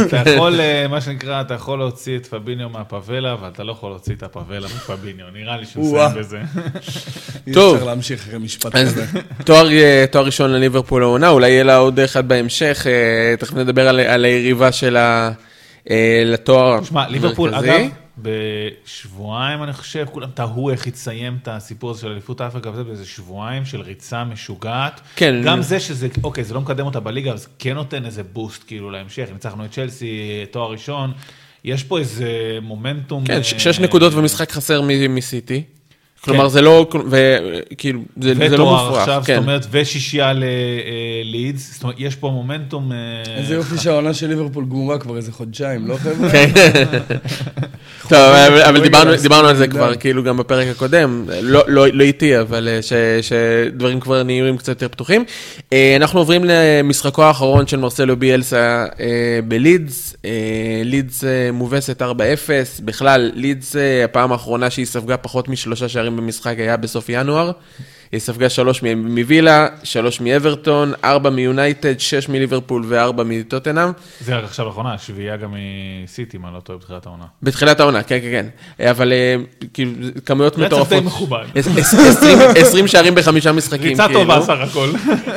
אתה 0.00 0.16
יכול, 0.16 0.60
אה, 0.60 0.86
מה 0.88 1.00
שנקרא, 1.00 1.40
אתה 1.40 1.54
יכול 1.54 1.78
להוציא 1.78 2.16
את 2.16 2.26
פביניו 2.26 2.68
מהפאבלה, 2.68 3.32
אבל 3.32 3.48
אתה 3.48 3.64
לא 3.64 3.72
יכול 3.72 3.90
להוציא 3.90 4.14
את 4.14 4.22
הפאבלה 4.22 4.66
מפביניו. 4.66 5.26
נראה 5.32 5.56
לי 5.56 5.66
שהוא 5.66 5.98
מסיים 5.98 6.18
בזה. 6.18 6.38
טוב. 7.52 7.74
אי 7.74 7.78
אפשר 7.78 7.86
להמשיך 7.86 8.20
אחרי 8.20 8.38
משפט 8.38 8.76
כזה. 8.76 9.04
תואר 9.44 9.69
ראשון 10.14 10.50
לליברפול 10.50 11.02
העונה, 11.02 11.28
אולי 11.28 11.50
יהיה 11.50 11.64
לה 11.64 11.76
עוד 11.76 12.00
אחד 12.00 12.28
בהמשך, 12.28 12.86
אה, 12.86 13.36
תכף 13.36 13.54
נדבר 13.54 13.88
על 13.88 14.24
היריבה 14.24 14.72
שלה 14.72 15.30
אה, 15.90 16.22
לתואר 16.26 16.66
המרכזי. 16.66 16.88
שמע, 16.88 17.08
ליברפול, 17.08 17.54
אגב, 17.54 17.80
בשבועיים, 18.18 19.62
אני 19.62 19.72
חושב, 19.72 20.06
כולם 20.12 20.28
תהו 20.34 20.70
איך 20.70 20.86
יתסיים 20.86 21.38
את 21.42 21.48
הסיפור 21.48 21.90
הזה 21.90 22.00
של 22.00 22.08
אליפות 22.08 22.40
אפריקה 22.40 22.70
וזה, 22.70 22.84
באיזה 22.84 23.06
שבועיים 23.06 23.64
של 23.64 23.80
ריצה 23.80 24.24
משוגעת. 24.24 25.00
כן. 25.16 25.40
גם 25.44 25.62
זה 25.62 25.80
שזה, 25.80 26.08
אוקיי, 26.24 26.44
זה 26.44 26.54
לא 26.54 26.60
מקדם 26.60 26.86
אותה 26.86 27.00
בליגה, 27.00 27.30
אבל 27.30 27.38
זה 27.38 27.48
כן 27.58 27.74
נותן 27.74 28.04
איזה 28.04 28.22
בוסט 28.22 28.64
כאילו 28.66 28.90
להמשך. 28.90 29.28
ניצחנו 29.32 29.64
את 29.64 29.70
צ'לסי, 29.70 30.44
תואר 30.50 30.70
ראשון. 30.70 31.12
יש 31.64 31.84
פה 31.84 31.98
איזה 31.98 32.58
מומנטום. 32.62 33.24
כן, 33.24 33.42
שש 33.42 33.80
נקודות 33.80 34.14
ומשחק 34.14 34.52
חסר 34.52 34.82
מסיטי. 35.08 35.62
כלומר, 36.24 36.44
כן. 36.44 36.48
זה 36.48 36.60
לא, 36.60 36.86
וכאילו, 37.10 38.00
זה, 38.22 38.34
לא 38.34 38.40
מופרך. 38.40 38.52
ותואר 38.52 38.98
עכשיו, 38.98 39.22
כן. 39.26 39.34
זאת 39.34 39.42
אומרת, 39.42 39.66
ושישייה 39.70 40.32
ללידס, 40.32 41.68
אה, 41.68 41.74
זאת 41.74 41.82
אומרת, 41.82 41.96
יש 41.98 42.16
פה 42.16 42.30
מומנטום... 42.30 42.92
אה, 42.92 42.96
איזה 43.36 43.54
יופי 43.54 43.78
שהעונה 43.78 44.14
של 44.14 44.28
ליברפול 44.28 44.64
גמורה 44.64 44.98
כבר 44.98 45.16
איזה 45.16 45.32
חודשיים, 45.32 45.88
לא 45.88 45.96
חבר'ה? 45.96 46.30
כן. 46.30 46.50
טוב, 48.08 48.18
אבל 48.68 48.80
דיברנו 49.22 49.48
על 49.48 49.56
זה 49.56 49.68
כבר, 49.68 49.94
כאילו, 49.94 50.22
גם 50.22 50.36
בפרק 50.36 50.68
הקודם, 50.68 51.24
לא, 51.42 51.62
לא, 51.66 51.86
לא 51.92 52.04
איתי, 52.04 52.40
אבל 52.40 52.68
אה, 52.68 52.80
שדברים 53.22 54.00
כבר 54.00 54.22
נהיים 54.22 54.56
קצת 54.56 54.68
יותר 54.68 54.88
פתוחים. 54.88 55.24
אנחנו 55.96 56.18
עוברים 56.18 56.42
למשחקו 56.44 57.22
האחרון 57.22 57.66
של 57.66 57.76
מרסלו 57.76 58.16
ביאלסה 58.16 58.86
בלידס. 59.48 60.16
לידס 60.84 61.24
מובסת 61.52 62.02
4-0, 62.02 62.04
בכלל, 62.84 63.30
לידס, 63.34 63.76
הפעם 64.04 64.32
האחרונה 64.32 64.70
שהיא 64.70 64.86
ספגה 64.86 65.16
פחות 65.16 65.48
משלושה 65.48 65.88
שערים 65.88 66.09
שערים 66.10 66.16
במשחק 66.16 66.54
היה 66.58 66.76
בסוף 66.76 67.06
ינואר. 67.08 67.52
היא 68.12 68.20
ספגה 68.20 68.48
שלוש 68.48 68.82
מווילה, 68.96 69.68
שלוש 69.82 70.20
מאברטון, 70.20 70.92
ארבע 71.04 71.30
מיונייטד, 71.30 72.00
שש 72.00 72.28
מליברפול 72.28 72.84
וארבע 72.88 73.24
מטוטנאם. 73.24 73.92
זה 74.20 74.36
רק 74.36 74.44
עכשיו 74.44 74.66
לאחרונה, 74.66 74.98
שביעייה 74.98 75.36
גם 75.36 75.54
מסיטי, 76.04 76.38
מה 76.38 76.50
לא 76.54 76.60
טועה, 76.60 76.78
בתחילת 76.78 77.06
העונה. 77.06 77.24
בתחילת 77.42 77.80
העונה, 77.80 78.02
כן, 78.02 78.18
כן, 78.22 78.30
כן. 78.78 78.90
אבל 78.90 79.12
אה, 79.12 79.36
כאילו, 79.74 79.92
כמויות 80.26 80.58
מטורפות. 80.58 80.92
רצף 80.92 81.00
די 81.00 81.06
מכובד. 81.06 81.44
20 82.56 82.86
שערים 82.86 83.14
בחמישה 83.14 83.52
משחקים. 83.52 83.88
ריצה 83.88 84.06
כאילו. 84.06 84.20
טובה 84.20 84.40
סך 84.40 84.58
הכל. 84.60 84.88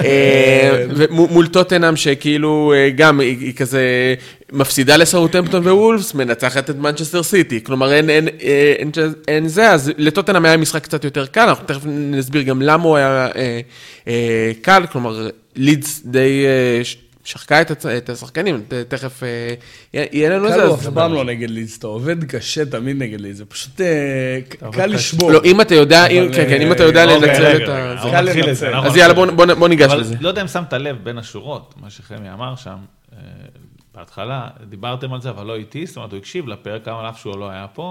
אה, 0.06 0.86
מול 1.10 1.48
טוטנאם, 1.48 1.96
שכאילו, 1.96 2.74
אה, 2.76 2.90
גם, 2.90 3.20
היא 3.20 3.54
כזה 3.54 4.16
מפסידה 4.54 4.98
לסאוטמפטון 4.98 5.68
ווולפס, 5.68 6.14
מנצחת 6.14 6.70
את 6.70 6.76
מנצ'סטר 6.76 7.24
סיטי. 7.24 7.64
כלומר, 7.64 7.94
אין, 7.94 8.10
אין, 8.10 8.28
אין, 8.28 8.92
אין, 8.98 9.14
אין 9.28 9.48
זה, 9.48 9.72
אז 9.72 9.92
לטוטנאם 9.98 10.46
היה 10.46 10.58
משחק 10.58 10.84
קצת 10.84 11.04
יותר 11.04 11.26
קל, 11.26 11.50
אנחנו 11.50 11.66
תכף 11.66 11.82
נסביר 11.86 12.42
גם 12.42 12.62
למה 12.62 12.84
הוא 12.84 12.98
היה 12.98 13.28
אה, 13.36 13.60
אה, 14.08 14.52
קל, 14.62 14.84
כלומר, 14.92 15.30
לידס 15.56 16.02
די 16.06 16.46
אה, 16.46 16.82
שחקה 17.24 17.62
את, 17.62 17.86
את 17.86 18.10
השחקנים, 18.10 18.64
תכף 18.88 19.24
אה, 19.24 20.06
יהיה 20.12 20.30
לנו 20.30 20.48
איזה... 20.48 20.58
קל 20.58 20.66
הוא 20.66 20.76
אף 20.76 20.88
פעם 20.94 21.14
לא 21.14 21.26
נגד 21.26 21.50
לידס, 21.50 21.78
אתה 21.78 21.88
עובד 21.88 22.24
קשה 22.24 22.66
תמיד 22.66 22.98
נגד 22.98 23.22
לידס, 23.22 23.38
זה 23.38 23.46
פשוט 23.46 23.82
אה, 23.82 24.40
קל 24.72 24.86
לשבור. 24.86 25.32
לא, 25.32 25.42
אם 25.46 25.62
אתה 25.62 25.76
יודע, 25.76 26.06
אם, 26.06 26.30
כן, 26.34 26.46
כן, 26.50 26.62
אם 26.62 26.72
אתה 26.72 26.84
יודע 26.84 27.04
אוקיי, 27.04 27.30
לנצל 27.30 27.64
את 27.64 27.70
ה... 27.70 28.12
קל 28.12 28.22
לנצל. 28.22 28.76
אז 28.76 28.98
יאללה, 28.98 29.14
בוא, 29.14 29.26
בוא, 29.26 29.46
בוא 29.46 29.68
ניגש 29.68 29.92
לזה. 29.92 30.16
לא 30.20 30.28
יודע 30.28 30.42
אם 30.42 30.48
שמת 30.48 30.74
לב 30.74 30.98
בין 31.04 31.18
השורות, 31.18 31.74
מה 31.82 31.90
שחמי 31.90 32.32
אמר 32.34 32.56
שם. 32.56 32.78
בהתחלה 33.96 34.48
דיברתם 34.70 35.14
על 35.14 35.22
זה, 35.22 35.30
אבל 35.30 35.46
לא 35.46 35.56
איתי, 35.56 35.86
זאת 35.86 35.98
אומרת, 35.98 36.12
הוא 36.12 36.18
הקשיב 36.18 36.48
לפרק, 36.48 36.88
גם 36.88 36.96
על 36.96 37.10
אף 37.10 37.20
שהוא 37.20 37.38
לא 37.38 37.50
היה 37.50 37.66
פה, 37.74 37.84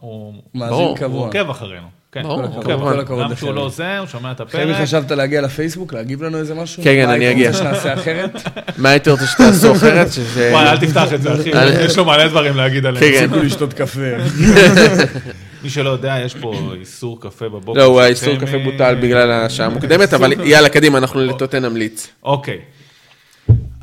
הוא... 0.00 0.34
מאזין 0.54 0.94
קבוע. 0.96 1.20
הוא 1.20 1.26
עוקב 1.26 1.50
אחרינו. 1.50 1.86
כן, 2.12 2.22
ברור, 2.22 2.42
כל 2.42 2.44
הכבוד, 2.48 2.70
הכבוד. 2.70 2.92
כל 2.94 3.00
הכבוד 3.00 3.22
גם 3.22 3.34
כשהוא. 3.34 3.54
לא 3.54 3.68
זה, 3.68 3.98
הוא 3.98 4.06
שומע 4.06 4.32
את 4.32 4.40
הפרק. 4.40 4.76
חשבת 4.82 5.10
להגיע 5.10 5.40
לפייסבוק, 5.40 5.92
להגיב 5.92 6.22
לנו 6.22 6.38
איזה 6.38 6.54
משהו? 6.54 6.82
כן, 6.82 6.94
כן, 6.94 7.06
מה 7.06 7.14
אני 7.14 7.24
היית 7.24 7.36
אגיע. 7.36 7.50
רוצה 7.50 7.62
שנעשה 7.62 7.94
אחרת? 7.94 8.30
מה 8.78 8.88
הייתי 8.88 9.10
רוצה 9.10 9.26
שתעשו 9.26 9.72
אחרת? 9.72 10.06
וואי, 10.52 10.68
אל 10.68 10.78
תפתח 10.78 11.12
את 11.14 11.22
זה, 11.22 11.34
אחי, 11.34 11.50
יש 11.84 11.98
לו 11.98 12.04
מלא 12.04 12.28
דברים 12.28 12.56
להגיד 12.56 12.86
עליהם. 12.86 13.04
כן, 13.04 13.18
כן. 13.18 13.26
תפסיקו 13.26 13.44
לשתות 13.46 13.72
קפה. 13.72 14.00
מי 15.62 15.70
שלא 15.70 15.90
יודע, 15.90 16.16
יש 16.24 16.34
פה 16.34 16.54
איסור 16.80 17.20
קפה 17.20 17.48
בבוקר. 17.48 17.78
לא, 17.80 17.84
הוא 17.84 18.00
האיסור 18.00 18.34
חמי. 18.36 18.46
קפה 18.46 18.58
בוטל 18.58 18.94
בגלל 19.02 19.30
השעה 19.30 19.66
המוקדמת, 19.66 20.14
אבל 20.14 20.32
יאללה, 20.46 20.68
קדימה, 20.68 20.98
אנחנו 20.98 21.20
לטוטה 21.20 21.60
נמליץ. 21.60 22.08
אוקיי. 22.22 22.58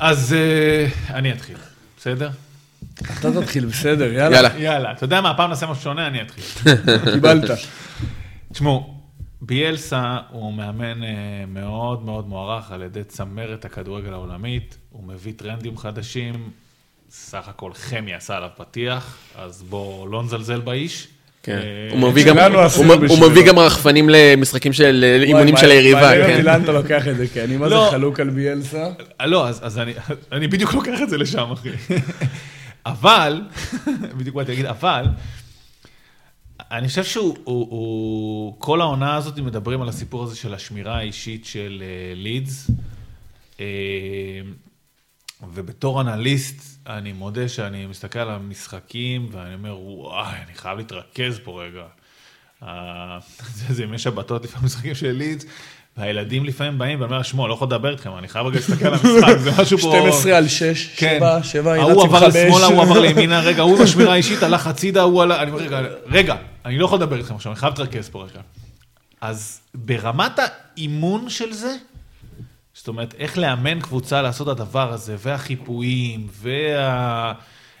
אז 0.00 0.32
אה, 0.32 0.86
אני 1.14 1.32
אתחיל, 1.32 1.56
בסדר? 1.96 2.30
אתה 3.18 3.40
תתחיל, 3.40 3.66
בסדר, 3.66 4.12
יאללה. 4.12 4.36
יאללה. 4.36 4.58
יאללה, 4.58 4.92
אתה 4.92 5.04
יודע 5.04 5.20
מה, 5.20 5.30
הפעם 5.30 5.50
נעשה 5.50 5.66
משהו 5.66 5.82
שונה, 5.82 6.06
אני 6.06 6.22
אתחיל. 6.22 6.44
קיבלת. 7.14 7.50
תשמעו, 8.52 8.94
ביאלסה 9.40 10.18
הוא 10.30 10.54
מאמן 10.54 11.02
אה, 11.04 11.08
מאוד 11.48 12.04
מאוד 12.04 12.28
מוערך 12.28 12.72
על 12.72 12.82
ידי 12.82 13.04
צמרת 13.04 13.64
הכדורגל 13.64 14.12
העולמית, 14.12 14.78
הוא 14.90 15.04
מביא 15.04 15.32
טרנדים 15.36 15.78
חדשים, 15.78 16.50
סך 17.10 17.48
הכל 17.48 17.72
חמי 17.74 18.14
עשה 18.14 18.36
עליו 18.36 18.50
פתיח, 18.56 19.18
אז 19.36 19.62
בואו 19.62 20.06
לא 20.06 20.22
נזלזל 20.22 20.60
באיש. 20.60 21.08
כן. 21.42 21.58
אה, 21.58 21.88
הוא 21.90 22.10
מביא 22.10 22.24
גם- 22.26 22.38
הוא. 23.08 23.30
מביא 23.30 23.52
רחפנים 23.58 24.08
למשחקים 24.08 24.72
של 24.72 25.04
אה, 25.04 25.22
אימונים 25.22 25.56
של 25.56 25.70
היריבה, 25.70 26.00
מעניין 26.00 26.22
אותי 26.22 26.32
כן. 26.36 26.44
לאן 26.44 26.62
אתה 26.62 26.72
לוקח 26.72 27.08
את 27.08 27.16
זה, 27.16 27.26
כי 27.28 27.42
אני 27.44 27.56
מה 27.56 27.68
זה 27.68 27.74
לא. 27.74 27.88
חלוק 27.90 28.20
על 28.20 28.30
ביאלסה. 28.30 28.86
אה, 29.20 29.26
לא, 29.26 29.48
אז, 29.48 29.78
אני, 29.78 29.92
אני 30.32 30.48
בדיוק 30.48 30.74
לוקח 30.74 31.02
את 31.02 31.10
זה 31.10 31.18
לשם, 31.18 31.50
אחי. 31.52 31.68
אבל, 32.86 33.42
בדיוק 34.18 34.36
באתי 34.36 34.50
להגיד, 34.50 34.66
אבל, 34.66 35.04
אני 36.70 36.88
חושב 36.88 37.04
שהוא, 37.04 37.36
הוא, 37.44 37.66
הוא, 37.70 38.54
כל 38.58 38.80
העונה 38.80 39.16
הזאת 39.16 39.38
מדברים 39.38 39.82
על 39.82 39.88
הסיפור 39.88 40.22
הזה 40.22 40.36
של 40.36 40.54
השמירה 40.54 40.98
האישית 40.98 41.44
של 41.46 41.82
uh, 41.82 42.18
לידס, 42.18 42.70
ובתור 45.54 46.00
אנליסט, 46.00 46.69
אני 46.86 47.12
מודה 47.12 47.48
שאני 47.48 47.86
מסתכל 47.86 48.18
על 48.18 48.30
המשחקים, 48.30 49.28
ואני 49.32 49.54
אומר, 49.54 49.76
וואי, 49.78 50.34
אני 50.46 50.54
חייב 50.54 50.78
להתרכז 50.78 51.40
פה 51.44 51.62
רגע. 51.62 51.82
אה, 52.62 53.18
זה 53.56 53.74
זה 53.74 53.82
ימי 53.82 53.98
שבתות 53.98 54.44
לפעמים 54.44 54.66
משחקים 54.66 54.94
של 54.94 55.10
לידס, 55.10 55.44
והילדים 55.96 56.44
לפעמים 56.44 56.78
באים, 56.78 57.00
ואני 57.00 57.12
אומר, 57.12 57.22
שמוע, 57.22 57.48
לא 57.48 57.54
יכול 57.54 57.66
לדבר 57.66 57.90
איתכם, 57.92 58.10
אני 58.18 58.28
חייב 58.28 58.46
רגע 58.46 58.56
להסתכל 58.56 58.86
על 58.86 58.94
המשחק, 58.94 59.36
זה 59.44 59.50
משהו 59.62 59.78
פה... 59.78 59.90
12 60.10 60.36
על 60.36 60.48
6, 60.48 60.86
כן. 60.96 61.16
7, 61.18 61.42
7, 61.42 61.74
ההוא 61.74 62.04
עבר 62.04 62.28
לשמאלה, 62.28 62.66
הוא 62.66 62.82
עבר 62.82 63.00
לימינה, 63.06 63.40
רגע, 63.40 63.62
הוא 63.62 63.78
בשמירה 63.78 64.12
האישית, 64.12 64.42
הלך 64.42 64.66
הצידה, 64.66 65.02
הוא 65.02 65.22
עלה, 65.22 65.42
אני 65.42 65.50
אומר, 65.50 65.62
רגע, 65.62 65.80
רגע, 66.06 66.36
אני 66.64 66.78
לא 66.78 66.84
יכול 66.84 66.98
לדבר 66.98 67.16
איתכם 67.16 67.34
עכשיו, 67.34 67.52
אני 67.52 67.60
חייב 67.60 67.74
להתרכז 67.78 68.08
פה 68.08 68.24
רגע. 68.24 68.40
אז 69.20 69.60
ברמת 69.74 70.38
האימון 70.38 71.30
של 71.30 71.52
זה, 71.52 71.76
זאת 72.80 72.88
אומרת, 72.88 73.14
איך 73.14 73.38
לאמן 73.38 73.80
קבוצה 73.80 74.22
לעשות 74.22 74.48
את 74.48 74.52
הדבר 74.52 74.92
הזה, 74.92 75.16
והחיפויים, 75.18 76.28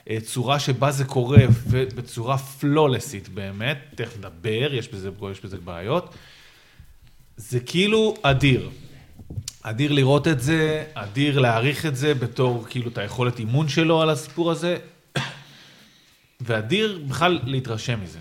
והצורה 0.06 0.58
שבה 0.58 0.90
זה 0.90 1.04
קורה, 1.04 1.42
ובצורה 1.66 2.38
flawlessית 2.38 3.28
באמת, 3.28 3.78
תכף 3.94 4.18
נדבר, 4.18 4.74
יש 4.74 4.88
בזה, 4.88 5.10
יש 5.32 5.40
בזה 5.44 5.56
בעיות, 5.58 6.14
זה 7.36 7.60
כאילו 7.60 8.14
אדיר. 8.22 8.70
אדיר 9.62 9.92
לראות 9.92 10.28
את 10.28 10.40
זה, 10.40 10.84
אדיר 10.94 11.38
להעריך 11.38 11.86
את 11.86 11.96
זה 11.96 12.14
בתור 12.14 12.66
כאילו 12.70 12.88
את 12.88 12.98
היכולת 12.98 13.38
אימון 13.38 13.68
שלו 13.68 14.02
על 14.02 14.10
הסיפור 14.10 14.50
הזה, 14.50 14.78
ואדיר 16.40 17.04
בכלל 17.08 17.40
להתרשם 17.44 18.00
מזה. 18.02 18.18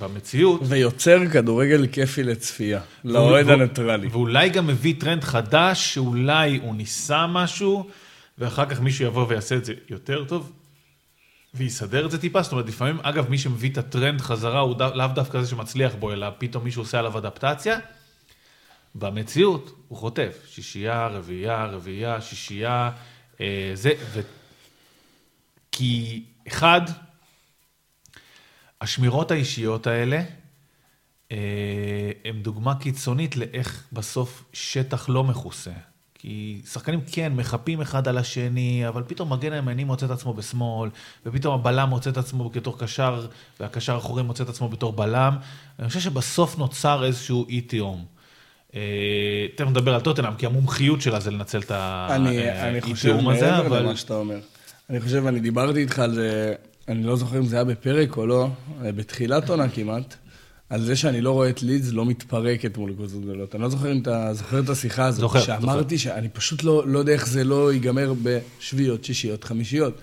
במציאות, 0.00 0.60
ויוצר 0.64 1.28
כדורגל 1.32 1.86
כיפי 1.86 2.22
לצפייה, 2.22 2.80
לאוהד 3.04 3.48
הניטרלי. 3.48 4.08
ואולי 4.08 4.48
גם 4.48 4.66
מביא 4.66 4.94
טרנד 5.00 5.24
חדש, 5.24 5.94
שאולי 5.94 6.56
הוא 6.62 6.74
ניסה 6.74 7.26
משהו, 7.26 7.90
ואחר 8.38 8.66
כך 8.66 8.80
מישהו 8.80 9.04
יבוא 9.04 9.26
ויעשה 9.28 9.56
את 9.56 9.64
זה 9.64 9.74
יותר 9.88 10.24
טוב, 10.24 10.52
ויסדר 11.54 12.06
את 12.06 12.10
זה 12.10 12.18
טיפה. 12.20 12.42
זאת 12.42 12.52
אומרת, 12.52 12.68
לפעמים, 12.68 12.98
אגב, 13.02 13.30
מי 13.30 13.38
שמביא 13.38 13.70
את 13.70 13.78
הטרנד 13.78 14.20
חזרה, 14.20 14.60
הוא 14.60 14.74
דו, 14.74 14.84
לאו 14.94 15.06
דווקא 15.06 15.42
זה 15.42 15.50
שמצליח 15.50 15.94
בו, 15.94 16.12
אלא 16.12 16.26
פתאום 16.38 16.64
מישהו 16.64 16.82
עושה 16.82 16.98
עליו 16.98 17.18
אדפטציה. 17.18 17.78
במציאות, 18.94 19.84
הוא 19.88 19.98
חוטף. 19.98 20.38
שישייה, 20.48 21.06
רביעייה, 21.06 21.64
רביעייה, 21.64 22.20
שישייה, 22.20 22.90
אה, 23.40 23.70
זה, 23.74 23.90
ו... 24.12 24.20
כי, 25.72 26.22
אחד, 26.48 26.80
השמירות 28.82 29.30
האישיות 29.30 29.86
האלה, 29.86 30.22
אה, 31.32 31.36
הם 32.24 32.42
דוגמה 32.42 32.74
קיצונית 32.74 33.36
לאיך 33.36 33.84
בסוף 33.92 34.44
שטח 34.52 35.08
לא 35.08 35.24
מכוסה. 35.24 35.70
כי 36.14 36.60
שחקנים 36.72 37.00
כן, 37.12 37.32
מחפים 37.36 37.80
אחד 37.80 38.08
על 38.08 38.18
השני, 38.18 38.88
אבל 38.88 39.02
פתאום 39.06 39.32
מגן 39.32 39.52
הימני 39.52 39.84
מוצא 39.84 40.06
את 40.06 40.10
עצמו 40.10 40.34
בשמאל, 40.34 40.90
ופתאום 41.26 41.54
הבלם 41.54 41.88
מוצא 41.88 42.10
את 42.10 42.16
עצמו 42.16 42.50
בתור 42.50 42.78
קשר, 42.78 43.26
והקשר 43.60 43.94
האחורי 43.94 44.22
מוצא 44.22 44.44
את 44.44 44.48
עצמו 44.48 44.68
בתור 44.68 44.92
בלם. 44.92 45.36
אני 45.78 45.88
חושב 45.88 46.00
שבסוף 46.00 46.58
נוצר 46.58 47.04
איזשהו 47.04 47.46
אי 47.48 47.60
תהום. 47.60 48.04
אה, 48.74 48.80
תכף 49.54 49.68
נדבר 49.68 49.94
על 49.94 50.00
טוטנאם, 50.00 50.34
כי 50.34 50.46
המומחיות 50.46 51.00
שלה 51.00 51.20
זה 51.20 51.30
לנצל 51.30 51.60
את 51.60 51.70
אני, 51.70 52.48
האי 52.48 52.70
אני 52.70 52.80
חושב 52.80 53.08
תיאום 53.08 53.28
הזה, 53.28 53.50
מעבר 53.50 53.66
אבל... 53.66 53.82
למה 53.82 53.96
שאתה 53.96 54.14
אומר. 54.14 54.38
אני 54.90 55.00
חושב, 55.00 55.26
אני 55.26 55.40
דיברתי 55.40 55.80
איתך 55.80 55.98
על 55.98 56.14
זה, 56.14 56.54
אני 56.92 57.02
לא 57.02 57.16
זוכר 57.16 57.38
אם 57.38 57.46
זה 57.46 57.56
היה 57.56 57.64
בפרק 57.64 58.16
או 58.16 58.26
לא, 58.26 58.48
בתחילת 58.82 59.50
עונה 59.50 59.68
כמעט, 59.68 60.14
על 60.70 60.82
זה 60.84 60.96
שאני 60.96 61.20
לא 61.20 61.30
רואה 61.30 61.48
את 61.48 61.62
לידס 61.62 61.92
לא 61.92 62.06
מתפרקת 62.06 62.76
מול 62.76 62.92
קבוצות 62.92 63.22
גדולות. 63.22 63.54
אני 63.54 63.62
לא 63.62 63.68
זוכר 63.68 63.92
אם 63.92 64.02
אתה 64.02 64.34
זוכר 64.34 64.60
את 64.60 64.68
השיחה 64.68 65.06
הזאת. 65.06 65.20
זוכר, 65.20 65.40
שאמרתי 65.40 65.98
שאני 65.98 66.28
פשוט 66.28 66.62
לא, 66.62 66.82
לא 66.86 66.98
יודע 66.98 67.12
איך 67.12 67.28
זה 67.28 67.44
לא 67.44 67.72
ייגמר 67.72 68.14
בשביעיות, 68.22 69.04
שישיות, 69.04 69.44
חמישיות. 69.44 69.94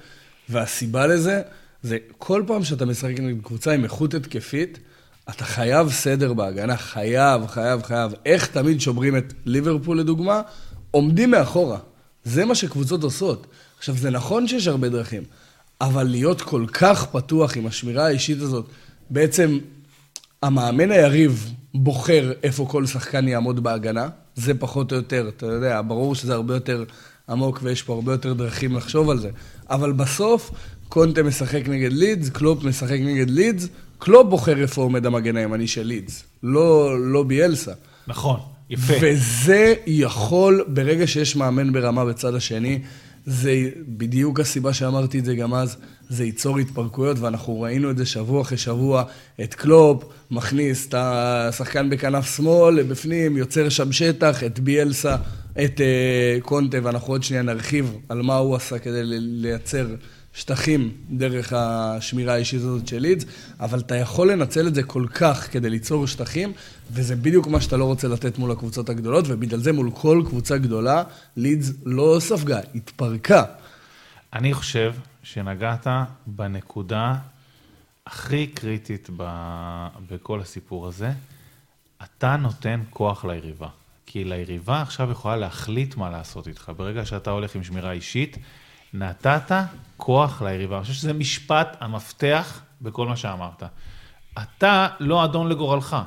והסיבה 0.49 1.07
לזה, 1.07 1.41
זה 1.83 1.97
כל 2.17 2.43
פעם 2.47 2.63
שאתה 2.63 2.85
משחק 2.85 3.19
נגד 3.19 3.41
קבוצה 3.43 3.71
עם 3.71 3.83
איכות 3.83 4.13
התקפית, 4.13 4.79
אתה 5.29 5.45
חייב 5.45 5.91
סדר 5.91 6.33
בהגנה, 6.33 6.77
חייב, 6.77 7.47
חייב, 7.47 7.83
חייב. 7.83 8.11
איך 8.25 8.47
תמיד 8.47 8.81
שומרים 8.81 9.17
את 9.17 9.33
ליברפול 9.45 9.99
לדוגמה? 9.99 10.41
עומדים 10.91 11.31
מאחורה. 11.31 11.79
זה 12.23 12.45
מה 12.45 12.55
שקבוצות 12.55 13.03
עושות. 13.03 13.47
עכשיו, 13.77 13.95
זה 13.95 14.09
נכון 14.09 14.47
שיש 14.47 14.67
הרבה 14.67 14.89
דרכים, 14.89 15.23
אבל 15.81 16.03
להיות 16.03 16.41
כל 16.41 16.65
כך 16.73 17.05
פתוח 17.05 17.57
עם 17.57 17.65
השמירה 17.65 18.05
האישית 18.05 18.41
הזאת, 18.41 18.65
בעצם 19.09 19.59
המאמן 20.43 20.91
היריב 20.91 21.53
בוחר 21.73 22.31
איפה 22.43 22.65
כל 22.69 22.85
שחקן 22.85 23.27
יעמוד 23.27 23.63
בהגנה, 23.63 24.09
זה 24.35 24.53
פחות 24.53 24.91
או 24.91 24.97
יותר, 24.97 25.29
אתה 25.29 25.45
יודע, 25.45 25.81
ברור 25.87 26.15
שזה 26.15 26.33
הרבה 26.33 26.53
יותר 26.53 26.83
עמוק 27.29 27.59
ויש 27.63 27.81
פה 27.83 27.93
הרבה 27.93 28.11
יותר 28.11 28.33
דרכים 28.33 28.75
לחשוב 28.75 29.09
על 29.09 29.19
זה. 29.19 29.29
אבל 29.69 29.91
בסוף, 29.91 30.51
קונטה 30.89 31.23
משחק 31.23 31.67
נגד 31.67 31.93
לידס, 31.93 32.29
קלופ 32.29 32.63
משחק 32.63 32.99
נגד 32.99 33.29
לידס, 33.29 33.67
קלופ 33.99 34.29
בוחר 34.29 34.61
איפה 34.61 34.81
עומד 34.81 35.05
המגן 35.05 35.35
הימני 35.35 35.67
של 35.67 35.83
לידס, 35.83 36.23
לא, 36.43 36.95
לא 37.11 37.23
ביאלסה. 37.23 37.71
נכון, 38.07 38.39
יפה. 38.69 38.93
וזה 39.01 39.73
יכול, 39.87 40.65
ברגע 40.67 41.07
שיש 41.07 41.35
מאמן 41.35 41.73
ברמה 41.73 42.05
בצד 42.05 42.35
השני, 42.35 42.79
זה 43.29 43.69
בדיוק 43.87 44.39
הסיבה 44.39 44.73
שאמרתי 44.73 45.19
את 45.19 45.25
זה 45.25 45.35
גם 45.35 45.53
אז, 45.53 45.77
זה 46.09 46.23
ייצור 46.23 46.59
התפרקויות, 46.59 47.19
ואנחנו 47.19 47.61
ראינו 47.61 47.91
את 47.91 47.97
זה 47.97 48.05
שבוע 48.05 48.41
אחרי 48.41 48.57
שבוע, 48.57 49.03
את 49.43 49.53
קלופ 49.53 50.03
מכניס 50.31 50.87
את 50.87 50.93
השחקן 50.97 51.89
בכנף 51.89 52.35
שמאל, 52.35 52.83
בפנים, 52.83 53.37
יוצר 53.37 53.69
שם 53.69 53.91
שטח, 53.91 54.43
את 54.43 54.59
ביאלסה, 54.59 55.15
את 55.51 55.77
uh, 55.77 56.41
קונטה, 56.41 56.77
ואנחנו 56.83 57.13
עוד 57.13 57.23
שנייה 57.23 57.43
נרחיב 57.43 57.97
על 58.09 58.21
מה 58.21 58.35
הוא 58.35 58.55
עשה 58.55 58.79
כדי 58.79 59.01
לייצר 59.03 59.87
שטחים 60.39 60.91
דרך 61.09 61.53
השמירה 61.55 62.33
האישית 62.33 62.59
הזאת 62.59 62.87
של 62.87 62.99
לידס, 62.99 63.25
אבל 63.59 63.79
אתה 63.79 63.95
יכול 63.95 64.31
לנצל 64.31 64.67
את 64.67 64.75
זה 64.75 64.83
כל 64.83 65.05
כך 65.13 65.47
כדי 65.51 65.69
ליצור 65.69 66.07
שטחים, 66.07 66.53
וזה 66.91 67.15
בדיוק 67.15 67.47
מה 67.47 67.61
שאתה 67.61 67.77
לא 67.77 67.85
רוצה 67.85 68.07
לתת 68.07 68.37
מול 68.37 68.51
הקבוצות 68.51 68.89
הגדולות, 68.89 69.25
ובגלל 69.27 69.59
זה 69.59 69.73
מול 69.73 69.91
כל 69.93 70.23
קבוצה 70.27 70.57
גדולה, 70.57 71.03
לידס 71.35 71.71
לא 71.85 72.17
ספגה, 72.19 72.59
התפרקה. 72.75 73.43
אני 74.33 74.53
חושב 74.53 74.93
שנגעת 75.23 75.87
בנקודה 76.27 77.15
הכי 78.07 78.47
קריטית 78.47 79.09
ב- 79.17 79.87
בכל 80.11 80.41
הסיפור 80.41 80.87
הזה. 80.87 81.11
אתה 82.03 82.35
נותן 82.37 82.79
כוח 82.89 83.25
ליריבה. 83.25 83.67
כי 84.05 84.23
ליריבה 84.23 84.81
עכשיו 84.81 85.11
יכולה 85.11 85.35
להחליט 85.35 85.95
מה 85.95 86.09
לעשות 86.09 86.47
איתך. 86.47 86.71
ברגע 86.77 87.05
שאתה 87.05 87.31
הולך 87.31 87.55
עם 87.55 87.63
שמירה 87.63 87.91
אישית, 87.91 88.37
נתת 88.93 89.51
כוח 89.97 90.41
ליריבה. 90.41 90.75
אני 90.75 90.81
חושב 90.83 90.93
שזה 90.93 91.13
משפט 91.13 91.77
המפתח 91.79 92.61
בכל 92.81 93.07
מה 93.07 93.15
שאמרת. 93.17 93.63
אתה 94.41 94.87
לא 94.99 95.25
אדון 95.25 95.49
לגורלך. 95.49 95.97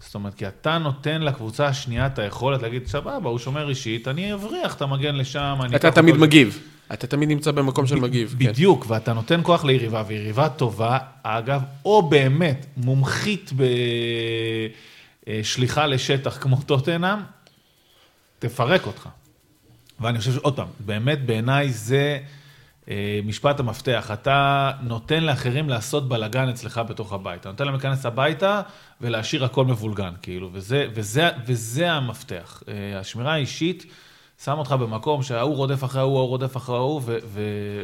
זאת 0.00 0.14
אומרת, 0.14 0.34
כי 0.34 0.48
אתה 0.48 0.78
נותן 0.78 1.22
לקבוצה 1.22 1.66
השנייה 1.66 2.06
את 2.06 2.18
היכולת 2.18 2.62
להגיד, 2.62 2.86
סבבה, 2.86 3.28
הוא 3.28 3.38
שומר 3.38 3.68
אישית, 3.68 4.08
אני 4.08 4.34
אבריח 4.34 4.74
את 4.74 4.82
המגן 4.82 5.14
לשם. 5.14 5.56
אני 5.62 5.76
אתה 5.76 5.90
תמיד 5.90 6.14
אותו- 6.14 6.24
מגיב. 6.26 6.60
אתה 6.92 7.06
תמיד 7.06 7.28
נמצא 7.28 7.50
במקום 7.50 7.86
של 7.86 7.96
מגיב. 7.96 8.36
כן. 8.38 8.48
בדיוק, 8.48 8.84
ואתה 8.88 9.12
נותן 9.12 9.40
כוח 9.42 9.64
ליריבה, 9.64 10.02
ויריבה 10.06 10.48
טובה, 10.48 10.98
אגב, 11.22 11.62
או 11.84 12.02
באמת 12.08 12.66
מומחית 12.76 13.50
בשליחה 15.26 15.86
לשטח 15.86 16.38
כמו 16.40 16.56
טוטנאם, 16.66 17.18
תפרק 18.38 18.86
אותך. 18.86 19.08
ואני 20.00 20.18
חושב 20.18 20.32
שעוד 20.32 20.56
פעם, 20.56 20.68
באמת 20.80 21.26
בעיניי 21.26 21.72
זה 21.72 22.18
אה, 22.90 23.20
משפט 23.24 23.60
המפתח. 23.60 24.10
אתה 24.12 24.70
נותן 24.82 25.24
לאחרים 25.24 25.68
לעשות 25.68 26.08
בלאגן 26.08 26.48
אצלך 26.48 26.80
בתוך 26.88 27.12
הבית. 27.12 27.40
אתה 27.40 27.48
נותן 27.48 27.64
להם 27.64 27.74
להיכנס 27.74 28.06
הביתה 28.06 28.62
ולהשאיר 29.00 29.44
הכל 29.44 29.64
מבולגן, 29.64 30.12
כאילו, 30.22 30.50
וזה, 30.52 30.86
וזה, 30.94 31.28
וזה 31.46 31.92
המפתח. 31.92 32.62
אה, 32.68 32.98
השמירה 33.00 33.32
האישית 33.32 33.86
שם 34.44 34.58
אותך 34.58 34.72
במקום 34.72 35.22
שההוא 35.22 35.56
רודף 35.56 35.84
אחרי 35.84 36.00
ההוא, 36.00 36.18
ההוא 36.18 36.28
רודף 36.28 36.56
אחרי 36.56 36.76
ההוא, 36.76 37.00
ו... 37.04 37.16
ו... 37.26 37.40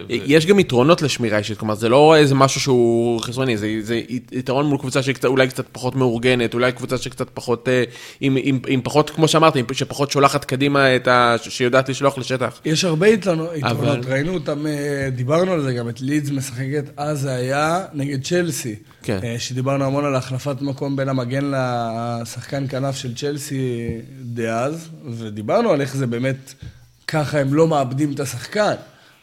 ו... 0.09 0.12
יש 0.12 0.46
גם 0.46 0.59
יתרונות 0.59 1.03
לשמירה 1.03 1.38
אישית, 1.38 1.59
כלומר 1.59 1.74
זה 1.74 1.88
לא 1.88 2.16
איזה 2.16 2.34
משהו 2.34 2.61
שהוא 2.61 3.20
חסרוני, 3.20 3.57
זה, 3.57 3.68
זה 3.80 4.00
יתרון 4.32 4.66
מול 4.66 4.78
קבוצה 4.78 5.00
שאולי 5.03 5.48
קצת 5.48 5.64
פחות 5.72 5.96
מאורגנת, 5.96 6.55
אולי 6.55 6.72
קבוצה 6.72 6.98
שקצת 6.98 7.30
פחות, 7.34 7.68
אה, 7.68 7.84
עם, 8.20 8.36
עם, 8.42 8.59
עם 8.66 8.80
פחות, 8.82 9.11
כמו 9.11 9.28
שאמרת, 9.28 9.57
עם, 9.57 9.64
שפחות 9.72 10.11
שולחת 10.11 10.44
קדימה 10.44 10.96
את 10.96 11.09
ה... 11.09 11.36
שיודעת 11.42 11.88
לשלוח 11.88 12.18
לשטח. 12.18 12.61
יש 12.64 12.84
הרבה 12.84 13.09
יתרונות, 13.09 13.50
אבל... 13.62 14.00
ראינו 14.09 14.34
אותם, 14.34 14.66
אה, 14.66 15.09
דיברנו 15.11 15.53
על 15.53 15.62
זה 15.62 15.72
גם, 15.72 15.88
את 15.88 16.00
לידס 16.00 16.30
משחקת, 16.30 16.84
אז 16.96 17.20
זה 17.20 17.34
היה 17.34 17.84
נגד 17.92 18.22
צ'לסי. 18.24 18.74
כן. 19.03 19.18
אה, 19.24 19.38
שדיברנו 19.38 19.84
המון 19.84 20.05
על 20.05 20.14
החלפת 20.14 20.57
מקום 20.61 20.96
בין 20.96 21.09
המגן 21.09 21.53
לשחקן 21.55 22.68
כנף 22.68 22.96
של 22.96 23.14
צ'לסי 23.14 23.88
דאז, 24.22 24.88
ודיברנו 25.11 25.70
על 25.70 25.80
איך 25.80 25.96
זה 25.96 26.07
באמת, 26.07 26.55
ככה 27.07 27.40
הם 27.40 27.55
לא 27.55 27.68
מאבדים 27.68 28.12
את 28.12 28.20
השחקן. 28.20 28.74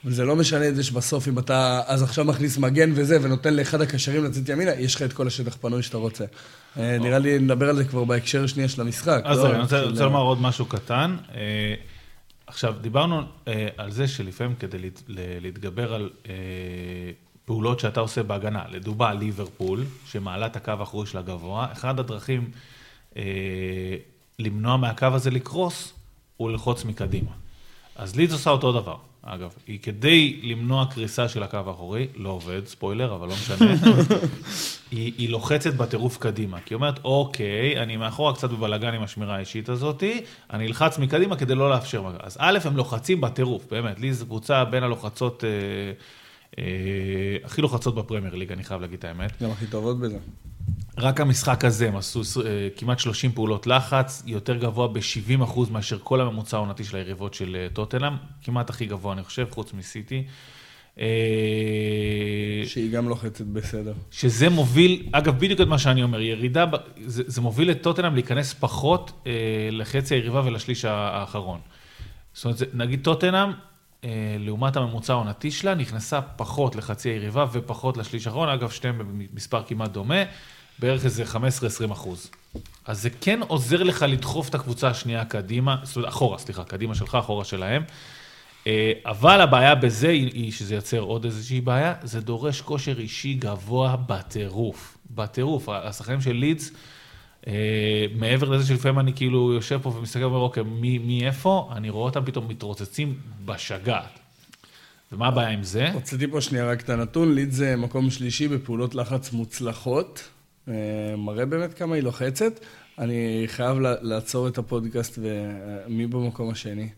אבל 0.04 0.14
זה 0.14 0.26
לא 0.26 0.36
משנה 0.36 0.68
את 0.68 0.76
זה 0.76 0.84
שבסוף 0.84 1.28
אם 1.28 1.40
אתה 1.40 1.82
אז 1.88 2.04
עכשיו 2.04 2.26
מכניס 2.26 2.58
מגן 2.58 2.92
וזה, 2.96 3.18
ונותן 3.22 3.54
לאחד 3.54 3.82
הקשרים 3.82 4.24
לצאת 4.24 4.50
ימינה, 4.50 4.72
יש 4.72 4.96
לך 4.96 5.02
את 5.02 5.14
כל 5.14 5.28
השטח 5.28 5.58
פנוי 5.62 5.84
שאתה 5.84 5.98
רוצה. 5.98 6.26
אה, 6.78 6.98
נראה 6.98 7.20
לי 7.20 7.40
נדבר 7.40 7.70
על 7.70 7.76
זה 7.76 7.86
כבר 7.86 8.04
בהקשר 8.04 8.44
השנייה 8.44 8.70
של 8.70 8.82
המשחק. 8.82 9.22
אז 9.26 9.38
לא, 9.38 9.52
אני 9.52 9.62
רוצה 9.62 10.06
לומר 10.06 10.20
עוד 10.20 10.42
משהו 10.42 10.66
קטן. 10.66 11.16
אה, 11.36 11.74
עכשיו, 12.48 12.76
דיברנו 12.82 13.22
על 13.78 13.92
זה 13.92 14.08
שלפעמים 14.08 14.56
כדי 14.56 14.78
להתגבר 15.42 15.94
על 15.94 16.10
פעולות 17.50 17.80
שאתה 17.80 18.00
עושה 18.00 18.24
בהגנה, 18.24 18.64
לדוגמה 18.72 19.14
ליברפול, 19.14 19.84
שמעלה 20.06 20.46
את 20.46 20.56
הקו 20.56 20.72
האחורי 20.80 21.08
שלה 21.08 21.22
גבוה, 21.22 21.68
אחד 21.72 22.00
הדרכים 22.00 22.52
אה, 23.18 23.24
למנוע 24.40 24.78
מהקו 24.78 25.06
הזה 25.06 25.32
לקרוס, 25.32 25.94
הוא 26.38 26.50
ללחוץ 26.50 26.86
מקדימה. 26.86 27.32
אז 27.96 28.16
לידס 28.16 28.34
עושה 28.34 28.50
אותו 28.50 28.72
דבר, 28.72 28.96
אגב, 29.22 29.54
היא 29.68 29.80
כדי 29.80 30.40
למנוע 30.44 30.86
קריסה 30.86 31.30
של 31.30 31.44
הקו 31.44 31.58
האחורי, 31.58 32.08
לא 32.16 32.30
עובד, 32.30 32.66
ספוילר, 32.66 33.16
אבל 33.16 33.28
לא 33.28 33.34
משנה, 33.34 33.74
היא, 34.92 35.14
היא 35.18 35.30
לוחצת 35.30 35.74
בטירוף 35.74 36.18
קדימה, 36.18 36.60
כי 36.60 36.74
היא 36.74 36.76
אומרת, 36.76 37.00
אוקיי, 37.04 37.84
אני 37.84 37.98
מאחורה 37.98 38.34
קצת 38.34 38.50
בבלאגן 38.50 38.94
עם 38.94 39.04
השמירה 39.04 39.36
האישית 39.36 39.70
הזאתי, 39.70 40.22
אני 40.54 40.68
אלחץ 40.68 40.98
מקדימה 40.98 41.36
כדי 41.36 41.56
לא 41.56 41.70
לאפשר. 41.70 42.04
אז 42.20 42.38
א', 42.40 42.60
הם 42.66 42.78
לוחצים 42.78 43.22
בטירוף, 43.22 43.66
באמת, 43.72 44.00
לי 44.00 44.14
זו 44.14 44.26
קבוצה 44.26 44.66
בין 44.66 44.84
הלוחצות... 44.84 45.44
אה, 45.44 45.50
הכי 47.44 47.62
לוחצות 47.62 47.96
בפרמייר 47.96 48.36
ליג, 48.36 48.52
אני 48.52 48.64
חייב 48.64 48.82
להגיד 48.82 49.00
את 49.00 49.06
האמת. 49.06 49.44
גם 49.44 49.52
הכי 49.52 49.66
טובות 49.68 50.00
בזה. 50.00 50.18
רק 50.98 51.22
המשחק 51.22 51.66
הזה 51.66 51.88
הם 51.88 51.96
עשו 51.96 52.22
אה, 52.46 52.68
כמעט 52.78 53.00
30 53.00 53.32
פעולות 53.32 53.68
לחץ, 53.68 54.24
יותר 54.26 54.56
גבוה 54.56 54.88
ב-70% 54.88 55.60
מאשר 55.72 55.98
כל 56.04 56.22
הממוצע 56.22 56.58
העונתי 56.58 56.84
של 56.84 56.98
היריבות 56.98 57.34
של 57.34 57.56
אה, 57.60 57.68
טוטנאם, 57.74 58.14
כמעט 58.44 58.70
הכי 58.70 58.86
גבוה, 58.86 59.14
אני 59.14 59.24
חושב, 59.24 59.48
חוץ 59.52 59.74
מסיטי. 59.74 60.24
שהיא 62.66 62.92
גם 62.92 63.10
לוחצת 63.10 63.46
בסדר. 63.46 63.94
שזה 64.12 64.50
מוביל, 64.50 65.08
אגב, 65.12 65.40
בדיוק 65.40 65.62
את 65.62 65.68
מה 65.68 65.78
שאני 65.78 66.04
אומר, 66.04 66.22
ירידה, 66.22 66.66
זה, 67.06 67.24
זה 67.28 67.42
מוביל 67.42 67.72
את 67.72 67.82
טוטנאם 67.82 68.14
להיכנס 68.14 68.54
פחות 68.54 69.26
לחצי 69.72 70.16
היריבה 70.16 70.42
ולשליש 70.46 70.86
האחרון. 70.86 71.60
זאת 72.34 72.46
אומרת, 72.46 72.62
נגיד 72.74 73.04
טוטנאם, 73.04 73.50
אה, 73.50 73.54
לעומת 74.40 74.76
הממוצע 74.76 75.14
העונתי 75.14 75.52
שלה, 75.52 75.76
נכנסה 75.76 76.22
פחות 76.22 76.76
לחצי 76.76 77.10
היריבה 77.10 77.46
ופחות 77.52 77.98
לשליש 77.98 78.28
האחרון, 78.28 78.50
אגב, 78.50 78.70
שתיהם 78.70 79.28
במספר 79.34 79.64
כמעט 79.64 79.92
דומה, 79.92 80.24
בערך 80.80 81.06
איזה 81.06 81.24
15-20 81.88 81.92
אחוז. 81.92 82.32
אז 82.86 83.02
זה 83.02 83.10
כן 83.22 83.40
עוזר 83.48 83.84
לך 83.84 84.06
לדחוף 84.08 84.50
את 84.50 84.56
הקבוצה 84.56 84.88
השנייה 84.88 85.26
קדימה, 85.26 85.76
אחורה, 86.08 86.38
סליחה, 86.38 86.64
קדימה 86.64 86.96
שלך, 86.96 87.16
אחורה 87.16 87.46
שלהם. 87.46 87.84
אה, 88.68 88.92
אבל 89.06 89.42
הבעיה 89.42 89.76
בזה 89.76 90.10
היא 90.10 90.52
שזה 90.52 90.76
יוצר 90.76 91.00
עוד 91.00 91.26
איזושהי 91.26 91.62
בעיה, 91.62 91.94
זה 92.04 92.22
דורש 92.22 92.62
כושר 92.62 93.00
אישי 93.00 93.34
גבוה 93.34 93.96
בטירוף. 93.96 94.98
בטירוף. 95.12 95.70
השחקנים 95.70 96.22
של 96.22 96.34
לידס, 96.34 96.70
אה, 96.70 96.76
מעבר 98.16 98.50
לזה 98.50 98.68
שלפעמים 98.68 99.00
אני 99.00 99.14
כאילו 99.14 99.54
יושב 99.54 99.80
פה 99.84 99.90
ומסתכל 99.90 100.24
ואומר, 100.24 100.38
אוקיי, 100.38 100.64
מי, 100.64 100.98
מי 100.98 101.26
איפה? 101.26 101.70
אני 101.76 101.90
רואה 101.90 102.06
אותם 102.06 102.26
פתאום 102.26 102.48
מתרוצצים 102.48 103.20
בשגעת. 103.46 104.20
ומה 105.12 105.28
הבעיה 105.28 105.50
עם 105.50 105.64
זה? 105.64 105.92
הוצאתי 105.92 106.28
פה 106.28 106.42
שנייה 106.42 106.66
רק 106.66 106.82
את 106.82 106.90
הנתון, 106.90 107.34
ליד 107.36 107.52
זה 107.52 107.76
מקום 107.76 108.10
שלישי 108.10 108.48
בפעולות 108.48 108.96
לחץ 108.96 109.32
מוצלחות. 109.32 110.30
אה, 110.68 110.74
מראה 111.18 111.46
באמת 111.46 111.74
כמה 111.74 111.96
היא 111.96 112.04
לוחצת. 112.04 112.60
אני 113.00 113.44
חייב 113.48 113.78
לעצור 113.80 114.48
את 114.48 114.58
הפודקאסט 114.58 115.20
ומי 115.22 116.08
במקום 116.08 116.50
השני? 116.50 116.90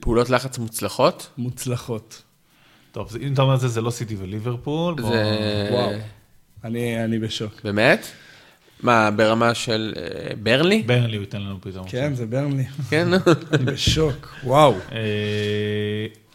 פעולות 0.00 0.30
לחץ 0.30 0.58
מוצלחות? 0.58 1.30
מוצלחות. 1.38 2.22
טוב, 2.92 3.16
אם 3.20 3.32
אתה 3.32 3.42
אומר 3.42 3.54
את 3.54 3.60
זה, 3.60 3.68
זה 3.68 3.80
לא 3.80 3.90
סיטי 3.90 4.16
וליברפול. 4.16 5.02
זה... 5.02 5.68
וואו. 5.70 5.90
אני, 6.64 7.04
אני 7.04 7.18
בשוק. 7.18 7.60
באמת? 7.64 8.06
מה, 8.82 9.10
ברמה 9.10 9.54
של 9.54 9.94
אה, 9.96 10.34
ברנלי? 10.42 10.82
ברנלי 10.82 11.16
הוא 11.16 11.22
ייתן 11.22 11.42
לנו 11.42 11.60
פתאום. 11.60 11.88
כן, 11.88 12.14
זה 12.14 12.26
ברנלי. 12.26 12.64
כן. 12.90 13.08
אני 13.52 13.64
בשוק, 13.64 14.34
וואו. 14.44 14.74
אה, 14.92 14.98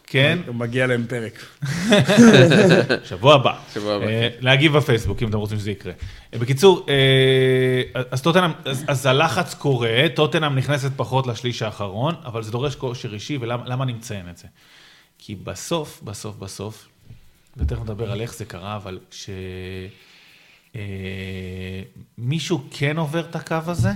כן. 0.06 0.38
הוא 0.46 0.54
מגיע 0.54 0.86
להם 0.86 1.06
פרק. 1.08 1.46
שבוע 3.08 3.34
הבא. 3.34 3.58
שבוע 3.74 3.94
הבא. 3.94 4.06
אה, 4.06 4.28
להגיב 4.40 4.76
בפייסבוק, 4.76 5.22
אם 5.22 5.28
אתם 5.28 5.38
רוצים 5.38 5.58
שזה 5.58 5.70
יקרה. 5.70 5.92
בקיצור, 6.32 6.86
אז 8.10 8.22
טוטנאם, 8.22 8.50
אז 8.88 9.06
הלחץ 9.06 9.54
קורה, 9.54 10.06
טוטנאם 10.14 10.54
נכנסת 10.54 10.90
פחות 10.96 11.26
לשליש 11.26 11.62
האחרון, 11.62 12.14
אבל 12.24 12.42
זה 12.42 12.50
דורש 12.52 12.74
כושר 12.74 13.14
אישי, 13.14 13.38
ולמה 13.40 13.84
אני 13.84 13.92
מציין 13.92 14.28
את 14.30 14.36
זה? 14.36 14.48
כי 15.18 15.34
בסוף, 15.34 16.00
בסוף, 16.04 16.36
בסוף, 16.36 16.88
ותכף 17.56 17.80
נדבר 17.80 18.12
על 18.12 18.20
איך 18.20 18.34
זה 18.34 18.44
קרה, 18.44 18.76
אבל 18.76 18.98
ש... 19.10 19.30
אה, 20.76 21.82
מישהו 22.18 22.64
כן 22.70 22.96
עובר 22.96 23.20
את 23.20 23.36
הקו 23.36 23.56
הזה, 23.66 23.90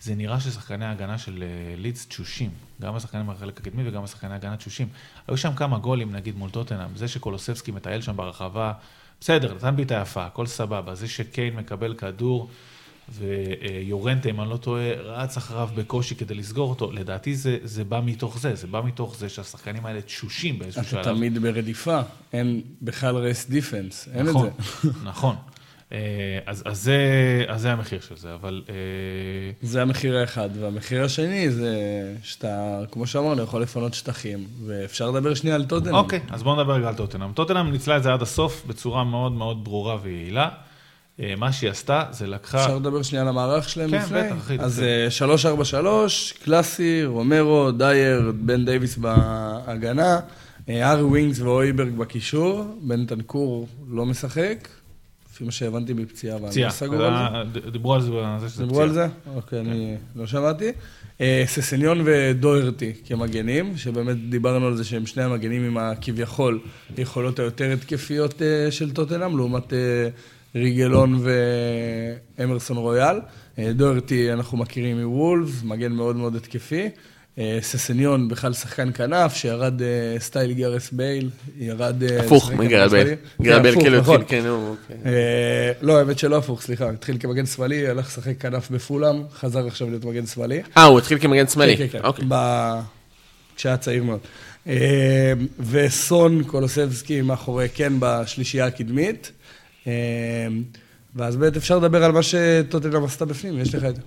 זה 0.00 0.14
נראה 0.14 0.40
ששחקני 0.40 0.84
ההגנה 0.84 1.18
של 1.18 1.42
אה, 1.42 1.76
לידס 1.76 2.06
תשושים. 2.06 2.50
גם 2.80 2.96
השחקנים 2.96 3.26
בחלק 3.26 3.60
הקדמי 3.60 3.88
וגם 3.88 4.04
השחקני 4.04 4.32
ההגנה 4.32 4.56
תשושים. 4.56 4.88
היו 5.28 5.36
שם 5.36 5.54
כמה 5.54 5.78
גולים, 5.78 6.12
נגיד 6.12 6.36
מול 6.36 6.50
טוטנאם, 6.50 6.96
זה 6.96 7.08
שקולוסבסקי 7.08 7.70
מטייל 7.70 8.00
שם 8.00 8.16
ברחבה, 8.16 8.72
בסדר, 9.20 9.54
נתן 9.54 9.76
בעיטה 9.76 9.94
יפה, 10.02 10.26
הכל 10.26 10.46
סבבה. 10.46 10.94
זה 10.94 11.08
שקיין 11.08 11.56
מקבל 11.56 11.94
כדור 11.94 12.50
ויורנטה, 13.08 14.28
אם 14.28 14.40
אני 14.40 14.50
לא 14.50 14.56
טועה, 14.56 14.92
רץ 14.92 15.36
אחריו 15.36 15.68
בקושי 15.74 16.14
כדי 16.14 16.34
לסגור 16.34 16.70
אותו, 16.70 16.92
לדעתי 16.92 17.36
זה, 17.36 17.58
זה 17.64 17.84
בא 17.84 18.00
מתוך 18.04 18.38
זה, 18.38 18.54
זה 18.54 18.66
בא 18.66 18.82
מתוך 18.84 19.16
זה 19.16 19.28
שהשחקנים 19.28 19.86
האלה 19.86 20.00
תשושים 20.00 20.58
באיזשהו 20.58 20.84
שלב. 20.84 21.00
אתה 21.00 21.14
תמיד 21.14 21.38
ברדיפה, 21.38 22.00
אין 22.32 22.62
בכלל 22.82 23.16
rest 23.16 23.48
defense, 23.48 24.08
אין 24.12 24.26
נכון, 24.26 24.46
את 24.46 24.52
זה. 24.82 24.90
נכון. 25.04 25.36
אה, 25.36 25.55
אז, 25.90 26.62
אז, 26.64 26.82
זה, 26.82 26.98
אז 27.48 27.60
זה 27.60 27.72
המחיר 27.72 28.00
של 28.00 28.16
זה, 28.16 28.34
אבל... 28.34 28.62
אה, 28.68 28.74
זה 29.62 29.82
המחיר 29.82 30.16
האחד, 30.16 30.48
והמחיר 30.60 31.04
השני 31.04 31.50
זה 31.50 31.74
שאתה, 32.22 32.80
כמו 32.90 33.06
שאמרנו, 33.06 33.42
יכול 33.42 33.62
לפנות 33.62 33.94
שטחים, 33.94 34.46
ואפשר 34.66 35.10
לדבר 35.10 35.34
שנייה 35.34 35.56
על 35.56 35.64
טוטנאם. 35.64 35.94
אוקיי, 35.94 36.20
אז 36.30 36.42
בואו 36.42 36.56
נדבר 36.56 36.72
רגע 36.72 36.88
על 36.88 36.94
טוטנאם. 36.94 37.32
טוטנאם 37.32 37.70
ניצלה 37.70 37.96
את 37.96 38.02
זה 38.02 38.12
עד 38.12 38.22
הסוף 38.22 38.64
בצורה 38.66 39.04
מאוד 39.04 39.32
מאוד 39.32 39.64
ברורה 39.64 39.96
ויעילה. 40.02 40.48
אה, 41.20 41.34
מה 41.36 41.52
שהיא 41.52 41.70
עשתה, 41.70 42.04
זה 42.10 42.26
לקחה... 42.26 42.64
אפשר 42.64 42.76
לדבר 42.76 43.02
שנייה 43.02 43.22
על 43.22 43.28
המערך 43.28 43.68
שלהם 43.68 43.90
כן, 43.90 43.96
לפני? 43.96 44.20
כן, 44.20 44.26
בטח, 44.26 44.38
אחי. 44.38 44.58
אז 44.58 44.82
343, 45.08 46.32
קלאסי, 46.44 47.04
רומרו, 47.04 47.70
דייר, 47.70 48.32
בן 48.34 48.64
דייוויס 48.64 48.96
בהגנה, 48.98 50.20
ארי 50.68 51.02
ווינגס 51.02 51.40
ואויברג 51.40 51.96
בקישור, 51.96 52.64
בן 52.82 53.06
תנקור 53.06 53.68
לא 53.88 54.06
משחק. 54.06 54.68
לפי 55.36 55.44
מה 55.44 55.50
שהבנתי 55.50 55.94
בפציעה, 55.94 56.36
ואני 56.42 56.62
לא 56.62 56.70
סגור 56.70 57.04
על 57.04 57.14
זה. 57.52 57.70
דיברו 57.70 57.94
על 57.94 58.00
זה, 58.00 58.08
דיברו 58.58 58.80
על 58.80 58.92
זה? 58.92 59.06
אוקיי, 59.34 59.60
אני 59.60 59.96
כן. 60.14 60.20
לא 60.20 60.26
שמעתי. 60.26 60.72
אה, 61.20 61.42
ססניון 61.46 62.00
ודוירטי 62.04 62.92
כמגנים, 63.04 63.76
שבאמת 63.76 64.30
דיברנו 64.30 64.66
על 64.66 64.76
זה 64.76 64.84
שהם 64.84 65.06
שני 65.06 65.22
המגנים 65.22 65.64
עם 65.64 65.78
הכביכול 65.78 66.60
יכולות 66.98 67.38
היותר 67.38 67.72
התקפיות 67.72 68.42
אה, 68.42 68.70
של 68.70 68.92
טוטנאם, 68.92 69.36
לעומת 69.36 69.72
אה, 69.72 69.78
ריגלון 70.54 71.20
ואמרסון 72.38 72.76
רויאל. 72.76 73.20
דוירטי 73.58 74.32
אנחנו 74.32 74.58
מכירים 74.58 75.00
מוולף, 75.00 75.64
מגן 75.64 75.92
מאוד 75.92 76.16
מאוד 76.16 76.36
התקפי. 76.36 76.88
אה, 77.38 77.58
ססניון 77.62 78.28
בכלל 78.28 78.52
שחקן 78.52 78.92
כנף, 78.92 79.34
שירד 79.34 79.82
אה, 79.82 79.86
סטייל 80.18 80.52
גארת' 80.52 80.90
בייל, 80.92 81.30
ירד... 81.58 82.02
אה, 82.02 82.20
הפוך 82.20 82.50
כנף 82.50 82.90
בייל. 82.90 83.08
כן, 83.44 83.62
בייל 83.62 83.80
כאילו 83.80 83.98
נכון. 83.98 84.20
התחיל, 84.20 84.40
כן, 84.40 84.46
הוא... 84.46 84.76
כן. 84.88 84.94
אה, 85.06 85.72
לא, 85.82 85.98
האמת 85.98 86.18
שלא 86.18 86.36
הפוך, 86.36 86.62
סליחה, 86.62 86.88
התחיל 86.90 87.16
כמגן 87.20 87.46
שמאלי, 87.46 87.88
הלך 87.88 88.06
לשחק 88.06 88.40
כנף 88.40 88.70
בפולאם, 88.70 89.22
חזר 89.32 89.66
עכשיו 89.66 89.90
להיות 89.90 90.04
מגן 90.04 90.26
שמאלי. 90.26 90.62
אה, 90.76 90.84
הוא 90.84 90.98
התחיל 90.98 91.18
כמגן 91.18 91.46
שמאלי. 91.46 91.76
כן, 91.76 91.86
כן, 91.88 91.98
כן. 91.98 92.04
אוקיי. 92.04 92.24
כשהיה 93.56 93.76
צעיר 93.76 94.04
מאוד. 94.04 94.20
וסון 95.70 96.44
קולוסבסקי 96.44 97.22
מאחורי 97.22 97.68
כן 97.74 97.92
בשלישייה 97.98 98.66
הקדמית. 98.66 99.32
ואז 101.16 101.36
באמת 101.36 101.56
אפשר 101.56 101.78
לדבר 101.78 102.04
על 102.04 102.12
מה 102.12 102.20
שטוטנאם 102.22 103.04
עשתה 103.04 103.24
בפנים, 103.24 103.58
יש 103.58 103.74
לך 103.74 103.84
את 103.84 103.96
זה. 103.96 104.02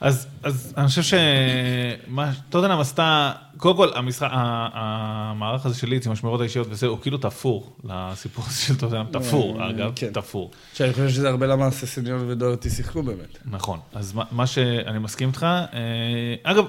אז, 0.00 0.26
אז 0.42 0.74
אני 0.76 0.88
חושב 0.88 1.02
שמה 1.02 2.32
שטוטנאם 2.32 2.80
עשתה, 2.80 3.32
קודם 3.56 3.76
כל 3.76 3.88
המשחק, 3.94 4.28
המערך 4.32 5.66
הזה 5.66 5.78
של 5.78 5.88
ליץ 5.88 6.06
עם 6.06 6.12
השמירות 6.12 6.40
האישיות 6.40 6.66
וזה, 6.70 6.86
הוא 6.86 6.98
כאילו 7.02 7.18
תפור 7.18 7.76
לסיפור 7.84 8.44
הזה 8.48 8.60
של 8.60 8.76
טוטנאם, 8.76 9.06
תפור 9.12 9.62
אה, 9.62 9.70
אגב, 9.70 9.92
כן. 9.96 10.12
תפור. 10.12 10.50
שאני 10.74 10.92
חושב 10.92 11.08
שזה 11.08 11.28
הרבה 11.28 11.46
למה 11.46 11.70
ססניון 11.70 12.30
ודורטי 12.30 12.70
שיחקו 12.70 13.02
באמת. 13.02 13.38
נכון, 13.44 13.80
אז 13.94 14.12
מה, 14.12 14.24
מה 14.30 14.46
שאני 14.46 14.98
מסכים 14.98 15.28
איתך, 15.28 15.42
אה, 15.42 16.34
אגב, 16.42 16.64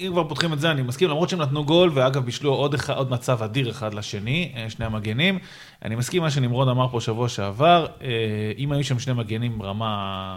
אם 0.00 0.08
כבר 0.12 0.28
פותחים 0.28 0.52
את 0.52 0.60
זה, 0.60 0.70
אני 0.70 0.82
מסכים, 0.82 1.08
למרות 1.08 1.28
שהם 1.28 1.42
נתנו 1.42 1.64
גול, 1.64 1.90
ואגב, 1.94 2.24
בישלו 2.24 2.52
עוד, 2.52 2.74
אחד, 2.74 2.94
עוד 2.94 3.10
מצב 3.10 3.42
אדיר 3.42 3.70
אחד 3.70 3.94
לשני, 3.94 4.52
אה, 4.56 4.70
שני 4.70 4.86
המגנים. 4.86 5.38
אני 5.84 5.94
מסכים 5.94 6.22
מה 6.22 6.30
שנמרוד 6.30 6.68
אמר 6.68 6.88
פה 6.88 7.00
שבוע 7.00 7.28
שעבר, 7.28 7.86
אה, 8.02 8.08
אם 8.58 8.72
היו 8.72 8.84
שם 8.84 8.98
שני 8.98 9.12
מגנים 9.12 9.58
ברמה 9.58 10.36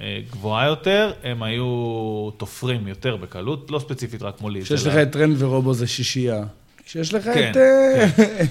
אה, 0.00 0.18
גבוהה 0.30 0.66
יותר, 0.66 1.12
הם 1.24 1.42
היו 1.42 2.30
תופרים 2.36 2.88
יותר 2.88 3.16
בקלות, 3.16 3.70
לא 3.70 3.78
ספציפית 3.78 4.22
רק 4.22 4.40
מולי. 4.40 4.62
כשיש 4.62 4.86
לך 4.86 4.94
את 4.94 5.12
טרנד 5.12 5.42
ורובו 5.42 5.74
זה 5.74 5.86
שישייה. 5.86 6.44
כשיש 6.88 7.14
לך 7.14 7.24
כן, 7.24 7.52
את 7.52 7.56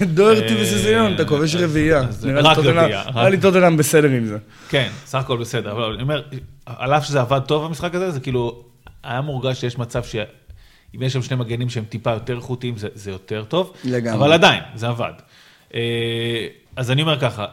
את 0.02 0.08
דורטי 0.16 0.56
אה, 0.56 0.62
וססניון, 0.62 1.14
אתה 1.14 1.24
כובש 1.24 1.54
רביעייה. 1.54 2.00
רק 2.22 2.58
רביעייה, 2.58 3.04
נראה 3.14 3.28
לי 3.28 3.40
טוטנאם 3.40 3.76
בסדר 3.76 4.08
עם 4.08 4.26
זה. 4.26 4.38
כן, 4.68 4.88
סך 5.06 5.18
הכל 5.18 5.36
בסדר, 5.36 5.72
אבל 5.72 5.92
אני 5.92 6.02
אומר, 6.02 6.22
על 6.66 6.94
אף 6.94 7.04
שזה 7.04 7.20
עבד 7.20 7.40
טוב 7.40 7.64
המשחק 7.64 7.94
הזה, 7.94 8.10
זה 8.10 8.20
כאילו, 8.20 8.62
היה 9.02 9.20
מורגש 9.20 9.60
שיש 9.60 9.78
מצב 9.78 10.02
שאם 10.92 11.02
יש 11.02 11.12
שם 11.12 11.22
שני 11.22 11.36
מגנים 11.36 11.70
שהם 11.70 11.84
טיפה 11.84 12.10
יותר 12.10 12.36
איכותיים, 12.36 12.76
זה, 12.76 12.88
זה 12.94 13.10
יותר 13.10 13.44
טוב. 13.44 13.72
לגמרי. 13.84 14.18
אבל 14.18 14.32
עדיין, 14.32 14.62
זה 14.74 14.88
עבד. 14.88 15.12
אה, 15.74 16.46
אז 16.76 16.90
אני 16.90 17.02
אומר 17.02 17.20
ככה, 17.20 17.46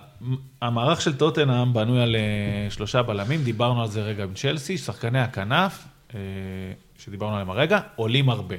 המערך 0.61 1.01
של 1.01 1.17
טוטנאם 1.17 1.73
בנוי 1.73 2.01
על 2.01 2.15
אה, 2.15 2.21
שלושה 2.69 3.03
בלמים, 3.03 3.43
דיברנו 3.43 3.81
על 3.81 3.87
זה 3.87 4.01
רגע 4.01 4.23
עם 4.23 4.33
צ'לסי, 4.33 4.77
שחקני 4.77 5.19
הכנף, 5.19 5.83
אה, 6.15 6.19
שדיברנו 6.97 7.33
עליהם 7.33 7.49
הרגע, 7.49 7.79
עולים 7.95 8.29
הרבה. 8.29 8.55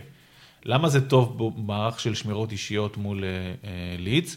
למה 0.65 0.89
זה 0.89 1.09
טוב 1.09 1.39
במערך 1.39 2.01
של 2.01 2.15
שמירות 2.15 2.53
אישיות 2.53 2.97
מול 2.97 3.25
לידס? 3.99 4.37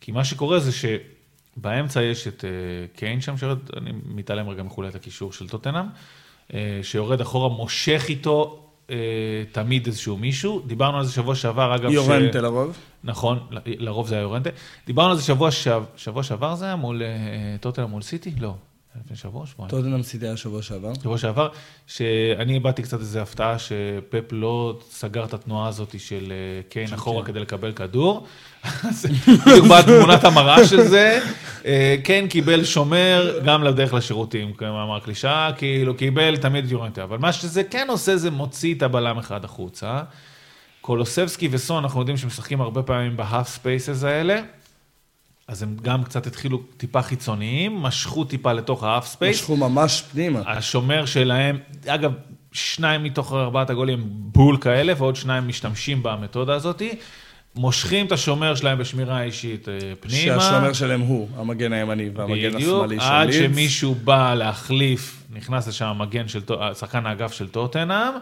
כי 0.00 0.12
מה 0.12 0.24
שקורה 0.24 0.60
זה 0.60 0.70
שבאמצע 0.72 2.02
יש 2.02 2.28
את 2.28 2.44
קיין 2.96 3.20
שם, 3.20 3.36
שיורד, 3.36 3.58
אני 3.76 3.90
מתעלם 4.04 4.48
רגע 4.48 4.62
מחוליית 4.62 4.94
הקישור 4.94 5.32
של 5.32 5.48
טוטנאם, 5.48 5.86
שיורד 6.82 7.20
אחורה, 7.20 7.48
מושך 7.48 8.04
איתו 8.08 8.62
תמיד 9.52 9.86
איזשהו 9.86 10.16
מישהו. 10.16 10.62
דיברנו 10.66 10.98
על 10.98 11.04
זה 11.04 11.12
שבוע 11.12 11.34
שעבר, 11.34 11.74
אגב, 11.74 11.90
יורנטה 11.90 12.40
לרוב. 12.40 12.76
נכון, 13.04 13.38
לרוב 13.66 14.08
זה 14.08 14.14
היה 14.14 14.22
יורנטה. 14.22 14.50
דיברנו 14.86 15.10
על 15.10 15.16
זה 15.16 15.22
שבוע, 15.22 15.50
שעב, 15.50 15.84
שבוע 15.96 16.22
שעבר 16.22 16.54
זה 16.54 16.64
היה 16.64 16.76
מול 16.76 17.02
אה, 17.02 17.56
טוטנאם 17.60 17.90
מול 17.90 18.02
סיטי? 18.02 18.32
לא, 18.40 18.54
לפני 19.00 19.16
שבוע, 19.16 19.46
שבועיים. 19.46 19.70
טוטנאם 19.70 20.02
סיטי 20.02 20.26
היה 20.26 20.36
שבוע 20.36 20.62
שעבר. 20.62 20.94
שבוע 20.94 21.18
שעבר, 21.18 21.48
שאני 21.86 22.56
הבעתי 22.56 22.82
קצת 22.82 23.00
איזו 23.00 23.18
הפתעה 23.18 23.58
שפפ 23.58 24.32
לא 24.32 24.78
סגר 24.90 25.24
את 25.24 25.34
התנועה 25.34 25.68
הזאת 25.68 26.00
של 26.00 26.32
אה, 26.32 26.62
קיין 26.68 26.92
אחורה 26.92 27.24
כדי 27.24 27.40
לקבל 27.40 27.72
כדור. 27.72 28.26
בדיוק 29.46 29.66
באה 29.66 29.82
תמונת 29.82 30.24
המראה 30.24 30.66
של 30.66 30.82
זה. 30.82 31.20
אה, 31.66 31.96
קיין 32.04 32.28
קיבל 32.28 32.64
שומר 32.64 33.38
גם 33.44 33.64
לדרך 33.64 33.94
לשירותים, 33.94 34.52
כמאמר 34.52 35.00
קלישאה, 35.00 35.50
כאילו 35.56 35.96
קיבל 35.96 36.36
תמיד 36.36 36.72
יורנטה. 36.72 37.02
אבל 37.02 37.18
מה 37.18 37.32
שזה 37.32 37.64
כן 37.64 37.86
עושה 37.90 38.16
זה 38.16 38.30
מוציא 38.30 38.74
את 38.74 38.82
הבלם 38.82 39.18
אחד 39.18 39.44
החוצה. 39.44 40.00
קולוסבסקי 40.80 41.48
וסון, 41.50 41.84
אנחנו 41.84 42.00
יודעים 42.00 42.16
שמשחקים 42.16 42.60
הרבה 42.60 42.82
פעמים 42.82 43.16
ב 43.16 43.48
half 43.48 43.70
spaces 43.70 44.04
האלה. 44.04 44.40
אז 45.48 45.62
הם 45.62 45.76
גם 45.82 46.04
קצת 46.04 46.26
התחילו 46.26 46.62
טיפה 46.76 47.02
חיצוניים, 47.02 47.76
משכו 47.76 48.24
טיפה 48.24 48.52
לתוך 48.52 48.84
ה 48.84 48.88
half 48.88 49.06
space. 49.06 49.36
משכו 49.36 49.56
ממש 49.56 50.02
פנימה. 50.12 50.40
השומר 50.46 51.06
שלהם, 51.06 51.58
אגב, 51.86 52.12
שניים 52.52 53.02
מתוך 53.02 53.32
ארבעת 53.32 53.70
הגולים 53.70 54.02
בול 54.06 54.56
כאלה, 54.56 54.92
ועוד 54.96 55.16
שניים 55.16 55.48
משתמשים 55.48 56.02
במתודה 56.02 56.54
הזאת. 56.54 56.82
מושכים 57.54 58.06
את 58.06 58.12
השומר 58.12 58.54
שלהם 58.54 58.78
בשמירה 58.78 59.22
אישית 59.22 59.68
אה, 59.68 59.78
פנימה. 60.00 60.40
שהשומר 60.40 60.72
שלהם 60.72 61.00
הוא 61.00 61.28
המגן 61.36 61.72
הימני 61.72 62.10
והמגן 62.14 62.54
בדיוק, 62.54 62.84
השמאלי 62.84 63.00
של 63.00 63.06
עד 63.06 63.28
לידס. 63.28 63.52
שמישהו 63.52 63.94
בא 63.94 64.34
להחליף, 64.34 65.22
נכנס 65.32 65.68
לשם 65.68 65.86
המגן 65.86 66.28
של, 66.28 66.40
שחקן 66.78 67.06
האגף 67.06 67.32
של 67.32 67.48
טוטנאם, 67.48 68.12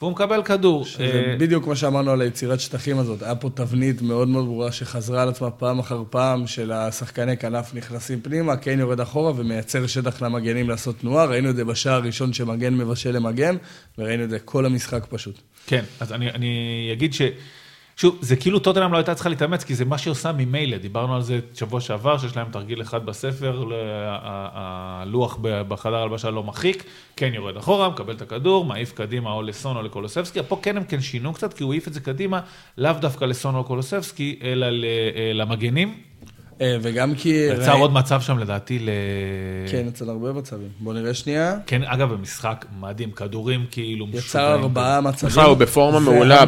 והוא 0.00 0.12
מקבל 0.12 0.42
כדור. 0.42 0.84
שזה 0.84 1.04
אה, 1.04 1.36
בדיוק 1.38 1.66
מה 1.66 1.76
שאמרנו 1.76 2.10
על 2.10 2.20
היצירת 2.20 2.60
שטחים 2.60 2.98
הזאת. 2.98 3.22
היה 3.22 3.34
פה 3.34 3.50
תבנית 3.54 4.02
מאוד 4.02 4.28
מאוד 4.28 4.44
ברורה 4.44 4.72
שחזרה 4.72 5.22
על 5.22 5.28
עצמה 5.28 5.50
פעם 5.50 5.78
אחר 5.78 6.02
פעם, 6.10 6.46
של 6.46 6.72
השחקני 6.72 7.36
כנף 7.36 7.74
נכנסים 7.74 8.20
פנימה, 8.20 8.56
קיין 8.56 8.80
יורד 8.80 9.00
אחורה 9.00 9.32
ומייצר 9.36 9.86
שטח 9.86 10.22
למגנים 10.22 10.68
לעשות 10.68 10.98
תנועה. 10.98 11.24
ראינו 11.24 11.50
את 11.50 11.56
זה 11.56 11.64
בשער 11.64 11.94
הראשון 11.94 12.32
שמגן 12.32 12.74
מבשל 12.74 13.10
למגן, 13.10 13.56
וראינו 13.98 14.24
את 14.24 14.30
זה 14.30 14.38
כל 14.38 14.66
המשחק 14.66 15.06
פשוט. 15.08 15.38
כן, 15.66 15.84
אז 16.00 16.12
אני, 16.12 16.30
אני 16.30 16.90
אגיד 16.92 17.14
ש... 17.14 17.22
שוב, 18.00 18.18
זה 18.20 18.36
כאילו 18.36 18.58
טוטנאם 18.58 18.92
לא 18.92 18.96
הייתה 18.96 19.14
צריכה 19.14 19.28
להתאמץ, 19.28 19.64
כי 19.64 19.74
זה 19.74 19.84
מה 19.84 19.98
שהיא 19.98 20.10
עושה 20.10 20.32
ממילא. 20.32 20.76
דיברנו 20.76 21.16
על 21.16 21.22
זה 21.22 21.40
שבוע 21.54 21.80
שעבר, 21.80 22.18
שיש 22.18 22.36
להם 22.36 22.46
תרגיל 22.50 22.82
אחד 22.82 23.06
בספר, 23.06 23.64
הלוח 24.52 25.38
בחדר 25.40 25.96
הלבשה 25.96 26.30
לא 26.30 26.44
מרחיק, 26.44 26.84
כן 27.16 27.34
יורד 27.34 27.56
אחורה, 27.56 27.88
מקבל 27.88 28.14
את 28.14 28.22
הכדור, 28.22 28.64
מעיף 28.64 28.92
קדימה 28.92 29.32
או 29.32 29.42
לסון 29.42 29.76
או 29.76 29.82
לקולוסבסקי. 29.82 30.40
פה 30.48 30.58
כן 30.62 30.76
הם 30.76 30.84
כן 30.84 31.00
שינו 31.00 31.32
קצת, 31.32 31.54
כי 31.54 31.62
הוא 31.62 31.72
העיף 31.72 31.88
את 31.88 31.92
זה 31.92 32.00
קדימה, 32.00 32.40
לאו 32.78 32.92
דווקא 32.92 33.24
לסון 33.24 33.54
או 33.54 33.60
לקולוסבסקי, 33.60 34.38
אלא 34.42 34.66
אה, 34.66 35.32
למגנים. 35.34 36.07
אה, 36.60 36.76
וגם 36.82 37.14
כי... 37.14 37.28
יצר 37.28 37.72
ראי- 37.72 37.80
עוד 37.80 37.92
מצב 37.92 38.20
שם 38.20 38.38
לדעתי 38.38 38.78
ל... 38.78 38.88
כן, 39.70 39.88
אצל 39.88 40.10
הרבה 40.10 40.32
מצבים. 40.32 40.68
בואו 40.80 40.94
נראה 40.94 41.14
שנייה. 41.14 41.54
כן, 41.66 41.82
אגב, 41.84 42.12
במשחק 42.12 42.64
מדהים, 42.80 43.10
כדורים 43.10 43.66
כאילו 43.70 44.06
יצר 44.12 44.52
ארבעה 44.54 45.00
מצבים. 45.00 45.30
בכלל, 45.30 45.44
הוא 45.46 45.56
בפורמה 45.56 46.00
מעולה 46.00 46.44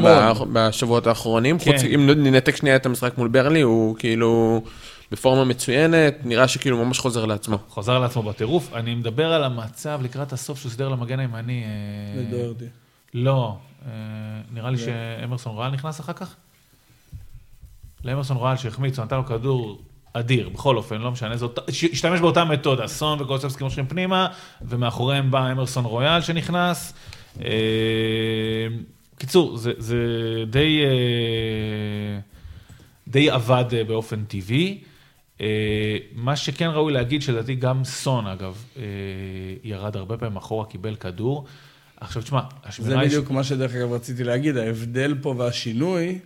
בשבועות 0.53 1.07
האחרונים. 1.07 1.59
כן. 1.59 1.73
חוץ, 1.73 1.85
אם 1.95 2.11
ננתק 2.11 2.57
שנייה 2.57 2.77
את 2.77 2.87
המשחק 2.87 3.19
מול 3.19 3.29
ברלי, 3.29 3.61
הוא 3.61 3.97
כאילו 3.97 4.63
בפורמה 5.13 5.45
מצוינת, 5.45 6.15
נראה 6.25 6.49
שכאילו 6.49 6.85
ממש 6.85 6.99
חוזר 6.99 7.25
לעצמו. 7.25 7.59
חוזר 7.69 7.99
לעצמו 7.99 8.23
בטירוף. 8.23 8.75
אני 8.75 8.95
מדבר 8.95 9.33
על 9.33 9.45
המצב 9.45 10.01
לקראת 10.03 10.33
הסוף 10.33 10.59
שהוא 10.61 10.71
סידר 10.71 10.89
למגן 10.89 11.19
הימני. 11.21 11.65
אה, 11.65 12.23
ודורטי. 12.23 12.65
לא, 13.15 13.57
אה, 13.87 13.91
נראה 14.53 14.71
לי 14.71 14.79
שאמרסון 14.79 15.53
רויאל 15.57 15.71
נכנס 15.71 16.01
אחר 16.01 16.13
כך? 16.13 16.35
לאמרסון 18.05 18.37
רויאל 18.37 18.57
שהחמיץ, 18.57 18.99
הוא 18.99 19.05
נתן 19.05 19.17
לו 19.17 19.27
כדור 19.27 19.79
אדיר, 20.13 20.49
בכל 20.49 20.77
אופן, 20.77 21.01
לא 21.01 21.11
משנה, 21.11 21.37
זאת, 21.37 21.59
ש- 21.71 21.85
השתמש 21.85 22.21
באותה 22.21 22.45
מתודה, 22.45 22.87
סון 22.87 23.21
וקולסבסקי 23.21 23.65
מושכים 23.65 23.87
פנימה, 23.87 24.27
ומאחוריהם 24.63 25.31
בא 25.31 25.53
אמרסון 25.53 25.85
רויאל 25.85 26.21
שנכנס. 26.21 26.95
אה, 27.45 27.51
קיצור, 29.19 29.57
זה, 29.57 29.73
זה 29.79 29.97
די, 30.51 30.81
אה, 30.85 32.19
די 33.09 33.31
עבד 33.31 33.65
אה, 33.73 33.85
באופן 33.85 34.25
טבעי. 34.25 34.79
מה 36.15 36.37
שכן 36.37 36.67
ראוי 36.73 36.93
להגיד, 36.93 37.23
שלדעתי 37.23 37.55
גם 37.55 37.85
סון, 37.85 38.27
אגב, 38.27 38.65
ירד 39.65 39.97
הרבה 39.97 40.17
פעמים 40.17 40.37
אחורה, 40.37 40.67
קיבל 40.67 40.95
כדור. 40.95 41.45
עכשיו, 42.01 42.23
תשמע, 42.23 42.41
זה 42.41 42.69
השמירה... 42.69 43.01
היא- 43.01 43.09
בדיוק 43.09 43.31
מה 43.31 43.45
שדרך 43.45 43.75
אגב 43.75 43.93
רציתי 43.93 44.25
להגיד, 44.25 44.57
ההבדל 44.57 45.15
פה 45.23 45.35
והשינוי, 45.39 46.19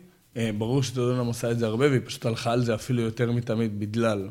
ברור 0.59 0.83
שטודנאם 0.83 1.27
עושה 1.27 1.51
את 1.51 1.59
זה 1.59 1.67
הרבה, 1.67 1.89
והיא 1.89 2.01
פשוט 2.05 2.27
הלכה 2.27 2.53
על 2.53 2.65
זה 2.65 2.75
אפילו 2.75 3.03
יותר 3.03 3.33
מתמיד 3.33 3.81
בגלל 3.81 4.29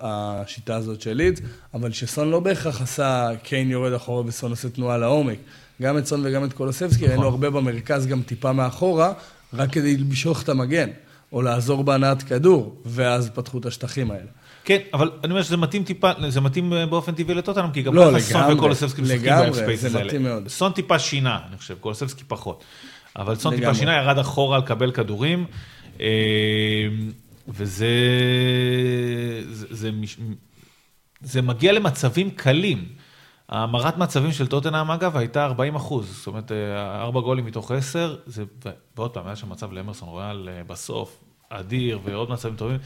השיטה 0.00 0.76
הזאת 0.76 1.00
של 1.00 1.12
לידס, 1.12 1.40
אבל 1.74 1.92
שסון 1.92 2.30
לא 2.30 2.40
בהכרח 2.40 2.82
עשה 2.82 3.30
קיין 3.42 3.70
יורד 3.70 3.92
אחורה 3.92 4.22
וסון 4.26 4.50
עושה 4.50 4.68
תנועה 4.68 4.98
לעומק. 4.98 5.38
גם 5.82 5.98
את 5.98 6.06
סון 6.06 6.20
וגם 6.24 6.44
את 6.44 6.52
קולוסבסקי, 6.52 7.06
ראינו 7.06 7.26
הרבה 7.26 7.50
במרכז 7.50 8.06
גם 8.06 8.22
טיפה 8.22 8.52
מאחורה, 8.52 9.12
רק 9.54 9.72
כדי 9.72 9.96
למשוך 9.96 10.42
את 10.42 10.48
המגן, 10.48 10.88
או 11.32 11.42
לעזור 11.42 11.84
בהנעת 11.84 12.22
כדור, 12.22 12.82
ואז 12.84 13.30
פתחו 13.34 13.58
את 13.58 13.66
השטחים 13.66 14.10
האלה. 14.10 14.26
כן, 14.64 14.78
אבל 14.94 15.10
אני 15.24 15.30
אומר 15.30 15.42
שזה 15.42 15.56
מתאים 15.56 15.84
טיפה, 15.84 16.10
זה 16.28 16.40
מתאים 16.40 16.72
אה, 16.72 16.86
באופן 16.86 17.14
טבעי 17.14 17.34
לטוטנאם, 17.34 17.70
כי 17.70 17.82
גם 17.82 17.94
לא, 17.94 18.10
ככה 18.10 18.20
סון 18.20 18.40
לגמרי, 18.40 18.54
וקולוסבסקי 18.54 19.02
משחקים 19.02 19.22
לגמרי, 19.22 19.46
ב 19.46 19.53
half 19.53 19.82
spaces 19.82 19.98
האלה. 19.98 20.06
מתאים 20.06 20.22
מאוד. 20.22 20.48
סון 20.48 20.72
טיפה 20.72 20.98
שינה, 20.98 21.38
אני 21.48 21.56
חושב, 21.56 21.74
קולוסבסקי 21.80 22.24
פחות. 22.28 22.64
אבל 23.16 23.34
סון 23.34 23.56
טיפה. 23.56 23.74
שינה, 23.74 23.96
ירד 23.96 24.18
אחורה 24.18 24.58
לקבל 24.58 24.90
כדורים, 24.90 25.46
אה, 26.00 26.06
וזה... 27.48 27.86
זה, 29.50 29.66
זה, 29.70 29.90
זה 31.20 31.42
מגיע 31.42 31.72
למצבים 31.72 32.30
קלים. 32.30 32.88
המרת 33.48 33.98
מצבים 33.98 34.32
של 34.32 34.46
טוטנאם, 34.46 34.90
אגב, 34.90 35.16
הייתה 35.16 35.44
40 35.44 35.74
אחוז. 35.74 36.16
זאת 36.16 36.26
אומרת, 36.26 36.52
אה, 36.52 37.00
ארבע 37.00 37.20
גולים 37.20 37.44
מתוך 37.44 37.70
עשר, 37.70 38.16
זה, 38.26 38.44
ועוד 38.96 39.10
פעם, 39.10 39.26
היה 39.26 39.36
שם 39.36 39.50
מצב 39.50 39.72
לאמרסון 39.72 40.08
רויאל 40.08 40.48
אה, 40.48 40.64
בסוף, 40.66 41.20
אדיר, 41.48 41.98
ועוד 42.04 42.30
מצבים 42.30 42.56
טובים. 42.56 42.78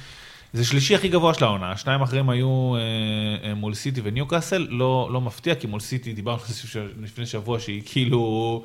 זה 0.53 0.65
שלישי 0.65 0.95
הכי 0.95 1.09
גבוה 1.09 1.35
של 1.35 1.45
העונה, 1.45 1.73
השניים 1.73 2.01
האחרים 2.01 2.31
היו 2.31 2.75
אה, 2.77 3.55
מול 3.55 3.75
סיטי 3.75 4.01
וניוקאסל, 4.05 4.67
לא, 4.71 5.09
לא 5.13 5.21
מפתיע, 5.21 5.55
כי 5.55 5.67
מול 5.67 5.81
סיטי 5.81 6.13
דיברנו 6.13 6.43
לפני 7.03 7.27
שבוע 7.27 7.61
שהיא 7.61 7.83
כאילו 7.87 8.65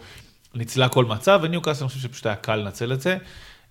ניצלה 0.54 0.90
כל 0.90 1.06
מצב, 1.06 1.40
וניוקאסל 1.44 1.84
אני 1.84 1.90
חושב 1.90 2.02
שפשוט 2.02 2.26
היה 2.26 2.36
קל 2.36 2.56
לנצל 2.56 2.94
את 2.94 3.02
זה. 3.02 3.18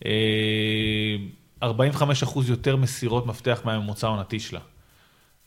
אה, 0.06 1.16
45 1.62 2.22
אחוז 2.22 2.50
יותר 2.50 2.76
מסירות 2.76 3.26
מפתח 3.26 3.60
מהממוצע 3.64 4.06
העונתי 4.06 4.40
שלה. 4.40 4.60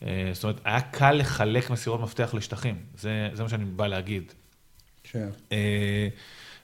אה, 0.02 0.30
זאת 0.32 0.44
אומרת, 0.44 0.60
היה 0.64 0.80
קל 0.80 1.12
לחלק 1.12 1.70
מסירות 1.70 2.00
מפתח 2.00 2.34
לשטחים, 2.34 2.76
זה, 2.98 3.28
זה 3.32 3.42
מה 3.42 3.48
שאני 3.48 3.64
בא 3.64 3.86
להגיד. 3.86 4.32
כן. 5.04 5.28
אה, 5.52 6.08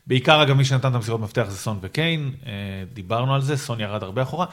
בעיקר, 0.06 0.42
אגב, 0.42 0.56
מי 0.56 0.64
שנתן 0.64 0.88
את 0.88 0.94
המסירות 0.94 1.20
מפתח 1.20 1.46
זה 1.48 1.56
סון 1.56 1.78
וקיין, 1.80 2.34
אה, 2.46 2.52
דיברנו 2.92 3.34
על 3.34 3.40
זה, 3.40 3.56
סון 3.56 3.80
ירד 3.80 4.02
הרבה 4.02 4.22
אחורה. 4.22 4.46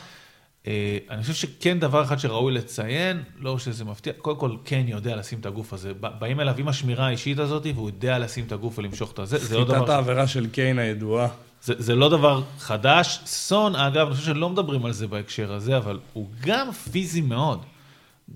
אה, 0.67 0.97
אני 1.09 1.21
חושב 1.21 1.33
שכן 1.33 1.79
דבר 1.79 2.03
אחד 2.03 2.19
שראוי 2.19 2.53
לציין, 2.53 3.23
לא 3.39 3.59
שזה 3.59 3.85
מפתיע, 3.85 4.13
קודם 4.13 4.39
כל 4.39 4.55
קיין 4.63 4.87
יודע 4.87 5.15
לשים 5.15 5.39
את 5.39 5.45
הגוף 5.45 5.73
הזה. 5.73 5.93
באים 5.93 6.39
אליו 6.39 6.55
עם 6.57 6.67
השמירה 6.67 7.07
האישית 7.07 7.39
הזאת, 7.39 7.65
והוא 7.75 7.89
יודע 7.89 8.19
לשים 8.19 8.45
את 8.45 8.51
הגוף 8.51 8.79
ולמשוך 8.79 9.11
את 9.11 9.19
הזה, 9.19 9.37
זה 9.37 9.57
לא 9.57 9.65
חיטת 9.65 9.75
דבר... 9.75 9.91
העבירה 9.91 10.27
של 10.27 10.47
קיין 10.49 10.79
הידועה. 10.79 11.27
זה, 11.63 11.73
זה 11.77 11.95
לא 11.95 12.09
דבר 12.09 12.43
חדש. 12.59 13.19
סון, 13.25 13.75
אגב, 13.75 14.07
אני 14.07 14.15
חושב 14.15 14.25
שלא 14.25 14.49
מדברים 14.49 14.85
על 14.85 14.91
זה 14.91 15.07
בהקשר 15.07 15.53
הזה, 15.53 15.77
אבל 15.77 15.99
הוא 16.13 16.29
גם 16.41 16.71
פיזי 16.71 17.21
מאוד. 17.21 17.61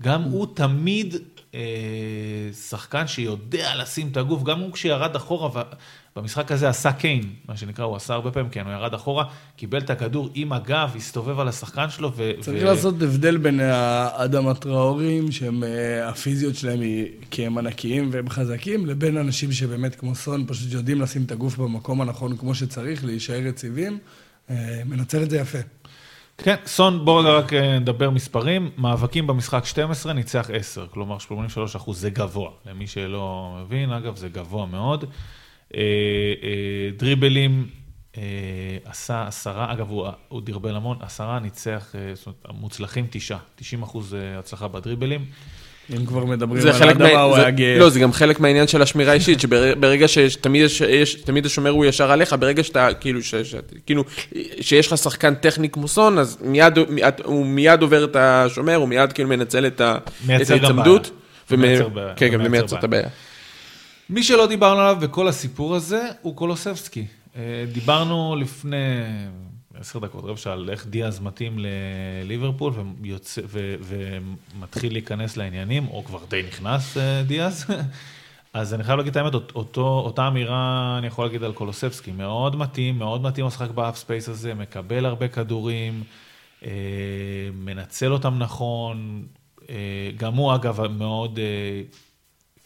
גם 0.00 0.22
הוא 0.22 0.46
תמיד 0.54 1.16
אה, 1.54 1.60
שחקן 2.68 3.06
שיודע 3.06 3.74
לשים 3.76 4.08
את 4.08 4.16
הגוף, 4.16 4.42
גם 4.42 4.60
הוא 4.60 4.72
כשירד 4.72 5.16
אחורה, 5.16 5.62
במשחק 6.16 6.52
הזה 6.52 6.68
עשה 6.68 6.92
קיין, 6.92 7.22
מה 7.48 7.56
שנקרא, 7.56 7.84
הוא 7.84 7.96
עשה 7.96 8.14
הרבה 8.14 8.30
פעמים 8.30 8.50
קיין, 8.50 8.66
הוא 8.66 8.74
ירד 8.74 8.94
אחורה, 8.94 9.24
קיבל 9.56 9.78
את 9.78 9.90
הכדור 9.90 10.30
עם 10.34 10.52
הגב, 10.52 10.92
הסתובב 10.96 11.40
על 11.40 11.48
השחקן 11.48 11.90
שלו, 11.90 12.12
ו... 12.16 12.30
צריך 12.40 12.62
ו... 12.62 12.66
לעשות 12.66 13.02
הבדל 13.02 13.36
בין 13.36 13.60
האדם 13.60 14.48
הטראורים, 14.48 15.32
שהם, 15.32 15.64
אה, 15.64 16.08
הפיזיות 16.08 16.54
שלהם 16.54 16.80
היא, 16.80 17.06
כי 17.30 17.46
הם 17.46 17.58
ענקיים 17.58 18.08
והם 18.12 18.28
חזקים, 18.28 18.86
לבין 18.86 19.16
אנשים 19.16 19.52
שבאמת 19.52 19.94
כמו 19.94 20.14
סון, 20.14 20.44
פשוט 20.46 20.72
יודעים 20.72 21.00
לשים 21.00 21.22
את 21.24 21.32
הגוף 21.32 21.58
במקום 21.58 22.00
הנכון 22.00 22.36
כמו 22.36 22.54
שצריך, 22.54 23.04
להישאר 23.04 23.46
יציבים, 23.46 23.98
אה, 24.50 24.82
מנצל 24.84 25.22
את 25.22 25.30
זה 25.30 25.36
יפה. 25.38 25.58
כן, 26.38 26.56
סון, 26.66 27.04
בואו 27.04 27.36
רק 27.38 27.52
אה, 27.52 27.78
נדבר 27.78 28.10
מספרים. 28.10 28.70
מאבקים 28.78 29.26
במשחק 29.26 29.64
12, 29.64 30.12
ניצח 30.12 30.50
10, 30.52 30.86
כלומר 30.86 31.18
83 31.18 31.76
אחוז, 31.76 32.00
זה 32.00 32.10
גבוה. 32.10 32.50
למי 32.66 32.86
שלא 32.86 33.56
מבין, 33.60 33.92
אגב, 33.92 34.16
זה 34.16 34.28
גבוה 34.28 34.66
מאוד. 34.66 35.04
אה, 35.74 35.80
אה, 36.42 36.90
דריבלים, 36.96 37.66
אה, 38.18 38.22
עשה 38.84 39.26
עשרה, 39.26 39.72
אגב, 39.72 39.90
הוא, 39.90 40.08
הוא 40.28 40.42
דרבל 40.42 40.76
המון, 40.76 40.96
עשרה, 41.00 41.40
ניצח, 41.40 41.94
זאת 42.14 42.26
אומרת, 42.26 42.60
מוצלחים 42.60 43.06
תשעה, 43.10 43.38
90 43.56 43.82
אחוז 43.82 44.16
הצלחה 44.38 44.68
בדריבלים. 44.68 45.24
אם 45.90 46.06
כבר 46.06 46.24
מדברים 46.24 46.60
זה 46.60 46.68
על 46.68 46.74
חלק 46.74 46.88
האדמה, 46.88 47.12
מה... 47.12 47.22
הוא 47.22 47.34
זה... 47.34 47.40
היה 47.40 47.50
גאה. 47.50 47.78
לא, 47.78 47.90
זה 47.90 48.00
גם 48.00 48.12
חלק 48.12 48.40
מהעניין 48.40 48.68
של 48.68 48.82
השמירה 48.82 49.12
האישית, 49.12 49.40
שברגע 49.40 50.08
שתמיד 50.08 50.64
יש, 50.64 50.80
יש, 50.80 51.14
תמיד 51.14 51.46
השומר 51.46 51.70
הוא 51.70 51.84
ישר 51.84 52.10
עליך, 52.10 52.36
ברגע 52.38 52.64
שאתה, 52.64 52.88
כאילו, 53.00 53.22
ש, 53.22 53.34
ש, 53.34 53.54
כאילו, 53.86 54.04
שיש 54.60 54.92
לך 54.92 54.98
שחקן 54.98 55.34
טכני 55.34 55.68
כמו 55.68 55.88
סון, 55.88 56.18
אז 56.18 56.38
מיד, 56.42 56.78
מיד, 56.88 57.14
הוא 57.24 57.46
מיד 57.46 57.82
עובר 57.82 58.04
את 58.04 58.16
השומר, 58.16 58.74
הוא 58.74 58.88
מיד 58.88 59.12
כאילו 59.12 59.28
מנצל 59.28 59.66
את, 59.66 59.80
ה, 59.80 59.96
את 59.96 60.10
מייצר 60.26 60.56
גם 60.56 60.64
ההצמדות. 60.64 61.10
בעיה. 61.50 62.14
כן, 62.16 62.28
גם 62.28 62.38
מייצר 62.38 62.50
מייצר 62.50 62.78
את 62.78 62.84
בעיה. 62.84 63.02
הבעיה. 63.02 63.33
מי 64.10 64.22
שלא 64.22 64.46
דיברנו 64.46 64.80
עליו 64.80 64.96
בכל 65.00 65.28
הסיפור 65.28 65.74
הזה 65.74 66.08
הוא 66.22 66.36
קולוסבסקי. 66.36 67.06
אה, 67.36 67.64
דיברנו 67.72 68.36
לפני 68.36 68.76
עשר 69.74 69.98
דקות, 69.98 70.24
רבע 70.24 70.36
שעה, 70.36 70.52
על 70.52 70.70
איך 70.70 70.86
דיאז 70.86 71.20
מתאים 71.20 71.58
לליברפול 71.58 72.72
ויוצא, 73.00 73.40
ו, 73.46 73.74
ומתחיל 73.80 74.92
להיכנס 74.92 75.36
לעניינים, 75.36 75.88
או 75.88 76.04
כבר 76.04 76.24
די 76.28 76.42
נכנס 76.48 76.96
אה, 76.96 77.22
דיאז. 77.22 77.66
אז 78.52 78.74
אני 78.74 78.84
חייב 78.84 78.98
להגיד 78.98 79.10
את 79.10 79.16
האמת, 79.16 79.34
אותו, 79.34 80.02
אותה 80.04 80.28
אמירה 80.28 80.94
אני 80.98 81.06
יכול 81.06 81.24
להגיד 81.24 81.42
על 81.42 81.52
קולוסבסקי, 81.52 82.12
מאוד 82.12 82.56
מתאים, 82.56 82.98
מאוד 82.98 83.22
מתאים 83.22 83.46
לשחק 83.46 83.70
ב 83.70 83.96
half 83.96 84.10
space 84.10 84.28
הזה, 84.28 84.54
מקבל 84.54 85.06
הרבה 85.06 85.28
כדורים, 85.28 86.02
אה, 86.64 86.70
מנצל 87.54 88.12
אותם 88.12 88.38
נכון, 88.38 89.26
אה, 89.70 90.10
גם 90.16 90.34
הוא 90.34 90.54
אגב 90.54 90.86
מאוד 90.86 91.38
אה, 91.38 91.82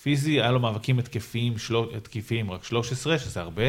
פיזי, 0.03 0.40
היה 0.40 0.51
לו 0.51 0.61
מאבקים 0.61 0.99
התקפיים, 0.99 1.59
של... 1.59 1.76
התקפיים 1.96 2.51
רק 2.51 2.64
13, 2.64 3.18
שזה 3.18 3.40
הרבה. 3.40 3.62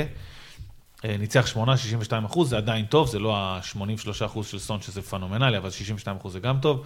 אה, 1.06 1.18
ניצח 1.18 1.48
8, 1.48 1.78
62 1.78 2.26
אחוז, 2.26 2.50
זה 2.50 2.58
עדיין 2.58 2.86
טוב, 2.86 3.08
זה 3.08 3.20
לא 3.20 3.38
ה-83 3.38 4.26
אחוז 4.26 4.48
של 4.48 4.60
סון 4.60 4.82
שזה 4.82 5.02
פנומנלי, 5.02 5.58
אבל 5.58 5.70
62 5.70 6.18
אחוז 6.18 6.34
זה 6.34 6.40
גם 6.40 6.60
טוב. 6.60 6.86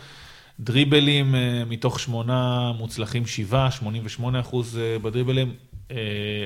דריבלים 0.60 1.36
אה, 1.36 1.64
מתוך 1.70 2.00
8 2.00 2.72
מוצלחים 2.78 3.26
7, 3.26 3.72
88 3.72 4.40
אחוז 4.40 4.78
אה, 4.78 5.00
בדריבלים. 5.00 5.54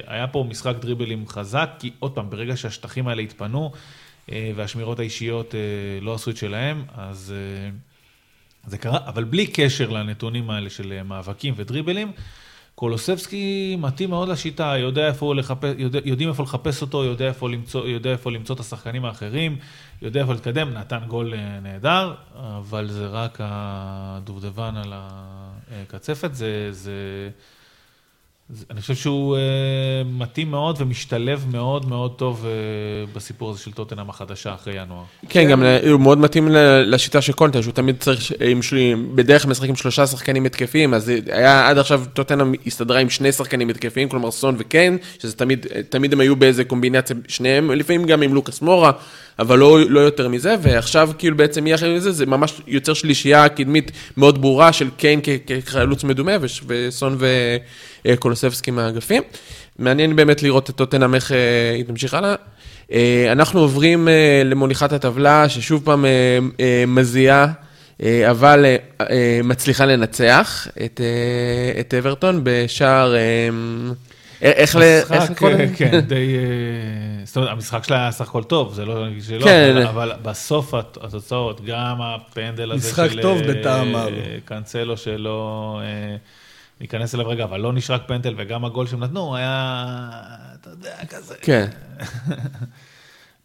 היה 0.08 0.28
פה 0.28 0.46
משחק 0.50 0.76
דריבלים 0.82 1.28
חזק, 1.28 1.70
כי 1.80 1.92
עוד 2.00 2.12
פעם, 2.12 2.30
ברגע 2.30 2.58
שהשטחים 2.58 3.08
האלה 3.08 3.22
התפנו 3.22 3.72
והשמירות 4.56 5.00
האישיות 5.00 5.56
לא 6.02 6.14
עשו 6.14 6.32
את 6.32 6.38
שלהם, 6.38 6.86
אז 6.96 7.34
זה 8.66 8.78
קרה, 8.78 9.00
אבל 9.06 9.24
בלי 9.24 9.48
קשר 9.48 9.90
לנתונים 9.90 10.50
האלה 10.50 10.70
של 10.70 11.04
מאבקים 11.04 11.54
ודריבלים. 11.58 12.12
קולוסבסקי 12.80 13.76
מתאים 13.80 14.10
מאוד 14.10 14.30
לשיטה, 14.30 14.74
יודע 14.78 15.08
איפה 15.08 15.36
לחפש, 15.36 15.74
יודע, 15.78 16.00
יודעים 16.06 16.30
איפה 16.30 16.44
לחפש 16.44 16.82
אותו, 16.82 17.04
יודע 17.04 17.28
איפה, 17.28 17.50
למצוא, 17.50 17.88
יודע 17.88 18.12
איפה 18.12 18.32
למצוא 18.32 18.56
את 18.56 18.60
השחקנים 18.60 19.06
האחרים, 19.06 19.58
יודע 20.02 20.22
איפה 20.22 20.34
להתקדם, 20.34 20.70
נתן 20.70 21.00
גול 21.08 21.34
אה, 21.34 21.60
נהדר, 21.60 22.14
אבל 22.36 22.88
זה 22.88 23.08
רק 23.08 23.38
הדובדבן 23.42 24.76
על 24.76 24.94
הקצפת, 24.94 26.36
זה, 26.36 26.68
זה, 26.72 27.30
אני 28.72 28.82
חושב 28.82 28.96
שהוא 28.96 29.36
uh, 29.36 29.40
מתאים 30.08 30.52
מאוד 30.52 30.76
ומשתלב 30.80 31.46
מאוד 31.52 31.90
מאוד 31.90 32.12
טוב 32.16 32.46
uh, 32.46 33.16
בסיפור 33.16 33.50
הזה 33.50 33.60
של 33.60 33.72
טוטנאם 33.72 34.10
החדשה 34.10 34.54
אחרי 34.54 34.82
ינואר. 34.82 35.04
כן, 35.30 35.50
גם 35.50 35.64
ל- 35.64 35.90
הוא 35.92 36.02
מאוד 36.02 36.18
מתאים 36.18 36.48
לשיטה 36.86 37.22
של 37.22 37.34
קונטה, 37.34 37.62
שהוא 37.62 37.74
תמיד 37.74 37.96
צריך, 38.00 38.32
עם 38.40 38.60
בדרך 39.16 39.42
כלל 39.42 39.52
משחק 39.52 39.70
עם 39.70 39.76
שלושה 39.76 40.08
שחקנים 40.08 40.46
התקפיים, 40.46 40.94
אז 40.94 41.12
היה 41.32 41.70
עד 41.70 41.78
עכשיו 41.78 42.04
טוטנאם 42.14 42.54
הסתדרה 42.66 43.00
עם 43.00 43.10
שני 43.10 43.32
שחקנים 43.32 43.70
התקפיים, 43.70 44.10
כלומר 44.10 44.32
סון 44.32 44.56
וקיין, 44.58 44.98
שזה 45.20 45.36
תמיד, 45.36 45.66
תמיד 45.90 46.14
הם 46.14 46.20
היו 46.20 46.36
באיזה 46.36 46.64
קומבינציה, 46.64 47.16
שניהם, 47.28 47.72
לפעמים 47.72 48.06
גם 48.06 48.22
עם 48.22 48.34
לוקאס 48.34 48.62
מורה, 48.62 48.92
אבל 49.40 49.60
לא, 49.60 49.90
לא 49.90 50.00
יותר 50.00 50.28
מזה, 50.28 50.56
ועכשיו 50.62 51.10
כאילו 51.18 51.38
בעצם 51.38 51.64
מי 51.64 51.76
אחרי 51.76 52.02
זה, 52.02 52.12
זה 52.12 52.26
ממש 52.26 52.62
יוצר 52.68 52.94
שלישייה 52.94 53.50
קדמית 53.50 53.92
מאוד 54.18 54.42
ברורה 54.42 54.74
של 54.74 54.90
קיין 54.98 55.20
כחלוץ 55.66 56.04
מדומה, 56.04 56.32
וסון 56.68 57.18
וקולוסבסקי 58.14 58.72
מהאגפים. 58.72 59.24
מעניין 59.80 60.16
באמת 60.16 60.44
לראות 60.44 60.70
את 60.70 60.76
טוטנאם 60.76 61.16
איך 61.16 61.32
אה, 61.32 61.38
היא 61.76 61.86
תמשיך 61.86 62.14
הלאה. 62.14 62.36
אה, 62.92 63.28
אנחנו 63.32 63.60
עוברים 63.60 64.08
אה, 64.08 64.42
למוליכת 64.46 64.92
הטבלה, 64.94 65.50
ששוב 65.50 65.82
פעם 65.86 66.06
אה, 66.06 66.10
אה, 66.60 66.84
מזיעה, 66.88 67.46
אה, 68.04 68.32
אבל 68.32 68.66
אה, 68.66 68.76
אה, 69.10 69.40
מצליחה 69.44 69.86
לנצח 69.86 70.68
את, 70.86 71.02
אה, 71.04 71.80
את 71.80 71.94
אברטון 71.94 72.42
בשער... 72.44 73.16
אה, 73.16 73.50
איך 74.42 74.76
ל... 74.76 74.82
איך 74.82 75.12
משחק, 75.12 75.30
לקרוא 75.32 75.50
לזה? 75.50 75.68
כן, 75.78 76.00
די... 76.08 76.16
אה, 76.38 76.42
זאת 77.26 77.36
אומרת, 77.38 77.52
המשחק 77.52 77.84
שלה 77.84 77.98
היה 78.02 78.12
סך 78.12 78.28
הכל 78.28 78.44
טוב, 78.44 78.74
זה 78.74 78.86
לא 78.86 79.06
שלא, 79.28 79.44
כן. 79.46 79.78
אבל- 79.90 80.12
בסוף 80.22 80.74
הת- 80.74 80.98
התוצאות, 81.02 81.66
גם 81.66 81.96
הפנדל 82.02 82.72
הזה 82.72 82.90
של... 82.96 83.04
משחק 83.04 83.22
טוב 83.22 83.42
אה, 83.42 83.48
בטעם 83.54 83.92
מר. 83.92 84.10
קאנסלו 84.46 84.98
שלא... 84.98 85.80
אה, 86.78 86.82
ניכנס 86.82 87.16
אליו 87.16 87.28
רגע, 87.28 87.44
אבל 87.44 87.60
לא 87.60 87.74
נשרק 87.74 88.02
פנדל, 88.08 88.34
וגם 88.38 88.66
הגול 88.66 88.88
שהם 88.88 89.04
נתנו 89.04 89.36
היה, 89.36 89.86
אתה 90.62 90.70
יודע, 90.70 91.06
כזה... 91.10 91.36
כן. 91.42 91.68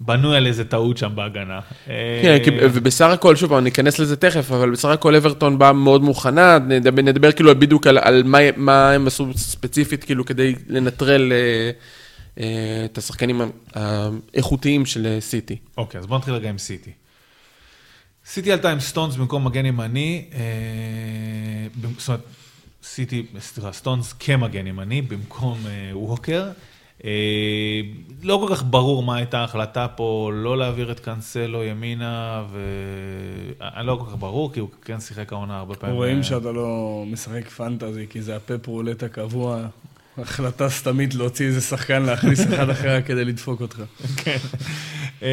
בנוי 0.01 0.37
על 0.37 0.47
איזה 0.47 0.65
טעות 0.65 0.97
שם 0.97 1.13
בהגנה. 1.15 1.61
כן, 1.87 2.39
אה, 2.53 2.67
ובסך 2.73 3.07
הכל, 3.07 3.37
שוב, 3.37 3.53
אני 3.53 3.71
אכנס 3.71 3.99
לזה 3.99 4.17
תכף, 4.17 4.53
אבל 4.53 4.71
בסך 4.71 4.89
הכל 4.89 5.15
אברטון 5.15 5.59
באה 5.59 5.73
מאוד 5.73 6.03
מוכנה, 6.03 6.59
נדבר, 6.59 7.03
נדבר 7.03 7.33
כאילו 7.33 7.59
בדיוק 7.59 7.87
על, 7.87 7.99
על 7.99 8.23
מה, 8.23 8.39
מה 8.57 8.91
הם 8.91 9.07
עשו 9.07 9.27
ספציפית, 9.37 10.05
כאילו, 10.05 10.25
כדי 10.25 10.55
לנטרל 10.69 11.33
אה, 11.33 11.71
אה, 12.39 12.85
את 12.85 12.99
השחקנים 12.99 13.41
האיכותיים 13.75 14.87
של 14.87 15.07
אה, 15.07 15.21
סיטי. 15.21 15.57
אוקיי, 15.77 16.01
אז 16.01 16.07
בוא 16.07 16.19
נתחיל 16.19 16.35
רגע 16.35 16.49
עם 16.49 16.59
סיטי. 16.59 16.91
סיטי 18.27 18.53
עלתה 18.53 18.71
עם 18.71 18.81
סטונס 18.81 19.17
במקום 19.17 19.47
מגן 19.47 19.67
ימני, 19.67 20.25
אה, 20.35 20.41
זאת 21.99 22.09
אומרת, 22.09 22.21
סיטי, 22.83 23.27
סליחה, 23.39 23.73
סטונס 23.73 24.13
כמגן 24.13 24.67
ימני 24.67 25.03
במקום 25.03 25.59
אה, 25.67 25.91
ווקר. 25.99 26.51
אה, 27.05 27.11
לא 28.23 28.47
כל 28.47 28.55
כך 28.55 28.65
ברור 28.71 29.03
מה 29.03 29.17
הייתה 29.17 29.39
ההחלטה 29.39 29.87
פה, 29.89 30.31
לא 30.35 30.59
להעביר 30.59 30.93
את 30.93 31.01
קאנסלו 31.01 31.65
ימינה, 31.65 32.45
ואני 32.53 33.87
לא 33.87 33.99
כל 34.01 34.11
כך 34.11 34.17
ברור, 34.19 34.53
כי 34.53 34.61
הוא 34.61 34.69
כן 34.85 35.01
שיחק 35.01 35.33
העונה 35.33 35.59
הרבה 35.59 35.75
פעמים. 35.75 35.97
רואים 35.97 36.19
אה, 36.19 36.23
שאתה 36.23 36.53
לא 36.53 37.05
משחק 37.07 37.49
פנטזי, 37.49 38.07
כי 38.11 38.23
זה 38.23 38.37
ה 38.37 38.67
Pep 38.67 38.77
roulette 38.77 39.03
הקבוע. 39.03 39.67
החלטה 40.19 40.71
סתמית 40.71 41.15
להוציא 41.15 41.47
איזה 41.47 41.61
שחקן, 41.61 42.03
להכניס 42.03 42.41
אחד 42.41 42.71
אחר 42.71 43.01
כדי 43.07 43.25
לדפוק 43.25 43.61
אותך. 43.61 43.83
כן. 44.17 44.39
אה, 45.23 45.29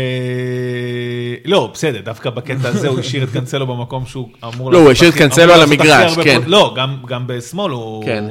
לא, 1.46 1.72
בסדר, 1.74 2.02
דווקא 2.02 2.30
בקטע 2.30 2.70
הזה 2.70 2.88
הוא 2.88 3.00
השאיר 3.00 3.24
את 3.24 3.30
קאנסלו 3.30 3.68
במקום 3.68 4.06
שהוא 4.06 4.30
אמור... 4.44 4.72
לא, 4.72 4.78
הוא 4.78 4.92
השאיר 4.92 5.10
את 5.10 5.16
קאנסלו 5.16 5.44
אמור 5.44 5.56
על 5.56 5.62
המגרש, 5.62 6.18
כן. 6.24 6.42
לא, 6.46 6.74
גם- 6.78 6.98
גם 7.08 7.28
בשמאל 7.28 7.72
הוא... 7.72 8.06
כן. 8.06 8.24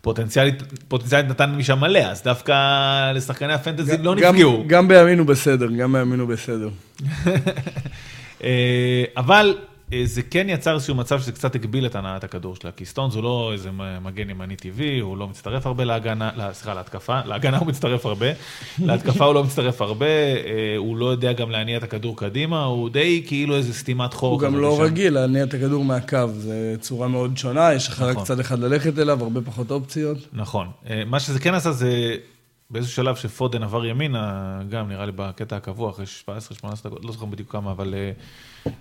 פוטנציאלית, 0.00 0.62
פוטנציאלית 0.88 1.28
נתן 1.30 1.50
משם 1.56 1.80
מלא, 1.80 1.98
אז 1.98 2.22
דווקא 2.22 2.52
לשחקני 3.14 3.52
הפנטזי 3.52 3.96
לא 4.02 4.14
גם- 4.14 4.34
נפגעו. 4.34 4.64
גם 4.66 4.88
בימין 4.88 5.18
הוא 5.18 5.26
בסדר, 5.26 5.66
גם 5.78 5.92
בימין 5.92 6.20
הוא 6.20 6.28
בסדר. 6.28 6.68
אה, 8.44 9.04
אבל 9.16 9.54
זה 10.04 10.22
כן 10.22 10.46
יצר 10.48 10.74
איזשהו 10.74 10.94
מצב 10.94 11.20
שזה 11.20 11.32
קצת 11.32 11.54
הגביל 11.54 11.86
את 11.86 11.94
הנעת 11.94 12.24
הכדור 12.24 12.56
שלה, 12.56 12.72
כי 12.72 12.84
סטונס 12.84 13.14
הוא 13.14 13.22
לא 13.22 13.50
איזה 13.52 13.70
מגן 14.02 14.30
ימני 14.30 14.56
טבעי, 14.56 14.98
הוא 14.98 15.16
לא 15.16 15.28
מצטרף 15.28 15.66
הרבה 15.66 15.84
להגנה, 15.84 16.30
סליחה, 16.52 16.74
להתקפה, 16.74 17.20
להגנה 17.24 17.58
הוא 17.58 17.66
מצטרף 17.66 18.06
הרבה, 18.06 18.26
להתקפה 18.78 19.24
הוא 19.24 19.34
לא 19.34 19.44
מצטרף 19.44 19.82
הרבה, 19.82 20.06
אה, 20.06 20.74
הוא 20.76 20.96
לא 20.96 21.06
יודע 21.06 21.32
גם 21.32 21.50
להניע 21.50 21.78
את 21.78 21.82
הכדור 21.82 22.16
קדימה, 22.16 22.64
הוא 22.64 22.90
די 22.90 23.22
כאילו 23.26 23.56
איזה 23.56 23.74
סתימת 23.74 24.14
חור. 24.14 24.32
הוא 24.32 24.40
גם 24.40 24.56
לא 24.56 24.76
שם. 24.76 24.82
רגיל 24.82 25.14
להניע 25.14 25.44
את 25.44 25.54
הכדור 25.54 25.84
מהקו, 25.84 26.28
זו 26.28 26.52
צורה 26.80 27.08
מאוד 27.08 27.36
שונה, 27.36 27.74
יש 27.74 27.88
לך 27.88 28.02
רק 28.02 28.10
נכון. 28.10 28.24
צד 28.24 28.40
אחד 28.40 28.58
ללכת 28.58 28.98
אליו, 28.98 29.22
הרבה 29.22 29.40
פחות 29.40 29.70
אופציות. 29.70 30.18
נכון. 30.32 30.66
אה, 30.90 31.02
מה 31.06 31.20
שזה 31.20 31.38
כן 31.38 31.54
עשה 31.54 31.72
זה 31.72 32.16
באיזשהו 32.70 32.94
שלב 32.94 33.16
שפודן 33.16 33.62
עבר 33.62 33.86
ימינה, 33.86 34.58
גם 34.68 34.88
נראה 34.88 35.06
לי 35.06 35.12
בקטע 35.12 35.56
הקבוע, 35.56 35.90
אחרי 35.90 36.04
17-18 36.26 36.28
דקות, 36.84 37.04
לא 37.04 37.12
זוכר 37.12 37.26
בדיוק 37.26 37.52
כמה, 37.52 37.70
אבל... 37.70 37.94
אה, 37.94 38.12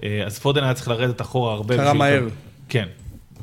אה, 0.04 0.26
אז 0.26 0.40
פודן 0.40 0.64
היה 0.64 0.74
צריך 0.74 0.88
לרדת 0.88 1.22
אחורה 1.22 1.54
הרבה. 1.54 1.78
קרה 1.78 1.94
מהר. 1.94 2.28
כן. 2.70 2.88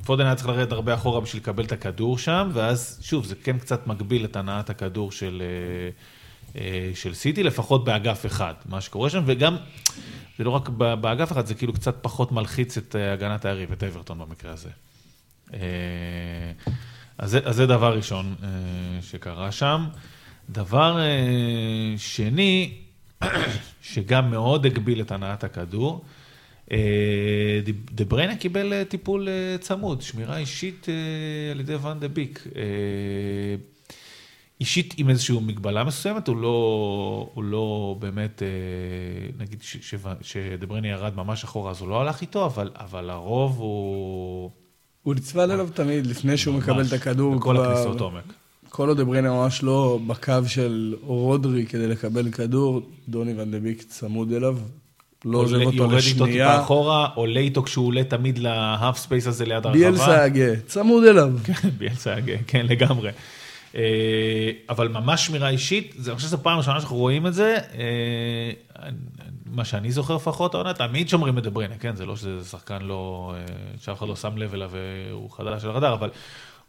פודן 0.05 0.25
היה 0.27 0.35
צריך 0.35 0.49
לרדת 0.49 0.73
הרבה 0.73 0.95
אחורה 0.95 1.21
בשביל 1.21 1.43
לקבל 1.43 1.65
את 1.65 1.73
הכדור 1.73 2.19
שם, 2.19 2.51
ואז, 2.53 2.99
שוב, 3.03 3.25
זה 3.25 3.35
כן 3.35 3.59
קצת 3.59 3.87
מגביל 3.87 4.25
את 4.25 4.37
הנעת 4.37 4.71
הכדור 4.71 5.13
של, 5.13 5.43
אה, 6.57 6.91
של 6.95 7.15
סיטי, 7.15 7.43
לפחות 7.43 7.85
באגף 7.85 8.27
אחד, 8.27 8.55
מה 8.67 8.81
שקורה 8.81 9.11
שם, 9.11 9.23
וגם, 9.27 9.57
זה 10.39 10.45
לא 10.45 10.51
רק 10.51 10.69
באגף 10.69 11.33
אחד, 11.33 11.47
זה 11.47 11.55
כאילו 11.55 11.73
קצת 11.73 11.97
פחות 12.03 12.33
מלחיץ 12.33 12.77
את 12.77 12.97
הגנת 13.13 13.45
היריב, 13.45 13.73
את 13.73 13.83
אברטון 13.83 14.19
במקרה 14.19 14.53
הזה. 14.53 14.71
אז 17.19 17.31
זה, 17.31 17.41
אז 17.45 17.57
זה 17.57 17.67
דבר 17.67 17.97
ראשון 17.97 18.35
שקרה 19.03 19.53
שם. 19.53 19.87
דבר 20.51 20.99
אה, 21.01 21.95
שני, 21.97 22.73
שגם 23.83 24.31
מאוד 24.31 24.67
הגביל 24.67 25.01
את 25.01 25.11
הנעת 25.13 25.45
הכדור, 25.45 26.05
אה, 26.73 27.61
דה 27.93 28.05
בריינה 28.05 28.37
קיבל 28.37 28.73
אה, 28.73 28.85
טיפול 28.85 29.29
צמוד, 29.61 30.03
שמירה 30.03 30.37
אישית 30.37 30.87
על 31.53 31.61
ידי 31.61 31.75
ואן 31.75 31.99
דה 31.99 32.09
ביק. 32.09 32.45
אישית 34.61 34.95
עם 34.97 35.11
איזושהי 35.11 35.37
מגבלה 35.41 35.85
מסוימת, 35.85 36.29
הוא 36.29 36.37
לא, 36.37 37.31
הוא 37.35 37.45
לא 37.45 37.97
באמת, 37.99 38.43
נגיד 39.39 39.63
ש- 39.63 39.77
ש- 39.81 39.95
שדה 40.23 40.67
בריינה 40.67 40.89
ירד 40.89 41.17
ממש 41.17 41.45
אחורה, 41.45 41.71
אז 41.71 41.81
הוא 41.81 41.89
לא 41.89 42.01
הלך 42.01 42.21
איתו, 42.21 42.47
אבל, 42.47 42.71
אבל 42.75 43.11
הרוב 43.11 43.59
הוא... 43.59 44.51
הוא 45.03 45.15
נצבל 45.15 45.51
אליו 45.51 45.69
תמיד, 45.75 46.07
לפני 46.07 46.37
שהוא 46.37 46.55
מקבל 46.55 46.87
את 46.87 46.93
הכדור. 46.93 47.35
בכל 47.35 47.57
הכניסות 47.57 48.01
עומק. 48.01 48.25
כל 48.75 48.89
עוד 48.89 49.01
אבריינה 49.01 49.31
ממש 49.31 49.63
לא 49.63 49.99
בקו 50.07 50.33
של 50.47 50.95
רודרי 51.03 51.67
כדי 51.67 51.87
לקבל 51.87 52.31
כדור, 52.31 52.81
דוני 53.09 53.35
ון 53.37 53.51
דה 53.51 53.61
ביק 53.61 53.83
צמוד 53.83 54.33
אליו, 54.33 54.57
לא 55.25 55.39
עוזב 55.39 55.55
אותו 55.61 55.77
יורד 55.77 55.93
איתו 55.93 56.07
טיפה 56.13 56.25
לשנייה. 56.25 56.61
אחורה, 56.61 57.09
עולה 57.15 57.41
איתו 57.41 57.63
כשהוא 57.63 57.87
עולה 57.87 58.05
תמיד 58.05 58.39
ל 58.39 58.51
half 58.51 58.99
space 58.99 59.27
הזה 59.27 59.45
ליד 59.45 59.55
הרחבה. 59.67 59.73
ביאלסה 59.73 60.23
הגה, 60.25 60.57
צמוד 60.67 61.05
אליו. 61.05 61.31
כן, 61.45 61.69
ביאלסה 61.79 62.15
הגה, 62.15 62.33
כן, 62.47 62.67
לגמרי. 62.67 63.11
אה, 63.75 63.81
אבל 64.69 64.89
ממש 64.89 65.27
שמירה 65.27 65.49
אישית, 65.49 65.95
זה- 65.99 66.11
אני 66.11 66.17
חושב 66.17 66.29
שזו 66.29 66.39
פעם 66.43 66.59
ראשונה 66.59 66.81
שאנחנו 66.81 66.97
רואים 66.97 67.27
את 67.27 67.35
זה. 67.35 67.57
אה, 67.79 68.89
מה 69.47 69.65
שאני 69.65 69.93
זוכר 69.93 70.17
לפחות, 70.17 70.55
העונה, 70.55 70.75
תמיד 70.75 71.09
שומרים 71.09 71.39
את 71.39 71.43
דבריינה, 71.43 71.75
כן? 71.81 71.97
זה 71.97 72.07
לא 72.07 72.17
שזה 72.17 72.45
שחקן 72.45 72.83
לא, 72.83 73.33
אה, 73.37 73.41
שאף 73.81 73.99
אחד 73.99 74.09
לא 74.09 74.17
שם 74.17 74.37
לב 74.37 74.55
אליו 74.55 74.71
והוא 74.73 75.31
חדש 75.31 75.65
על 75.65 75.71
הרדאר, 75.71 75.95
אבל 75.95 76.09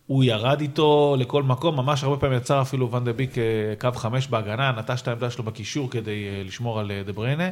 הוא 0.08 0.24
ירד 0.24 0.62
איתו 0.62 1.16
לכל 1.20 1.44
מקום, 1.44 1.76
ממש 1.76 2.04
הרבה 2.04 2.18
פעמים 2.18 2.38
יצר 2.38 2.62
אפילו 2.62 2.92
ואן 2.92 3.04
דה 3.04 3.14
ביק 3.14 3.36
קו 3.80 3.90
חמש 3.96 4.28
בהגנה, 4.28 4.72
נטש 4.72 5.02
את 5.02 5.08
העמדה 5.08 5.30
שלו 5.30 5.44
בקישור 5.44 5.92
כדי 5.92 6.28
אה, 6.30 6.44
לשמור 6.44 6.80
על 6.80 6.92
אה, 6.92 7.04
דבריינה. 7.04 7.50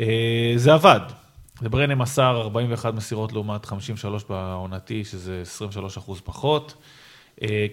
אה, 0.00 0.52
זה 0.56 0.74
עבד. 0.74 1.00
דבריינה 1.62 1.94
מסר 1.94 2.40
41 2.40 2.94
מסירות 2.94 3.32
לעומת 3.32 3.64
53 3.64 4.24
בעונתי, 4.24 5.04
שזה 5.04 5.40
23 5.42 5.98
אחוז 5.98 6.20
פחות. 6.24 6.74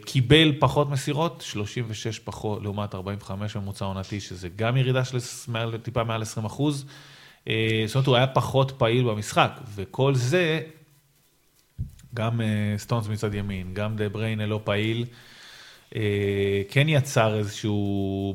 קיבל 0.06 0.53
פחות 0.60 0.89
מסירות, 0.89 1.43
36 1.45 2.20
פחות, 2.20 2.64
לעומת 2.64 2.95
45 2.95 3.56
ממוצע 3.56 3.86
עונתי, 3.86 4.20
שזה 4.20 4.49
גם 4.56 4.78
ירידה 4.78 5.06
של 5.06 5.18
טיפה 5.84 6.03
מעל 6.03 6.22
20 6.22 6.45
אחוז. 6.45 6.86
זאת 7.45 7.95
אומרת, 7.95 8.08
הוא 8.08 8.16
היה 8.16 8.28
פחות 8.28 8.72
פעיל 8.72 9.03
במשחק, 9.03 9.60
וכל 9.76 10.16
זה, 10.16 10.62
גם 12.16 12.41
אה, 12.41 12.45
סטונס 12.78 13.07
מצד 13.07 13.34
ימין, 13.34 13.74
גם 13.74 13.95
דה 13.95 14.09
בריינה 14.09 14.45
לא 14.45 14.61
פעיל, 14.63 15.05
אה, 15.95 16.61
כן 16.70 16.89
יצר 16.89 17.38
איזושהי 17.38 17.70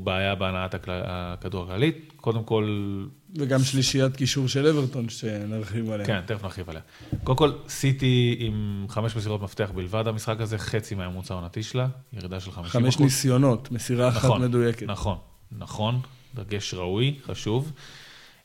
בעיה 0.03 0.35
בהנעת 0.35 0.75
הכדור 0.89 1.65
הכללית. 1.65 2.13
קודם 2.17 2.45
כל, 2.45 2.97
וגם 3.37 3.63
שלישיית 3.63 4.17
קישור 4.17 4.49
של 4.49 4.67
אברטון 4.67 5.09
שנרחיב 5.09 5.91
עליה. 5.91 6.07
כן, 6.07 6.21
תכף 6.27 6.43
נרחיב 6.43 6.71
עליה. 6.71 6.83
קודם 7.25 7.39
כל, 7.39 7.53
סיטי 7.69 8.37
עם 8.39 8.87
חמש 8.89 9.17
מסירות 9.17 9.43
מפתח 9.43 9.71
בלבד 9.75 10.07
המשחק 10.07 10.41
הזה, 10.41 10.59
חצי 10.59 10.95
מהממוצע 10.95 11.35
העונתי 11.35 11.63
שלה, 11.63 11.87
ירידה 12.13 12.41
של 12.41 12.51
50 12.51 12.83
חמש 12.83 12.99
ניסיונות, 12.99 13.73
מסירה 13.73 14.09
אחת 14.09 14.25
נכון, 14.25 14.43
מדויקת. 14.43 14.87
נכון, 14.87 15.17
נכון, 15.59 16.01
דגש 16.35 16.75
ראוי, 16.75 17.15
חשוב. 17.27 17.73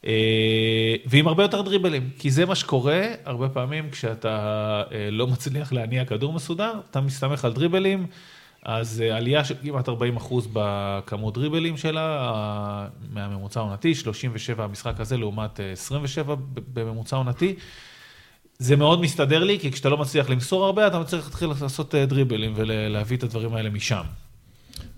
אה, 0.06 0.95
ועם 1.06 1.28
הרבה 1.28 1.43
יותר 1.43 1.62
דריבלים, 1.62 2.10
כי 2.20 2.32
זה 2.32 2.45
מה 2.45 2.56
שקורה 2.56 3.01
הרבה 3.26 3.49
פעמים 3.49 3.89
כשאתה 3.89 4.84
אה, 4.91 5.10
לא 5.12 5.28
מצליח 5.28 5.74
להניע 5.74 6.06
כדור 6.06 6.34
מסודר, 6.34 6.74
אתה 6.91 7.01
מסתמך 7.01 7.45
על 7.45 7.53
דריבלים, 7.53 8.08
אז 8.64 9.01
אה, 9.01 9.18
עלייה 9.18 9.45
של 9.45 9.56
כמעט 9.64 9.89
40 9.89 10.18
אחוז 10.18 10.47
בכמות 10.53 11.34
דריבלים 11.34 11.78
שלה, 11.78 12.88
מהממוצע 13.14 13.60
העונתי, 13.60 13.95
37 13.95 14.64
המשחק 14.64 14.99
הזה 14.99 15.18
לעומת 15.18 15.60
אה, 15.60 15.72
27 15.72 16.36
ב- 16.36 16.39
בממוצע 16.74 17.16
עונתי. 17.16 17.56
זה 18.58 18.76
מאוד 18.76 19.01
מסתדר 19.01 19.43
לי, 19.43 19.60
כי 19.60 19.72
כשאתה 19.72 19.89
לא 19.89 19.97
מצליח 19.97 20.30
למסור 20.30 20.66
הרבה, 20.66 20.88
אתה 20.88 21.03
צריך 21.03 21.26
להתחיל 21.26 21.49
לעשות 21.62 21.95
דריבלים 21.95 22.53
ולהביא 22.56 23.18
את 23.18 23.24
הדברים 23.24 23.53
האלה 23.53 23.70
משם. 23.70 24.03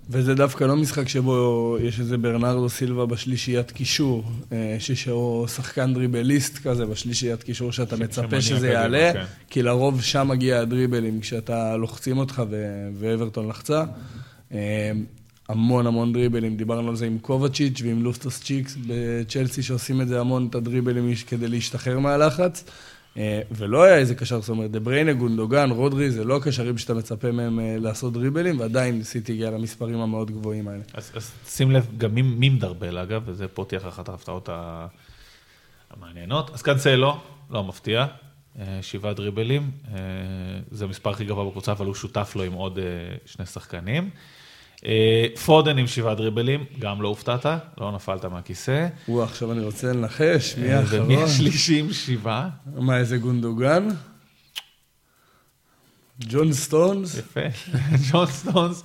וזה 0.09 0.35
דווקא 0.35 0.63
לא 0.63 0.75
משחק 0.75 1.07
שבו 1.07 1.77
יש 1.81 1.99
איזה 1.99 2.17
ברנרדו 2.17 2.69
סילבה 2.69 3.05
בשלישיית 3.05 3.71
קישור, 3.71 4.23
אה, 4.51 4.75
שיש 4.79 5.07
או 5.07 5.45
שחקן 5.47 5.93
דריבליסט 5.93 6.57
כזה 6.67 6.85
בשלישיית 6.85 7.43
קישור 7.43 7.71
שאתה 7.71 7.97
ש- 7.97 7.99
מצפה 7.99 8.41
שזה 8.41 8.67
יעלה, 8.67 9.13
כן. 9.13 9.23
כי 9.49 9.61
לרוב 9.63 10.01
שם 10.01 10.27
מגיע 10.27 10.59
הדריבלים 10.59 11.19
כשאתה 11.19 11.77
לוחצים 11.77 12.17
אותך 12.17 12.43
ו- 12.49 12.87
ואברטון 12.99 13.47
לחצה. 13.47 13.83
אה, 14.53 14.91
המון 15.49 15.87
המון 15.87 16.13
דריבלים, 16.13 16.57
דיברנו 16.57 16.89
על 16.89 16.95
זה 16.95 17.05
עם 17.05 17.17
קובצ'יץ' 17.21 17.81
ועם 17.83 18.03
לוסטוס 18.03 18.41
צ'יקס 18.43 18.77
בצ'לסי 18.87 19.63
שעושים 19.63 20.01
את 20.01 20.07
זה 20.07 20.19
המון, 20.19 20.47
את 20.49 20.55
הדריבלים 20.55 21.13
כדי 21.27 21.47
להשתחרר 21.47 21.99
מהלחץ. 21.99 22.63
אה, 23.17 23.41
ולא 23.51 23.83
היה 23.83 23.97
איזה 23.97 24.15
קשר, 24.15 24.41
זאת 24.41 24.49
אומרת, 24.49 24.71
דה 24.71 24.79
בריינה, 24.79 25.13
גונדוגן, 25.13 25.69
רודרי, 25.71 26.11
זה 26.11 26.23
לא 26.23 26.37
הקשרים 26.37 26.77
שאתה 26.77 26.93
מצפה 26.93 27.31
מהם 27.31 27.59
אה, 27.59 27.75
לעשות 27.79 28.13
דריבלים, 28.13 28.59
ועדיין 28.59 29.03
סיטי 29.03 29.31
הגיע 29.31 29.51
למספרים 29.51 29.99
המאוד 29.99 30.31
גבוהים 30.31 30.67
האלה. 30.67 30.83
אז, 30.93 31.11
אז 31.15 31.31
שים 31.47 31.71
לב, 31.71 31.87
גם 31.97 32.15
מי, 32.15 32.21
מי 32.21 32.49
מדרבל 32.49 32.97
אגב, 32.97 33.21
וזה 33.25 33.47
פותח 33.47 33.87
אחת 33.87 34.09
ההפתעות 34.09 34.49
המעניינות. 35.89 36.49
אז 36.53 36.61
קאנסלו, 36.61 37.19
לא 37.49 37.63
מפתיע, 37.63 38.05
אה, 38.59 38.79
שבעה 38.81 39.13
דריבלים, 39.13 39.71
זה 40.71 40.85
המספר 40.85 41.09
הכי 41.09 41.25
גבוה 41.25 41.45
בקבוצה, 41.45 41.71
אבל 41.71 41.85
הוא 41.85 41.95
שותף 41.95 42.33
לו 42.35 42.43
עם 42.43 42.53
עוד 42.53 42.79
שני 43.25 43.45
שחקנים. 43.45 44.09
אה, 44.85 45.25
פודן 45.45 45.77
עם 45.77 45.87
שבעה 45.87 46.15
דריבלים, 46.15 46.65
גם 46.79 47.01
לא 47.01 47.07
הופתעת, 47.07 47.45
לא 47.77 47.91
נפלת 47.91 48.25
מהכיסא. 48.25 48.87
וואו, 49.07 49.23
עכשיו 49.23 49.51
אני 49.51 49.63
רוצה 49.65 49.93
לנחש, 49.93 50.55
מי 50.57 50.73
אה, 50.73 50.81
ומי 50.89 51.13
האחרון? 51.15 51.29
השלישי 51.29 51.79
עם 51.79 51.93
שבעה? 51.93 52.49
מה, 52.75 52.97
איזה 52.97 53.17
גונדוגן? 53.17 53.87
ג'ון 56.19 56.53
סטונס? 56.53 57.17
יפה, 57.17 57.39
ג'ון 58.11 58.25
סטונס. 58.25 58.83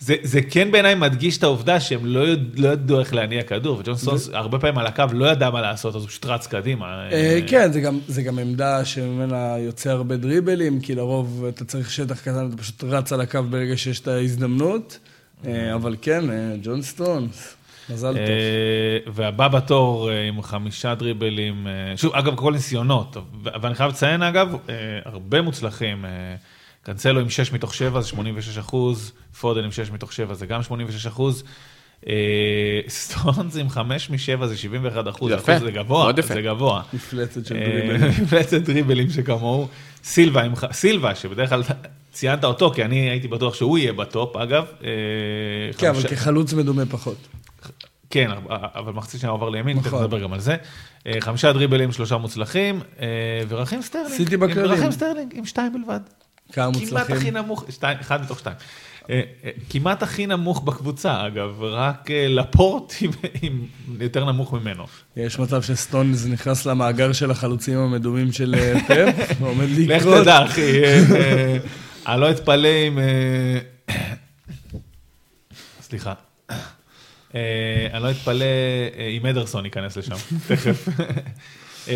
זה, 0.00 0.14
זה 0.22 0.42
כן 0.42 0.70
בעיניי 0.72 0.94
מדגיש 0.94 1.38
את 1.38 1.42
העובדה 1.42 1.80
שהם 1.80 2.06
לא, 2.06 2.20
יודע, 2.20 2.62
לא 2.62 2.68
ידעו 2.72 3.00
איך 3.00 3.14
להניע 3.14 3.42
כדור, 3.42 3.78
וג'ון 3.78 3.96
סטונס 3.96 4.28
הרבה 4.32 4.58
פעמים 4.58 4.78
על 4.78 4.86
הקו 4.86 5.04
לא 5.12 5.26
ידע 5.26 5.50
מה 5.50 5.60
לעשות, 5.60 5.94
אז 5.96 6.02
הוא 6.02 6.08
פשוט 6.08 6.26
רץ 6.26 6.46
קדימה. 6.46 7.08
אה, 7.12 7.40
כן, 7.46 7.72
זה 7.72 7.80
גם- 7.80 7.98
זה 8.08 8.22
גם 8.22 8.38
עמדה 8.38 8.84
שממנה 8.84 9.58
יוצא 9.58 9.90
הרבה 9.90 10.16
דריבלים, 10.16 10.80
כי 10.80 10.94
לרוב 10.94 11.44
אתה 11.48 11.64
צריך 11.64 11.90
שטח 11.90 12.20
קטן, 12.20 12.48
אתה 12.48 12.56
פשוט 12.56 12.84
רץ 12.84 13.12
על 13.12 13.20
הקו 13.20 13.42
ברגע 13.50 13.76
שיש 13.76 14.00
את 14.00 14.08
ההזדמנות. 14.08 14.98
אה, 15.46 15.74
אבל 15.74 15.96
כן, 16.02 16.30
אה, 16.30 16.54
ג'ון 16.62 16.82
סטונס, 16.82 17.56
מזל 17.90 18.12
טוב. 18.12 18.18
אה, 18.18 18.98
והבא 19.06 19.48
בתור 19.48 20.10
עם 20.10 20.42
חמישה 20.42 20.94
דריבלים, 20.94 21.66
שוב, 21.96 22.14
אגב, 22.14 22.36
כל 22.36 22.52
ניסיונות, 22.52 23.16
ואני 23.42 23.74
חייב 23.74 23.90
לציין, 23.90 24.22
אגב, 24.22 24.56
הרבה 25.04 25.42
מוצלחים. 25.42 26.04
קנסלו 26.82 27.20
עם 27.20 27.30
6 27.30 27.52
מתוך 27.52 27.74
7 27.74 28.00
זה 28.00 28.08
86 28.08 28.58
אחוז, 28.58 29.12
פודן 29.40 29.64
עם 29.64 29.72
6 29.72 29.90
מתוך 29.90 30.12
7 30.12 30.34
זה 30.34 30.46
גם 30.46 30.62
86 30.62 31.06
אחוז. 31.06 31.44
סטונס 32.88 33.56
עם 33.56 33.68
5 33.68 34.10
מ-7 34.10 34.46
זה 34.46 34.56
71 34.56 35.08
אחוז, 35.08 35.32
יפה, 35.32 35.58
זה 35.58 35.70
גבוה, 35.70 36.02
מאוד 36.02 36.18
יפה. 36.18 36.34
זה 36.34 36.42
גבוה. 36.42 36.82
מפלצת 36.92 37.46
של 37.46 37.54
דריבלים. 37.54 38.10
מפלצת 38.22 38.60
דריבלים 38.60 39.10
שכמוהו. 39.10 39.68
סילבה, 40.04 40.42
סילבה, 40.72 41.14
שבדרך 41.14 41.48
כלל 41.48 41.62
ציינת 42.18 42.44
אותו, 42.44 42.70
כי 42.74 42.84
אני 42.84 43.10
הייתי 43.10 43.28
בטוח 43.28 43.54
שהוא 43.54 43.78
יהיה 43.78 43.92
ב 43.92 44.01
top, 44.01 44.36
אגב. 44.36 44.64
אה, 44.84 44.88
כן, 45.78 45.88
אבל 45.88 46.02
כחלוץ 46.08 46.52
מדומה 46.52 46.86
פחות. 46.86 47.16
כן, 48.10 48.30
אבל 48.74 48.92
מחצית 48.92 49.20
שנה 49.20 49.30
הוא 49.30 49.36
עבר 49.36 49.48
לימין, 49.48 49.78
תכף 49.78 49.86
נכון. 49.86 50.02
נדבר 50.02 50.18
גם 50.22 50.32
על 50.32 50.40
זה. 50.40 50.56
אה, 51.06 51.12
חמישה 51.20 51.52
דריבלים, 51.52 51.92
שלושה 51.92 52.16
מוצלחים, 52.16 52.80
אה, 53.00 53.06
ורחים 53.48 53.82
סטרלינג. 53.82 54.12
סיטי 54.12 54.34
עם- 54.34 54.40
בכללים. 54.40 54.70
רחים 54.70 54.90
סטרלינג 54.92 55.34
עם 55.36 55.44
שתיים 55.44 55.72
בלבד. 55.72 56.00
כמה 56.52 56.64
כמעט 56.72 56.76
הכי 57.02 57.12
מוצלחים. 57.14 57.36
נמוך, 57.36 57.64
שתיים, 57.70 57.98
אחד 58.00 58.22
מתוך 58.22 58.38
שתיים. 58.38 58.56
כמעט 59.70 60.02
הכי 60.02 60.26
נמוך 60.26 60.62
בקבוצה, 60.62 61.26
אגב, 61.26 61.62
רק 61.62 62.08
לפורט 62.10 62.92
עם- 63.00 63.10
עם 63.42 63.66
יותר 64.00 64.24
נמוך 64.24 64.52
ממנו. 64.54 64.84
יש 65.16 65.38
מצב 65.38 65.62
שסטונס 65.62 66.26
נכנס 66.26 66.66
למאגר 66.66 67.12
של 67.12 67.30
החלוצים 67.30 67.78
המדומים 67.78 68.32
של 68.32 68.54
פפ, 68.88 69.40
ועומד 69.40 69.66
לך 69.78 69.78
לקרות. 70.02 70.22
תדע, 70.22 70.44
אחי. 70.44 70.62
אני 72.08 72.20
לא 72.20 72.30
אתפלא 72.30 72.68
אם... 72.88 72.98
אה, 72.98 73.58
סליחה. 75.80 76.12
אה, 77.34 77.86
אני 77.92 78.02
לא 78.02 78.10
אתפלא 78.10 78.44
אה, 78.98 79.06
אם 79.06 79.26
אדרסון 79.26 79.64
ייכנס 79.64 79.96
לשם, 79.96 80.14
תכף. 80.48 80.88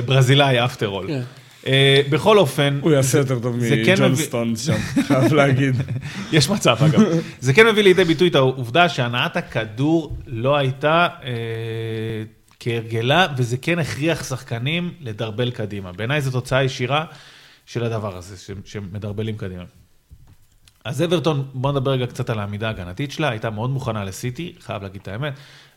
ברזילאי, 0.06 0.64
אפטר 0.64 0.88
אול. 0.88 1.06
כן. 1.06 1.22
הוא 1.62 2.10
בכל 2.10 2.38
אופן, 2.38 2.80
יעשה 2.92 3.18
יותר 3.18 3.38
טוב 3.38 3.56
כן 3.84 3.92
מג'ון 3.92 4.16
סטונס 4.16 4.66
שם, 4.66 5.02
חייב 5.06 5.32
להגיד. 5.32 5.74
יש 6.32 6.50
מצב 6.50 6.76
אגב. 6.84 7.00
זה 7.40 7.52
כן 7.54 7.66
מביא 7.66 7.82
לידי 7.82 8.04
ביטוי 8.04 8.28
את 8.28 8.34
העובדה 8.34 8.88
שהנעת 8.88 9.36
הכדור 9.36 10.16
לא 10.26 10.56
הייתה 10.56 11.08
כהרגלה, 12.60 13.26
וזה 13.36 13.56
כן 13.56 13.78
הכריח 13.78 14.24
שחקנים 14.24 14.94
לדרבל 15.00 15.50
קדימה. 15.50 15.92
בעיניי 15.92 16.20
זו 16.20 16.30
תוצאה 16.30 16.64
ישירה 16.64 17.04
של 17.66 17.84
הדבר 17.84 18.16
הזה, 18.16 18.36
שמדרבלים 18.64 19.36
קדימה. 19.36 19.64
אז 20.84 21.02
אברטון, 21.02 21.48
בוא 21.54 21.72
נדבר 21.72 21.90
רגע 21.90 22.06
קצת 22.06 22.30
על 22.30 22.38
העמידה 22.38 22.66
ההגנתית 22.66 23.12
שלה, 23.12 23.28
הייתה 23.28 23.50
מאוד 23.50 23.70
מוכנה 23.70 24.04
לסיטי, 24.04 24.52
חייב 24.60 24.82
להגיד 24.82 25.00
את 25.00 25.08
האמת. 25.08 25.32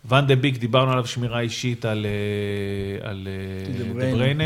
ואן 0.05 0.27
דה 0.27 0.35
ביק, 0.35 0.57
דיברנו 0.57 0.91
עליו 0.91 1.07
שמירה 1.07 1.39
אישית 1.39 1.85
על, 1.85 2.05
אה, 2.05 3.09
על 3.09 3.27
אה, 3.27 3.73
דה 3.73 3.83
דה 3.83 3.93
בריינה. 3.93 4.17
בריינה, 4.17 4.43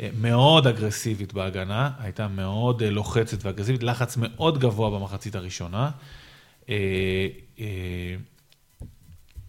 אה, 0.00 0.08
מאוד 0.20 0.66
אגרסיבית 0.66 1.32
בהגנה, 1.32 1.90
הייתה 1.98 2.28
מאוד 2.28 2.82
לוחצת 2.82 3.44
ואגרסיבית, 3.44 3.82
לחץ 3.82 4.16
מאוד 4.16 4.58
גבוה 4.58 4.90
במחצית 4.90 5.34
הראשונה. 5.34 5.90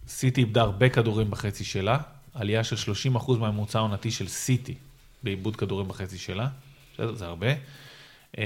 סיטי 0.08 0.40
איבדה 0.40 0.60
הרבה 0.60 0.88
כדורים 0.88 1.30
בחצי 1.30 1.64
שלה, 1.64 1.98
עלייה 2.34 2.64
של 2.64 2.76
30% 2.76 3.38
מהממוצע 3.38 3.78
העונתי 3.78 4.10
של 4.10 4.28
סיטי 4.28 4.74
בעיבוד 5.22 5.56
כדורים 5.56 5.88
בחצי 5.88 6.18
שלה? 6.18 6.48
זה 6.98 7.26
הרבה. 7.26 7.46
אה, 8.38 8.44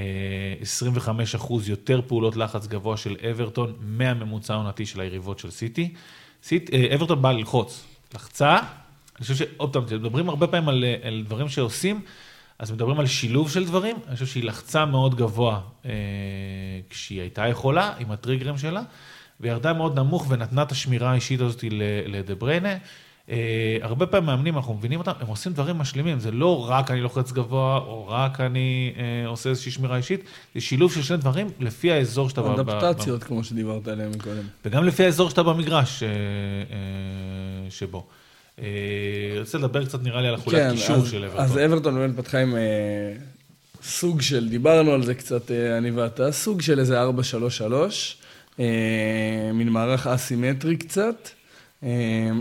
25% 1.38 1.52
יותר 1.66 2.00
פעולות 2.06 2.36
לחץ 2.36 2.66
גבוה 2.66 2.96
של 2.96 3.16
אברטון 3.30 3.72
מהממוצע 3.80 4.54
העונתי 4.54 4.86
של 4.86 5.00
היריבות 5.00 5.38
של 5.38 5.50
סיטי. 5.50 5.92
סיט, 6.42 6.70
אה, 6.74 6.94
אברטון 6.94 7.22
באה 7.22 7.32
ללחוץ, 7.32 7.84
לחצה, 8.14 8.58
אני 9.16 9.22
חושב 9.22 9.34
שעוד 9.34 9.72
פעם, 9.72 9.82
מדברים 9.84 10.28
הרבה 10.28 10.46
פעמים 10.46 10.68
על, 10.68 10.84
אה, 10.84 11.08
על 11.08 11.22
דברים 11.26 11.48
שעושים, 11.48 12.00
אז 12.58 12.72
מדברים 12.72 13.00
על 13.00 13.06
שילוב 13.06 13.50
של 13.50 13.64
דברים, 13.64 13.96
אני 14.06 14.14
חושב 14.14 14.26
שהיא 14.26 14.44
לחצה 14.44 14.84
מאוד 14.84 15.14
גבוה 15.14 15.60
אה, 15.84 15.90
כשהיא 16.90 17.20
הייתה 17.20 17.48
יכולה, 17.48 17.92
עם 17.98 18.10
הטריגרים 18.10 18.58
שלה, 18.58 18.82
וירדה 19.40 19.72
מאוד 19.72 19.98
נמוך 19.98 20.26
ונתנה 20.28 20.62
את 20.62 20.72
השמירה 20.72 21.10
האישית 21.10 21.40
הזאת 21.40 21.64
לדה 22.06 22.34
בריינה. 22.34 22.74
אה, 23.30 23.76
הרבה 23.82 24.06
פעמים 24.06 24.26
מאמנים, 24.26 24.56
אנחנו 24.56 24.74
מבינים 24.74 24.98
אותם, 24.98 25.12
הם 25.20 25.26
עושים 25.26 25.52
דברים 25.52 25.78
משלימים, 25.78 26.18
זה 26.20 26.30
לא 26.30 26.70
רק 26.70 26.90
אני 26.90 27.00
לוחץ 27.00 27.32
גבוה, 27.32 27.76
או 27.76 28.08
רק 28.08 28.40
אני 28.40 28.92
אה, 28.96 29.26
עושה 29.26 29.50
איזושהי 29.50 29.72
שמירה 29.72 29.96
אישית, 29.96 30.20
זה 30.54 30.60
שילוב 30.60 30.92
של 30.92 31.02
שני 31.02 31.16
דברים 31.16 31.46
לפי 31.60 31.92
האזור 31.92 32.28
שאתה... 32.28 32.40
אדפטציות, 32.54 33.24
כמו 33.24 33.44
שדיברת 33.44 33.88
עליהן 33.88 34.10
מקודם. 34.10 34.42
וגם 34.64 34.84
לפי 34.84 35.04
האזור 35.04 35.30
שאתה 35.30 35.42
במגרש 35.42 36.02
אה, 36.02 36.08
אה, 36.08 37.70
שבו. 37.70 38.06
אני 38.58 38.66
רוצה 39.40 39.58
לדבר 39.58 39.84
קצת 39.84 40.02
נראה 40.02 40.20
לי 40.20 40.28
על 40.28 40.34
החולת 40.34 40.70
קישור 40.72 40.96
כן, 40.96 41.02
אז- 41.02 41.10
של 41.10 41.24
אז 41.24 41.50
אברטון. 41.52 41.58
אברטון 41.64 41.94
באמת 41.94 42.16
פתחה 42.16 42.38
עם 42.38 42.54
סוג 43.84 44.20
של, 44.20 44.48
דיברנו 44.48 44.92
על 44.92 45.02
זה 45.02 45.14
קצת, 45.14 45.50
אה, 45.50 45.78
אני 45.78 45.90
ואתה, 45.90 46.32
סוג 46.32 46.60
של 46.62 46.78
איזה 46.80 47.02
4-3-3, 47.02 47.04
אה, 48.60 48.64
מין 49.54 49.68
מערך 49.68 50.06
אסימטרי 50.06 50.76
קצת. 50.76 51.28
אה, 51.84 51.90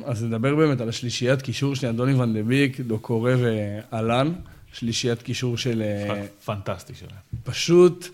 אז 0.05 0.23
נדבר 0.23 0.55
באמת 0.55 0.81
על 0.81 0.89
השלישיית 0.89 1.41
קישור 1.41 1.75
שנייה, 1.75 1.93
דוני 1.93 2.13
ון 2.13 2.33
דה 2.33 2.43
ביק, 2.43 2.79
דוקורה 2.79 3.33
ואלן, 3.37 4.33
שלישיית 4.73 5.21
קישור 5.21 5.57
של... 5.57 5.81
אה, 5.81 6.23
פנטסטי 6.45 6.93
שלהם. 6.95 7.11
פשוט, 7.43 8.07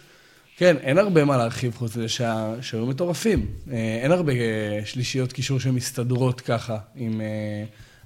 כן, 0.58 0.76
אין 0.78 0.98
הרבה 0.98 1.26
מה 1.26 1.38
להרחיב 1.38 1.76
חוץ 1.76 1.98
מזה 1.98 2.10
שה- 2.10 2.54
שהיו 2.62 2.86
מטורפים. 2.86 3.46
אה, 3.72 4.00
אין 4.04 4.12
הרבה 4.12 4.34
אה, 4.34 4.82
שלישיות 4.86 5.34
קישור 5.34 5.60
שמסתדרות 5.60 6.42
ככה 6.42 6.78
עם 6.96 7.22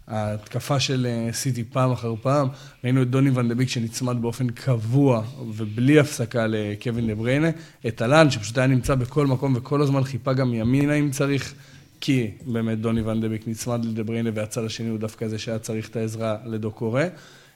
ההתקפה 0.08 0.80
של 0.80 1.08
סיטי 1.32 1.64
פעם 1.64 1.92
אחר 1.92 2.14
פעם. 2.22 2.48
ראינו 2.84 3.02
את 3.02 3.10
דוני 3.10 3.30
ון 3.30 3.48
דה 3.50 3.56
ביק 3.56 3.70
שנצמד 3.70 4.22
באופן 4.22 4.50
קבוע 4.50 5.24
ובלי 5.48 6.00
הפסקה 6.00 6.48
לקווין 6.48 7.08
דה 7.08 7.16
בריינה. 7.16 7.50
את 7.88 8.02
אלן, 8.02 8.32
שפשוט 8.32 8.58
היה 8.58 8.68
נמצא 8.68 8.96
בכל 8.96 9.28
מקום 9.28 9.54
וכל 9.56 9.82
הזמן 9.82 10.04
חיפה 10.04 10.34
גם 10.34 10.54
ימינה 10.54 10.94
אם 10.94 11.12
צריך. 11.12 11.54
כי 12.06 12.32
באמת 12.45 12.80
דוני 12.80 13.01
ון 13.01 13.22
דה 13.22 13.30
ביק 13.30 13.47
נצמד 13.47 13.86
לדה 13.86 14.04
בריינה 14.04 14.30
והצד 14.34 14.66
השני 14.66 14.89
הוא 14.89 14.99
דווקא 14.99 15.28
זה 15.28 15.38
שהיה 15.39 15.60
צריך 15.60 15.89
את 15.89 15.95
העזרה 15.95 16.38
לדוקורה. 16.45 17.08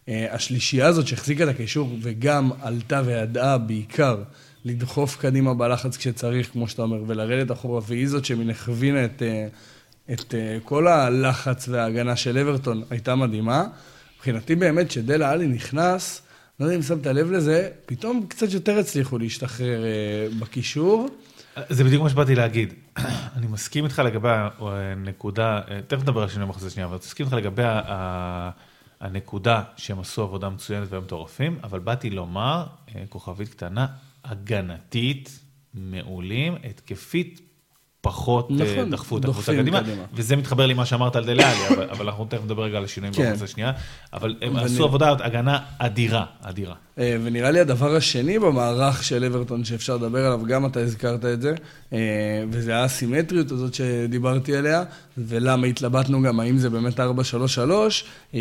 אה, 0.09 0.33
השלישייה 0.33 0.87
הזאת 0.87 1.07
שהחזיקה 1.07 1.43
את 1.43 1.49
הקישור 1.49 1.97
וגם 2.01 2.51
עלתה 2.61 3.01
וידעה 3.05 3.57
בעיקר 3.57 4.23
לדחוף 4.65 5.17
קדימה 5.17 5.53
בלחץ 5.53 5.97
כשצריך, 5.97 6.51
כמו 6.51 6.67
שאתה 6.67 6.81
אומר, 6.81 7.03
ולרדת 7.07 7.51
אחורה, 7.51 7.81
והיא 7.87 8.07
זאת 8.07 8.25
שמין 8.25 8.49
הכווינה 8.49 9.05
את, 9.05 9.21
אה, 9.21 9.47
את 10.13 10.35
אה, 10.35 10.57
כל 10.63 10.87
הלחץ 10.87 11.69
וההגנה 11.69 12.15
של 12.15 12.37
אברטון, 12.37 12.83
הייתה 12.89 13.15
מדהימה. 13.15 13.65
מבחינתי 14.15 14.55
באמת, 14.55 14.91
שדלה 14.91 15.31
עלי 15.31 15.47
נכנס, 15.47 16.21
לא 16.59 16.65
יודע 16.65 16.75
אם 16.75 16.81
שמת 16.81 17.07
לב 17.07 17.31
לזה, 17.31 17.69
פתאום 17.85 18.25
קצת 18.27 18.53
יותר 18.53 18.79
הצליחו 18.79 19.17
להשתחרר 19.17 19.81
בקישור. 20.39 21.09
זה 21.69 21.83
בדיוק 21.83 22.03
מה 22.03 22.09
שבאתי 22.09 22.35
להגיד. 22.35 22.73
אני 23.35 23.47
מסכים 23.47 23.83
איתך 23.85 23.99
לגבי 23.99 24.29
הנקודה, 24.59 25.61
תכף 25.87 26.01
נדבר 26.01 26.21
על 26.21 26.29
שינוי 26.29 26.47
מחצית 26.47 26.71
שנייה, 26.71 26.87
אבל 26.87 26.97
מסכים 26.97 27.25
איתך 27.25 27.35
לגבי 27.35 27.63
הנקודה 28.99 29.63
שהם 29.77 29.99
עשו 29.99 30.23
עבודה 30.23 30.49
מצוינת 30.49 30.87
והם 30.91 31.03
מטורפים, 31.03 31.59
אבל 31.63 31.79
באתי 31.79 32.09
לומר, 32.09 32.65
אה, 32.95 33.03
כוכבית 33.09 33.49
קטנה, 33.49 33.87
הגנתית, 34.23 35.39
מעולים, 35.73 36.55
התקפית. 36.63 37.41
פחות 38.07 38.51
נכון, 38.51 38.67
נכון, 38.75 38.89
דחפו 38.89 39.17
את 39.17 39.25
הקבוצה 39.25 39.53
קדימה, 39.55 39.81
קדימה. 39.81 40.01
וזה 40.13 40.35
מתחבר 40.35 40.65
לי 40.65 40.73
מה 40.73 40.85
שאמרת 40.85 41.15
על 41.15 41.23
דליאלי, 41.25 41.43
אבל, 41.75 41.89
אבל 41.89 42.05
אנחנו 42.05 42.25
תכף 42.25 42.43
נדבר 42.43 42.63
רגע 42.63 42.77
על 42.77 42.83
השינויים 42.83 43.13
כן. 43.13 43.23
במחצית 43.25 43.43
השנייה, 43.43 43.71
אבל 44.13 44.35
הם 44.41 44.55
ואני- 44.55 44.65
עשו 44.65 44.83
עבודת 44.83 45.17
הגנה 45.21 45.59
אדירה, 45.77 46.25
אדירה. 46.41 46.75
אה, 46.99 47.17
ונראה 47.23 47.51
לי 47.51 47.59
הדבר 47.59 47.95
השני 47.95 48.39
במערך 48.39 49.03
של 49.03 49.23
אברטון 49.25 49.63
שאפשר 49.63 49.95
לדבר 49.95 50.25
עליו, 50.25 50.41
גם 50.47 50.65
אתה 50.65 50.79
הזכרת 50.79 51.25
את 51.25 51.41
זה, 51.41 51.55
אה, 51.93 51.97
וזה 52.51 52.75
האסימטריות 52.77 53.51
הזאת 53.51 53.73
שדיברתי 53.73 54.55
עליה, 54.55 54.83
ולמה 55.17 55.67
התלבטנו 55.67 56.21
גם 56.21 56.39
האם 56.39 56.57
זה 56.57 56.69
באמת 56.69 56.99
4-3-3, 56.99 58.03
אה, 58.35 58.39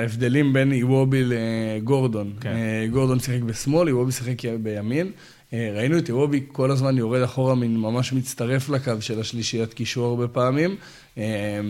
ההבדלים 0.00 0.52
בין 0.52 0.72
איוובי 0.72 1.22
לגורדון. 1.24 2.32
כן. 2.40 2.50
אה, 2.50 2.86
גורדון 2.90 3.20
שיחק 3.20 3.42
בשמאל, 3.42 3.88
איוובי 3.88 4.12
שיחק 4.12 4.34
בימין. 4.62 5.10
אה, 5.56 5.70
ראינו 5.74 5.98
את 5.98 6.08
איוובי 6.08 6.40
כל 6.52 6.70
הזמן 6.70 6.98
יורד 6.98 7.22
אחורה, 7.22 7.54
ממש 7.54 8.12
מצטרף 8.12 8.68
לקו 8.68 8.92
של 9.00 9.20
השלישיית 9.20 9.74
קישור 9.74 10.06
הרבה 10.06 10.28
פעמים. 10.28 10.76
אה, 11.18 11.60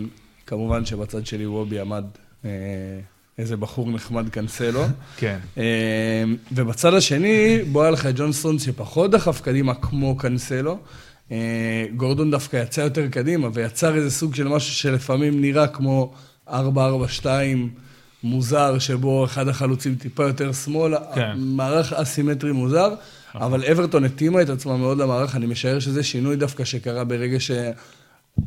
כמובן 0.47 0.85
שבצד 0.85 1.25
של 1.25 1.39
איוובי 1.41 1.79
עמד 1.79 2.05
אה, 2.45 2.49
איזה 3.37 3.57
בחור 3.57 3.91
נחמד 3.91 4.29
קנסלו. 4.29 4.85
כן. 5.17 5.39
ובצד 6.51 6.93
השני, 6.93 7.59
בוא 7.71 7.81
היה 7.81 7.91
לך 7.91 8.05
את 8.05 8.15
ג'ון 8.15 8.33
סטונס 8.33 8.65
שפחות 8.65 9.11
דחף 9.11 9.41
קדימה 9.41 9.73
כמו 9.73 10.17
קנסלו. 10.17 10.77
גורדון 11.95 12.31
דווקא 12.31 12.57
יצא 12.57 12.81
יותר 12.81 13.07
קדימה 13.07 13.47
ויצר 13.53 13.95
איזה 13.95 14.11
סוג 14.11 14.35
של 14.35 14.47
משהו 14.47 14.75
שלפעמים 14.75 15.41
נראה 15.41 15.67
כמו 15.67 16.13
4-4-2 16.47 16.51
מוזר, 18.23 18.79
שבו 18.79 19.25
אחד 19.25 19.47
החלוצים 19.47 19.95
טיפה 19.95 20.23
יותר 20.23 20.51
שמאלה. 20.51 20.99
כן. 21.15 21.31
מערך 21.37 21.93
אסימטרי 21.93 22.51
מוזר, 22.51 22.93
אבל 23.39 23.65
אברטון 23.71 24.03
התאימה 24.03 24.41
את 24.41 24.49
עצמה 24.49 24.77
מאוד 24.77 24.97
למערך, 24.97 25.35
אני 25.35 25.45
משער 25.45 25.79
שזה 25.79 26.03
שינוי 26.03 26.35
דווקא 26.35 26.63
שקרה 26.63 27.03
ברגע 27.03 27.37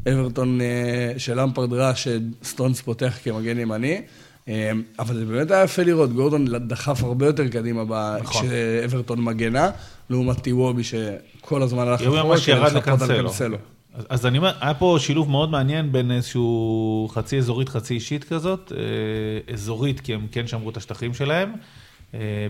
שאברטון, 0.06 0.60
אה, 0.60 1.12
שלמפרד 1.18 1.72
ראה 1.72 1.92
שסטונס 1.96 2.80
פותח 2.80 3.18
כמגן 3.24 3.58
ימני. 3.58 4.02
אה, 4.48 4.70
אבל 4.98 5.14
זה 5.14 5.24
באמת 5.24 5.50
היה 5.50 5.64
יפה 5.64 5.82
לראות, 5.82 6.12
גורדון 6.12 6.68
דחף 6.68 7.02
הרבה 7.04 7.26
יותר 7.26 7.48
קדימה 7.48 7.82
נכון. 8.22 8.46
כשאברטון 8.48 9.24
מגנה, 9.24 9.70
לעומת 10.10 10.38
טיוובי 10.40 10.82
שכל 10.84 11.62
הזמן 11.62 11.88
הלך 11.88 12.00
לחפות 12.00 12.12
על 12.50 12.76
לקנסלו. 12.76 13.56
אז- 13.94 14.06
אז 14.08 14.26
אני 14.26 14.38
אומר, 14.38 14.52
היה 14.60 14.74
פה 14.74 14.96
שילוב 15.00 15.30
מאוד 15.30 15.50
מעניין 15.50 15.92
בין 15.92 16.10
איזשהו 16.10 17.08
חצי 17.12 17.38
אזורית, 17.38 17.68
חצי 17.68 17.94
אישית 17.94 18.24
כזאת. 18.24 18.72
אה, 18.76 19.54
אזורית, 19.54 20.00
כי 20.00 20.14
הם 20.14 20.26
כן 20.32 20.46
שמרו 20.46 20.70
את 20.70 20.76
השטחים 20.76 21.14
שלהם, 21.14 21.52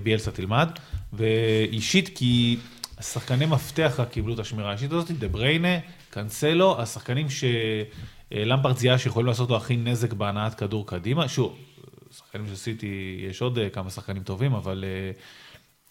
ביאלסה 0.03 0.31
תלמד, 0.31 0.69
ואישית, 1.13 2.11
כי 2.15 2.57
השחקני 2.99 3.47
מפתח 3.47 3.95
רק 3.99 4.11
קיבלו 4.11 4.35
את 4.35 4.39
השמירה 4.39 4.71
האישית 4.71 4.93
הזאת, 4.93 5.11
דה 5.11 5.29
בריינה, 5.29 5.79
קנסלו, 6.11 6.81
השחקנים 6.81 7.27
שלמפרט 7.31 8.79
זיהה 8.79 8.99
שיכולים 8.99 9.27
לעשות 9.27 9.51
לו 9.51 9.57
הכי 9.57 9.77
נזק 9.77 10.13
בהנעת 10.13 10.55
כדור 10.55 10.87
קדימה. 10.87 11.29
שוב, 11.29 11.59
שחקנים 12.17 12.47
של 12.47 12.57
סיטי, 12.57 13.27
יש 13.31 13.43
עוד 13.43 13.59
אה, 13.59 13.69
כמה 13.69 13.91
שחקנים 13.91 14.23
טובים, 14.23 14.55
אבל... 14.55 14.85
אה, 14.87 15.13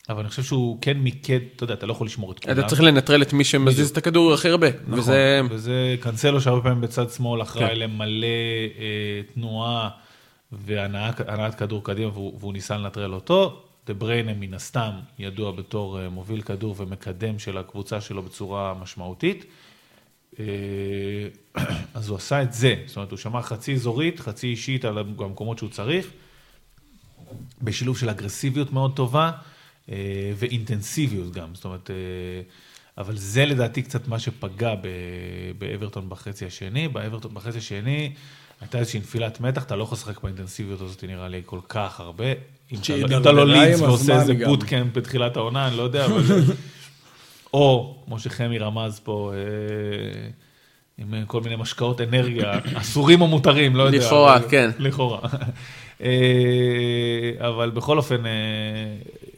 אבל 0.10 0.20
אני 0.20 0.30
חושב 0.30 0.44
שהוא 0.44 0.78
כן 0.82 0.98
מיקד, 0.98 1.40
אתה 1.56 1.64
יודע, 1.64 1.74
אתה 1.74 1.86
לא 1.86 1.92
יכול 1.92 2.08
לשמור 2.08 2.32
את 2.32 2.40
כולם. 2.40 2.60
אתה 2.60 2.68
צריך 2.68 2.82
לנטרל 2.82 3.22
את 3.22 3.34
מי 3.34 3.44
שמזיז 3.44 3.90
את 3.90 3.98
הכדור 3.98 4.34
הכי 4.34 4.50
הרבה. 4.50 4.68
נכון, 4.88 5.00
וזה... 5.00 5.42
וזה 5.50 5.96
קנסלו 6.00 6.42
שהרבה 6.42 6.62
פעמים 6.62 6.82
בצד 6.82 7.10
שמאל 7.10 7.42
אחראי 7.42 7.70
כן. 7.70 7.76
למלא 7.76 8.28
אה, 8.80 9.22
תנועה 9.34 9.90
והנעת 10.52 11.56
כדור 11.56 11.84
קדימה 11.84 12.12
והוא, 12.12 12.38
והוא 12.40 12.54
ניסה 12.54 12.78
לנטרל 12.78 13.14
אותו. 13.14 13.64
דה 13.90 13.94
בריינה 13.94 14.34
מן 14.34 14.54
הסתם 14.54 14.92
ידוע 15.20 15.52
בתור 15.52 16.00
אה, 16.00 16.10
מוביל 16.10 16.42
כדור 16.42 16.76
ומקדם 16.78 17.40
של 17.40 17.58
הקבוצה 17.58 18.02
שלו 18.02 18.24
בצורה 18.24 18.74
משמעותית. 18.74 19.46
אה, 20.40 20.46
אז 21.94 22.10
הוא 22.10 22.18
עשה 22.18 22.42
את 22.42 22.54
זה, 22.54 22.76
זאת 22.86 22.96
אומרת 22.96 23.12
הוא 23.12 23.18
שמר 23.18 23.42
חצי 23.42 23.74
אזורית, 23.74 24.20
חצי 24.20 24.48
אישית 24.48 24.86
על 24.86 24.98
המקומות 24.98 25.58
שהוא 25.58 25.70
צריך, 25.70 26.08
בשילוב 27.62 27.98
של 27.98 28.10
אגרסיביות 28.10 28.74
מאוד 28.74 28.96
טובה 28.96 29.32
אה, 29.92 29.96
ואינטנסיביות 30.36 31.32
גם, 31.32 31.56
זאת 31.56 31.66
אומרת, 31.66 31.90
אבל 32.98 33.18
זה 33.18 33.46
לדעתי 33.46 33.82
קצת 33.82 34.08
מה 34.08 34.20
שפגע 34.20 34.74
באברטון 35.58 36.10
בחצי 36.10 36.46
השני, 36.46 36.88
באברטון 36.88 37.34
בחצי 37.34 37.58
השני 37.58 38.14
הייתה 38.62 38.78
איזושהי 38.78 39.00
נפילת 39.00 39.42
מתח, 39.42 39.64
אתה 39.64 39.76
לא 39.76 39.84
יכול 39.84 39.96
לשחק 39.96 40.24
באינטנסיביות 40.24 40.82
הזאת 40.82 41.04
נראה 41.04 41.28
לי 41.28 41.42
כל 41.46 41.60
כך 41.70 42.00
הרבה. 42.00 42.26
אם 42.72 42.80
אתה 43.22 43.32
לא- 43.32 43.48
לא 43.48 43.64
עם 43.64 43.82
ועושה 43.82 44.22
איזה. 44.22 44.34
בוטקאמפ 44.46 44.98
בתחילת 44.98 45.38
העונה, 45.38 45.68
אני 45.68 45.78
לא 45.78 45.84
יודע, 45.84 46.06
אבל... 46.06 46.22
או, 47.54 47.96
כמו 48.06 48.20
שחמי 48.20 48.58
רמז 48.58 49.00
פה, 49.00 49.32
אה, 49.34 50.30
עם 50.98 51.26
כל 51.26 51.42
מיני 51.42 51.56
משקאות 51.56 52.02
אנרגיה, 52.02 52.52
אסורים 52.82 53.22
או 53.22 53.28
מותרים, 53.28 53.76
לא 53.76 53.84
יודע. 53.84 53.98
לכאורה, 53.98 54.40
כן. 54.50 54.70
לכאורה. 54.80 55.20
אה, 56.04 57.32
אבל 57.40 57.70
בכל 57.70 57.98
אופן, 57.98 58.26
אה, 58.26 58.32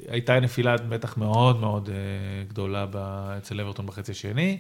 הייתה 0.10 0.40
נפילת 0.40 0.82
מתח 0.90 1.18
מאוד 1.18 1.60
מאוד 1.60 1.90
גדולה 2.48 2.86
אצל 3.38 3.62
אברטון 3.62 3.86
בחצי 3.86 4.12
השני. 4.12 4.58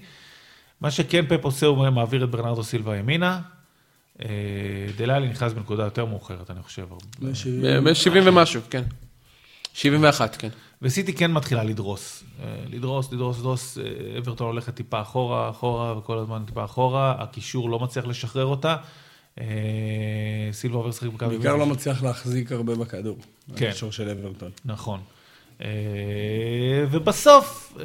מה 0.81 0.91
שכן 0.91 1.25
פפ 1.27 1.45
עושה, 1.45 1.65
הוא 1.65 1.89
מעביר 1.89 2.23
את 2.23 2.29
ברנרדו 2.29 2.63
סילבה 2.63 2.97
ימינה. 2.97 3.39
אה, 4.19 4.25
דלאלי 4.97 5.27
נכנס 5.29 5.53
בנקודה 5.53 5.83
יותר 5.83 6.05
מאוחרת, 6.05 6.51
אני 6.51 6.63
חושב. 6.63 6.85
ב-70 7.19 8.11
ומשהו, 8.25 8.61
כן. 8.69 8.83
71, 9.73 10.35
כן. 10.35 10.49
וסיטי 10.81 11.13
כן 11.13 11.31
מתחילה 11.31 11.63
לדרוס. 11.63 12.23
אה, 12.43 12.45
לדרוס, 12.69 13.11
לדרוס, 13.11 13.39
לדרוס. 13.39 13.77
אה, 13.77 14.17
אברטון 14.17 14.47
הולכת 14.47 14.75
טיפה 14.75 15.01
אחורה, 15.01 15.49
אחורה, 15.49 15.97
וכל 15.97 16.17
הזמן 16.17 16.43
טיפה 16.45 16.65
אחורה. 16.65 17.15
הקישור 17.19 17.69
לא 17.69 17.79
מצליח 17.79 18.05
לשחרר 18.05 18.45
אותה. 18.45 18.75
סילבה 20.51 20.77
עובר 20.77 20.89
לשחק 20.89 21.07
בקו... 21.07 21.27
בעיקר 21.27 21.55
לא 21.55 21.65
מצליח 21.65 22.03
להחזיק 22.03 22.51
הרבה 22.51 22.75
בכדור. 22.75 23.17
כן. 23.55 23.67
הקישור 23.67 23.91
של 23.91 24.09
אברטון. 24.09 24.51
נכון. 24.65 24.99
ובסוף, 26.91 27.77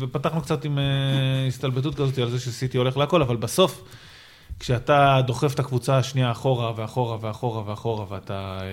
ופתחנו 0.00 0.42
קצת 0.42 0.64
עם 0.64 0.78
הסתלבטות 1.48 1.94
כזאת 1.94 2.18
על 2.18 2.30
זה 2.30 2.40
שסיטי 2.40 2.78
הולך 2.78 2.96
להכל, 2.96 3.22
אבל 3.22 3.36
בסוף, 3.36 3.82
כשאתה 4.60 5.20
דוחף 5.26 5.54
את 5.54 5.58
הקבוצה 5.58 5.98
השנייה 5.98 6.30
אחורה 6.30 6.72
ואחורה 6.76 7.18
ואחורה 7.20 7.62
ואחורה, 7.66 8.06
ואתה 8.08 8.58
אה, 8.60 8.66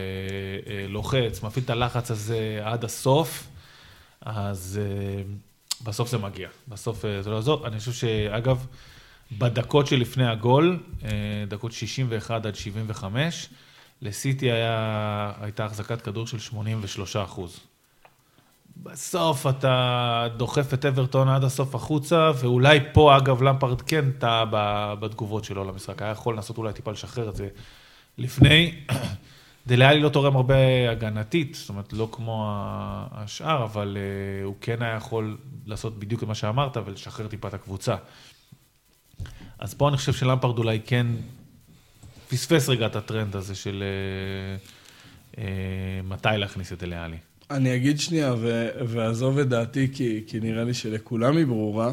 אה, 0.74 0.88
לוחץ, 0.88 1.44
מפעיל 1.44 1.66
את 1.66 1.70
הלחץ 1.70 2.12
הזה 2.12 2.60
עד 2.64 2.84
הסוף, 2.84 3.48
אז 4.22 4.80
אה, 4.84 5.24
בסוף 5.84 6.10
זה 6.10 6.18
מגיע. 6.18 6.50
בסוף 6.68 7.06
אה, 7.06 7.22
זה 7.22 7.30
לא 7.30 7.36
יעזור. 7.36 7.68
אני 7.68 7.80
חושב 7.80 7.92
שאגב, 7.92 8.66
בדקות 9.32 9.88
שלפני 9.88 10.28
הגול, 10.28 10.84
אה, 11.04 11.10
דקות 11.48 11.72
61 11.72 12.46
עד 12.46 12.56
75, 12.56 13.50
לסיטי 14.02 14.52
היה, 14.52 15.32
הייתה 15.42 15.66
החזקת 15.66 16.02
כדור 16.02 16.28
של 16.28 16.40
83 16.40 17.16
אחוז. 17.16 17.60
בסוף 18.78 19.48
אתה 19.48 20.28
דוחף 20.38 20.74
את 20.74 20.86
אברטון 20.86 21.30
עד 21.30 21.44
הסוף 21.44 21.76
החוצה, 21.76 22.32
ואולי 22.40 22.80
פה, 22.94 23.18
אגב, 23.18 23.42
למפרד 23.42 23.82
כן 23.82 24.12
טעה 24.12 24.46
בתגובות 25.00 25.44
שלו 25.44 25.64
למשחק. 25.64 26.02
היה 26.02 26.12
יכול 26.12 26.36
לנסות 26.36 26.58
אולי 26.58 26.74
טיפה 26.74 26.92
לשחרר 26.92 27.30
את 27.30 27.36
זה 27.36 27.48
לפני. 28.18 28.76
דליאלי 29.68 30.00
לא 30.00 30.10
תורם 30.10 30.36
הרבה 30.36 30.56
הגנתית, 30.92 31.56
זאת 31.56 31.70
אומרת, 31.70 31.94
לא 31.94 32.10
כמו 32.12 32.46
השאר, 33.12 33.64
אבל 33.64 33.98
uh, 33.98 34.46
הוא 34.46 34.56
כן 34.62 34.82
היה 34.82 34.96
יכול 34.96 35.38
לעשות 35.66 36.00
בדיוק 36.00 36.24
את 36.24 36.28
מה 36.28 36.36
שאמרת 36.36 36.78
ולשחרר 36.86 37.28
טיפה 37.28 37.48
את 37.48 37.54
הקבוצה. 37.54 37.96
אז 39.60 39.74
פה 39.74 39.90
אני 39.90 39.98
חושב 39.98 40.14
שלמפרד 40.14 40.58
אולי 40.58 40.80
כן 40.86 41.08
פספס 42.30 42.70
רגע 42.70 42.86
את 42.86 42.96
הטרנד 42.96 43.36
הזה 43.36 43.56
של 43.56 43.84
uh, 45.34 45.36
uh, 45.36 45.40
מתי 46.04 46.30
להכניס 46.38 46.74
את 46.74 46.84
דליאלי. 46.84 47.18
אני 47.52 47.76
אגיד 47.76 48.00
שנייה, 48.00 48.34
ו- 48.40 48.68
ועזוב 48.88 49.40
את 49.40 49.50
דעתי, 49.50 49.88
כי, 49.94 50.22
כי 50.28 50.40
נראה 50.40 50.64
לי 50.64 50.74
שלכולם 50.74 51.38
היא 51.38 51.46
ברורה, 51.46 51.92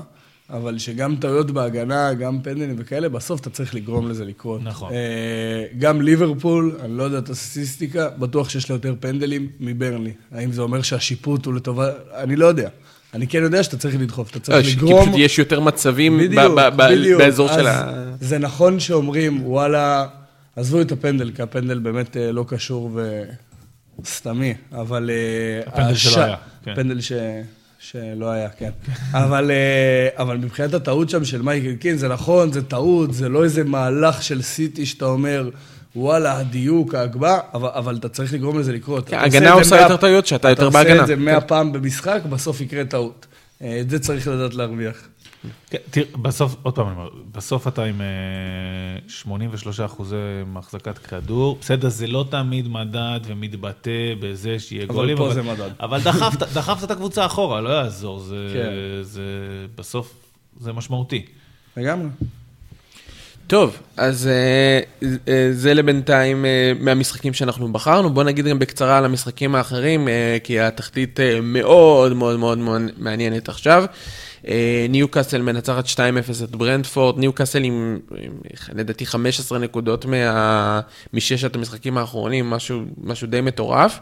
אבל 0.51 0.79
שגם 0.79 1.17
טעויות 1.17 1.51
בהגנה, 1.51 2.15
גם 2.15 2.39
פנדלים 2.43 2.75
וכאלה, 2.79 3.09
בסוף 3.09 3.41
אתה 3.41 3.51
צריך 3.51 3.75
לגרום 3.75 4.11
לזה 4.11 4.25
לקרות. 4.25 4.61
נכון. 4.65 4.93
אה, 4.93 5.65
גם 5.79 6.03
ליברפול, 6.03 6.77
אני 6.85 6.97
לא 6.97 7.03
יודע 7.03 7.19
את 7.19 7.29
הסטטיסטיקה, 7.31 8.09
בטוח 8.19 8.49
שיש 8.51 8.71
לה 8.71 8.77
יותר 8.77 8.95
פנדלים 9.01 9.49
מברנלי. 9.61 10.13
האם 10.33 10.53
זה 10.53 10.63
אומר 10.63 10.83
שהשיפוט 10.83 11.47
הוא 11.47 11.55
לטובה? 11.55 11.91
אני 12.15 12.37
לא 12.37 12.47
יודע. 12.47 12.69
אני 13.15 13.27
כן 13.27 13.43
יודע 13.43 13.63
שאתה 13.63 13.77
צריך 13.77 13.97
לדחוף, 14.01 14.31
אתה 14.31 14.41
צריך 14.41 14.57
לא, 14.57 14.63
ש- 14.63 14.67
כי 14.75 14.77
לגרום... 14.77 15.03
פשוט 15.09 15.15
יש 15.21 15.39
יותר 15.39 15.61
מצבים 15.61 16.19
בדיוק, 16.19 16.43
ב- 16.57 16.61
ב- 16.77 16.77
בדיוק. 16.77 17.21
באזור 17.23 17.51
אז 17.51 17.55
של 17.57 17.67
ה... 17.67 18.05
זה 18.21 18.39
נכון 18.39 18.81
שאומרים, 18.81 19.47
וואלה, 19.47 20.07
עזבו 20.57 20.81
את 20.81 20.93
הפנדל, 20.93 21.31
כי 21.37 21.43
הפנדל 21.43 21.79
באמת 21.79 22.17
אה, 22.17 22.33
לא 22.33 22.45
קשור 22.49 22.91
וסתמי, 24.05 24.55
אבל... 24.73 25.11
אה, 25.11 25.63
הפנדל 25.67 25.95
שלא 25.95 26.11
הש- 26.13 26.19
היה, 26.19 26.37
כן. 26.65 26.75
פנדל 26.75 27.01
ש... 27.01 27.13
שלא 27.79 28.31
היה, 28.31 28.49
כן. 28.49 28.71
אבל, 29.13 29.51
אה, 29.51 30.23
אבל 30.23 30.37
מבחינת 30.37 30.75
הטעות 30.75 31.11
שם 31.11 31.25
של 31.25 31.43
מייקל 31.43 31.75
קין, 31.75 31.97
זה 31.97 32.09
נכון, 32.09 32.53
זה 32.53 32.63
טעות, 32.63 33.15
זה 33.15 33.29
לא 33.29 33.45
איזה 33.45 33.65
מהלך 33.65 34.23
של 34.23 34.43
סיטי 34.43 34.87
שאתה 34.87 35.05
אומר, 35.05 35.51
וואלה, 35.97 36.39
הדיוק, 36.39 36.95
ההגבהה, 36.95 37.39
אבל, 37.55 37.69
אבל 37.75 37.97
אתה 37.97 38.09
צריך 38.09 38.33
לגרום 38.35 38.59
לזה 38.59 38.73
לקרות. 38.73 39.09
כן, 39.09 39.19
אתה 39.39 39.53
עושה 39.53 39.81
יותר 39.81 39.97
טעויות 39.97 40.27
שאתה 40.27 40.49
יותר 40.49 40.59
אתה 40.63 40.67
עושה 40.67 40.79
בהגנה. 40.85 41.03
את 41.03 41.07
זה 41.07 41.17
מאה 41.17 41.41
כן. 41.41 41.47
פעם 41.47 41.73
במשחק, 41.73 42.21
בסוף 42.31 42.61
יקרה 42.61 42.85
טעות. 42.85 43.27
אה, 43.63 43.81
את 43.81 43.91
זה 43.91 43.99
צריך 43.99 44.29
לדעת 44.29 44.55
להרוויח. 44.55 44.97
כן, 45.71 45.79
תראה, 45.91 46.07
בסוף, 46.23 46.57
עוד 46.63 46.75
פעם 46.75 46.87
אני 46.87 46.97
אומר, 46.97 47.09
בסוף 47.33 47.69
אתה 47.69 47.85
עם 47.85 48.01
אה, 48.01 48.07
83 49.09 49.81
אחוזי 49.81 50.17
החזקת 50.57 50.99
כדור, 50.99 51.59
בסדר, 51.61 51.89
זה 51.89 52.07
לא 52.07 52.25
תמיד 52.31 52.69
מדד 52.69 53.21
ומתבטא 53.27 54.15
בזה 54.21 54.59
שיהיה 54.59 54.85
אבל 54.85 54.95
גולים, 54.95 55.17
פה 55.17 55.35
זה 55.35 55.43
מדד. 55.43 55.71
אבל 55.81 56.01
דחפת, 56.03 56.43
דחפת 56.57 56.85
את 56.85 56.91
הקבוצה 56.91 57.27
אחורה, 57.27 57.61
לא 57.61 57.69
יעזור, 57.69 58.19
זה, 58.19 58.51
כן. 58.55 58.71
זה 59.03 59.23
בסוף, 59.77 60.15
זה 60.61 60.73
משמעותי. 60.73 61.25
לגמרי. 61.77 62.09
טוב, 63.51 63.77
אז 63.97 64.27
אה, 64.27 64.81
אה, 65.29 65.49
זה 65.53 65.75
לבינתיים 65.75 66.45
אה, 66.45 66.73
מהמשחקים 66.81 67.33
שאנחנו 67.33 67.73
בחרנו. 67.73 68.11
בואו 68.11 68.27
נגיד 68.27 68.47
גם 68.47 68.59
בקצרה 68.59 68.99
על 68.99 69.05
המשחקים 69.05 69.55
האחרים, 69.55 70.09
אה, 70.09 70.37
כי 70.45 70.61
התחתית 70.61 71.21
אה, 71.21 71.41
מאוד 71.41 72.13
מאוד 72.13 72.39
מאוד 72.39 72.59
מאוד 72.59 72.81
מעניינת 72.99 73.49
עכשיו. 73.49 73.85
אה, 74.49 74.87
ניו 74.89 75.09
קאסל 75.09 75.43
מנצחת 75.43 75.87
2-0 75.87 75.99
את 76.45 76.51
ברנדפורד, 76.51 77.19
ניו 77.19 77.33
קאסל 77.33 77.65
עם, 77.65 77.99
עם 78.19 78.33
לדעתי 78.73 79.07
15 79.07 79.59
נקודות 79.59 80.05
מה, 80.05 80.81
מששת 81.15 81.55
המשחקים 81.55 81.99
האחרונים, 81.99 82.51
משהו, 82.51 82.83
משהו 83.03 83.27
די 83.27 83.41
מטורף. 83.41 84.01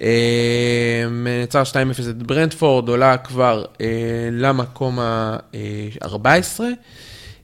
אה, 0.00 1.04
מנצחת 1.10 1.66
2-0 1.66 1.70
את 2.10 2.22
ברנדפורד, 2.22 2.88
עולה 2.88 3.16
כבר 3.16 3.64
אה, 3.80 3.86
למקום 4.32 4.98
ה-14. 4.98 6.60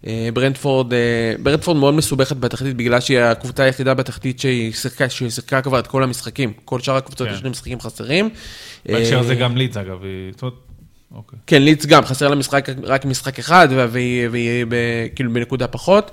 אה, 0.07 0.29
ברנדפורד, 0.35 0.93
ברנדפורד 1.43 1.77
מאוד 1.77 1.95
מסובכת 1.95 2.37
בתחתית 2.37 2.77
בגלל 2.77 3.01
שהיא 3.01 3.19
הקבוצה 3.19 3.63
היחידה 3.63 3.95
בתחתית 3.95 4.41
שהיא 4.41 4.73
שיחקה, 4.73 5.09
שהיא 5.09 5.31
שיחקה 5.31 5.63
כבר 5.63 5.79
את 5.79 5.87
כל 5.87 6.03
המשחקים. 6.03 6.53
כל 6.65 6.81
שאר 6.81 6.97
הקבוצות 6.97 7.29
כן. 7.29 7.35
יש 7.35 7.43
להם 7.43 7.51
משחקים 7.51 7.81
חסרים. 7.81 8.31
בהקשר 8.87 9.19
הזה 9.19 9.35
גם 9.35 9.57
לידס, 9.57 9.77
אגב, 9.77 9.99
זאת 10.33 10.43
אומרת, 10.43 10.55
אוקיי. 11.17 11.39
כן, 11.47 11.63
לידס 11.63 11.87
גם, 11.87 12.05
חסר 12.05 12.29
לה 12.29 12.35
משחק, 12.37 12.69
רק 12.83 13.05
משחק 13.05 13.39
אחד, 13.39 13.69
וה- 13.71 13.87
והיא 13.91 14.65
כאילו 15.15 15.33
בנקודה 15.33 15.67
פחות. 15.67 16.11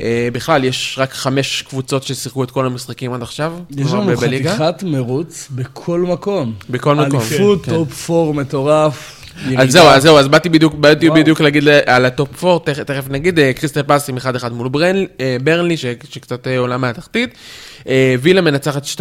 אה, 0.00 0.28
בכלל, 0.32 0.64
יש 0.64 0.94
רק 0.98 1.12
חמש 1.12 1.62
קבוצות 1.62 2.02
ששיחקו 2.02 2.44
את 2.44 2.50
כל 2.50 2.66
המשחקים 2.66 3.12
עד 3.12 3.22
עכשיו. 3.22 3.52
יש 3.76 3.92
לנו. 3.92 4.16
חתיכת 4.16 4.82
מרוץ 4.82 5.48
בכל 5.50 6.00
מקום. 6.00 6.54
בכל 6.70 6.94
מקום. 6.94 7.20
אליפות, 7.20 7.64
כן. 7.64 7.72
top 7.72 7.92
four 8.06 8.34
מטורף. 8.34 9.14
אז. 9.58 9.70
זהו, 9.72 9.86
אז 9.86 10.02
זהו, 10.02 10.18
אז 10.18 10.28
באתי 10.28 10.48
בדיוק, 10.48 10.74
באתי 10.74 11.08
וואו. 11.08 11.20
בדיוק 11.20 11.40
להגיד 11.40 11.68
על 11.86 12.04
ה 12.04 12.14
top 12.14 12.44
4, 12.44 12.64
תכף, 12.64 12.82
תכף 12.84 13.10
נגיד, 13.10 13.38
אה, 13.38 13.52
קריסטל 13.52 13.82
פלאס 13.82 14.08
עם 14.08 14.16
1-1 14.16 14.20
מול 14.52 14.68
ברן, 14.68 14.96
אה, 15.20 15.36
ברנלי, 15.44 15.76
ש, 15.76 15.84
שקצת 16.10 16.46
עולה 16.58 16.76
מהתחתית, 16.76 17.34
וילה 18.20 18.40
מנצחת 18.40 18.84
2-0 18.84 18.98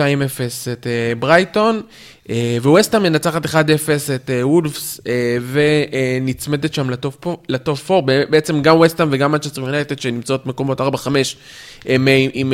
את 0.72 0.88
ברייטון, 1.20 1.82
אה, 2.30 2.58
ווסטהאם 2.62 3.00
מנצחת 3.00 3.46
1-0 3.46 3.50
את 4.16 4.30
אה, 4.30 4.48
וולפס, 4.48 5.02
אה, 5.08 5.38
ונצמדת 6.22 6.74
שם 6.74 6.90
ל 6.90 6.95
top, 6.95 7.16
four- 7.20 7.44
ל 7.50 7.60
top 7.60 7.92
4, 7.92 8.14
ב- 8.14 8.24
בעצם 8.32 8.62
גם 8.62 8.78
ווסטהאם 8.78 9.10
וגם 9.12 9.32
מנצ'סטר 9.32 9.62
יונייטד 9.62 10.00
שנמצאות 10.00 10.46
מקומות 10.46 10.82
4-5, 10.82 10.84
הם 11.86 12.08
עם, 12.08 12.30
עם, 12.34 12.54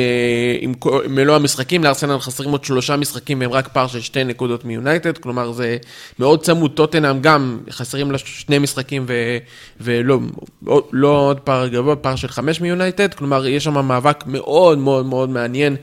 עם 0.60 0.74
מלוא 1.14 1.36
המשחקים, 1.36 1.84
לארסנל 1.84 2.18
חסרים 2.18 2.50
עוד 2.50 2.64
שלושה 2.64 2.96
משחקים 2.96 3.40
והם 3.40 3.50
רק 3.52 3.68
פער 3.68 3.86
של 3.86 4.00
שתי 4.00 4.24
נקודות 4.24 4.64
מיונייטד, 4.64 5.18
כלומר 5.18 5.52
זה 5.52 5.76
מאוד 6.18 6.42
צמוד, 6.42 6.70
טוטנאם 6.70 7.20
גם 7.20 7.58
חסרים 7.70 8.10
לה 8.10 8.18
שני 8.18 8.58
משחקים 8.58 9.04
ו, 9.08 9.38
ולא 9.80 10.18
לא, 10.66 10.82
לא 10.92 11.08
עוד 11.08 11.40
פער 11.40 11.68
גבוה, 11.68 11.96
פער 11.96 12.16
של 12.16 12.28
חמש 12.28 12.60
מיונייטד, 12.60 13.14
כלומר 13.14 13.46
יש 13.46 13.64
שם 13.64 13.86
מאבק 13.86 14.24
מאוד 14.26 14.78
מאוד 14.78 15.06
מאוד 15.06 15.30
מעניין. 15.30 15.76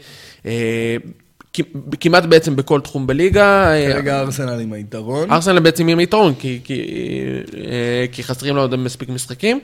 כמעט 2.00 2.24
בעצם 2.24 2.56
בכל 2.56 2.82
תחום 2.82 3.08
בליגה. 3.08 3.74
אה, 3.74 3.94
כרגע 3.94 4.20
ארסנל 4.20 4.60
עם 4.60 4.74
היתרון. 4.74 5.32
ארסנל 5.32 5.60
בעצם 5.60 5.88
עם 5.88 6.00
יתרון, 6.00 6.34
כי, 6.40 6.60
כי, 6.64 6.82
אה, 7.58 8.06
כי 8.12 8.24
חסרים 8.24 8.56
לה 8.56 8.62
עוד 8.62 8.76
מספיק 8.76 9.10
משחקים. 9.10 9.60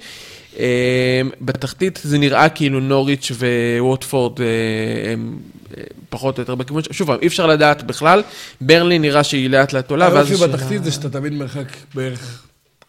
אה, 0.59 1.21
בתחתית 1.41 1.99
זה 2.03 2.17
נראה 2.17 2.49
כאילו 2.49 2.79
נוריץ' 2.79 3.31
וווטפורד 3.79 4.33
הם 5.11 5.37
פחות 6.09 6.37
או 6.37 6.41
יותר 6.41 6.55
בכיוון, 6.55 6.83
ש- 6.83 6.87
שוב, 6.91 7.11
אי 7.11 7.27
אפשר 7.27 7.47
לדעת 7.47 7.83
בכלל, 7.83 8.23
ברלי 8.61 8.99
נראה 8.99 9.23
שהיא 9.23 9.49
לאט 9.49 9.73
לאט 9.73 9.91
עולה. 9.91 10.07
היופי 10.19 10.35
בתחתית 10.35 10.83
זה 10.83 10.91
שאתה 10.91 11.09
תמיד 11.09 11.33
מרחק 11.33 11.67
בערך 11.95 12.41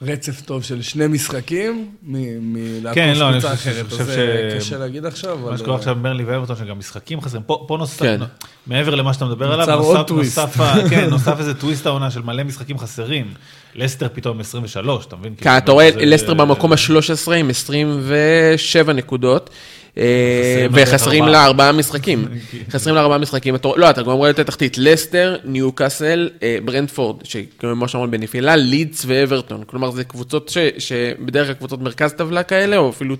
רצף 0.02 0.40
טוב 0.40 0.62
של 0.62 0.82
שני 0.82 1.06
משחקים 1.06 1.88
מלעקוף 2.02 2.94
כן, 2.94 3.12
לא, 3.16 3.28
אני 3.28 3.40
קבוצה 3.40 3.56
חושב- 3.56 3.70
אחרת. 3.70 3.92
אז 4.00 4.06
זה 4.06 4.14
ש- 4.60 4.64
קשה 4.64 4.78
להגיד 4.78 5.04
עכשיו, 5.06 5.32
אבל... 5.42 5.50
מה 5.50 5.58
שקורה 5.58 5.76
עכשיו 5.76 5.96
ברלי 6.02 6.24
ואברטון, 6.24 6.56
שגם 6.56 6.78
משחקים 6.78 7.20
חסרים. 7.20 7.42
פה 7.42 7.64
פה 7.68 7.76
נוסף, 7.76 8.02
כן. 8.02 8.20
מעבר 8.66 8.94
למה 8.94 9.14
שאתה 9.14 9.24
מדבר 9.24 9.52
עליו, 9.52 9.76
נוסף-. 9.78 10.10
נוסף 10.10 10.60
ה- 10.60 10.74
כן, 10.90 11.10
נוסף 11.10 11.38
איזה 11.38 11.54
טוויסט 11.54 11.86
העונה 11.86 12.10
של 12.10 12.22
מלא 12.22 12.42
משחקים 12.44 12.78
חסרים. 12.78 13.26
לסטר 13.74 14.06
פתאום 14.12 14.40
23, 14.40 15.06
אתה 15.06 15.16
מבין? 15.16 15.34
כן, 15.36 15.42
כאילו, 15.42 15.58
אתה 15.58 15.72
רואה, 15.72 15.88
לסטר 15.96 16.34
במקום 16.34 16.72
ה-13 16.72 17.32
עם 17.32 17.50
27 17.50 18.92
נקודות. 18.92 19.50
אה, 19.98 20.66
וחסרים. 20.72 21.24
לה 21.26 21.44
ארבעה 21.44 21.72
משחקים. 21.72 22.24
חסרים 22.72 22.94
לה 22.94 23.00
ארבעה 23.00 23.18
משחקים. 23.18 23.54
לא, 23.76 23.90
אתה 23.90 24.02
גם 24.02 24.10
רואה 24.10 24.30
את 24.30 24.38
התחתית. 24.38 24.78
לסטר, 24.78 25.36
ניוקאסל, 25.44 26.30
אה, 26.42 26.58
ברנדפורד, 26.64 27.16
שכמו 27.24 27.88
שאמרנו 27.88 28.10
בנפילה, 28.10 28.56
לידס 28.56 29.04
ואברטון. 29.06 29.62
כלומר, 29.66 29.90
זה 29.90 30.04
קבוצות 30.04 30.52
שבדרך 30.78 31.46
כלל 31.46 31.54
קבוצות 31.54 31.80
מרכז 31.82 32.12
טבלה 32.12 32.42
כאלה, 32.42 32.76
או 32.76 32.90
אפילו 32.90 33.16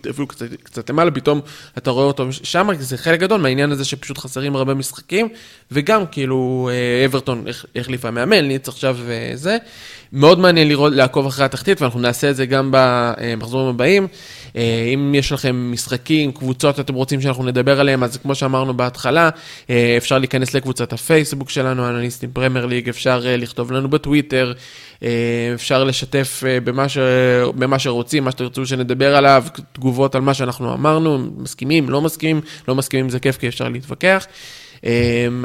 קצת- 0.65 0.91
למעלה, 0.91 1.11
פתאום 1.11 1.41
אתה 1.79 1.91
רואה 1.91 2.05
אותו 2.05 2.27
שם, 2.33 2.69
זה 2.79 2.97
חלק 2.97 3.21
גדול 3.21 3.41
מהעניין 3.41 3.73
הזה 3.73 3.85
שפשוט 3.85 4.19
חסרים 4.19 4.57
הרבה 4.57 4.75
משחקים, 4.75 5.29
וגם 5.73 6.07
כאילו 6.07 6.69
אה, 6.73 7.05
אברטון 7.07 7.45
הח- 7.49 7.65
החליפה 7.77 8.11
מאמן, 8.11 8.45
לידס 8.45 8.69
עכשיו 8.69 8.97
אה, 9.09 9.31
זה. 9.35 9.57
מאוד 10.13 10.39
מעניין 10.39 10.69
לראות, 10.69 10.93
לעקוב 10.93 11.27
אחרי 11.27 11.45
התחתית, 11.45 11.83
ואנחנו 11.83 12.01
נעשה 12.01 12.31
את 12.31 12.37
זה 12.37 12.47
גם 12.47 12.69
במחזורים 12.73 13.69
הבאים. 13.69 14.07
אה, 14.59 14.91
אם 14.95 15.15
יש 15.15 15.33
לכם 15.33 15.73
משחקים, 15.73 16.33
קבוצות 16.33 16.81
אתם 16.81 16.95
רוצים 16.95 17.21
שאנחנו 17.21 17.45
נדבר 17.45 17.81
עליהם, 17.81 18.03
אז 18.05 18.17
כמו 18.17 18.35
שאמרנו 18.35 18.77
בהתחלה, 18.77 19.31
אה, 19.71 19.95
אפשר 19.97 20.19
להיכנס 20.19 20.55
לקבוצת 20.55 20.93
הפייסבוק 20.93 21.51
שלנו, 21.51 21.89
אנליסטים 21.89 22.31
פרמייר 22.33 22.67
ליג, 22.67 22.89
אפשר 22.89 23.23
אה, 23.27 23.37
לכתוב 23.37 23.73
לנו 23.73 23.89
בטוויטר, 23.91 24.53
אפשר 25.55 25.85
לשתף 25.85 26.43
במה, 26.65 26.89
ש... 26.89 26.99
במה 27.55 27.79
שרוצים, 27.79 28.25
מה 28.25 28.31
שתרצו 28.31 28.67
שנדבר 28.67 29.17
עליו, 29.17 29.45
תגובות 29.73 30.15
על 30.15 30.21
מה 30.21 30.35
שאנחנו 30.35 30.75
אמרנו, 30.75 31.19
מסכימים, 31.37 31.91
לא 31.91 32.01
מסכימים, 32.01 32.41
לא 32.69 32.75
מסכימים 32.75 33.09
זה 33.09 33.21
כיף 33.21 33.37
כי 33.37 33.49
אפשר 33.49 33.69
להתווכח. 33.69 34.27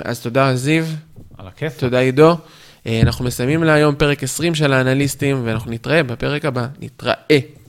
אז 0.03 0.20
תודה 0.22 0.55
זיו, 0.55 0.86
על 1.38 1.47
הכיף. 1.47 1.80
תודה 1.80 1.99
עידו. 1.99 2.36
אנחנו 2.86 3.26
מסיימים 3.26 3.64
להיום 3.64 3.95
פרק 3.95 4.24
20 4.24 4.55
של 4.55 4.74
האנליסטים, 4.74 5.41
ואנחנו 5.45 5.72
נתראה 5.72 6.03
בפרק 6.03 6.45
הבא. 6.45 6.68
נתראה. 6.82 7.62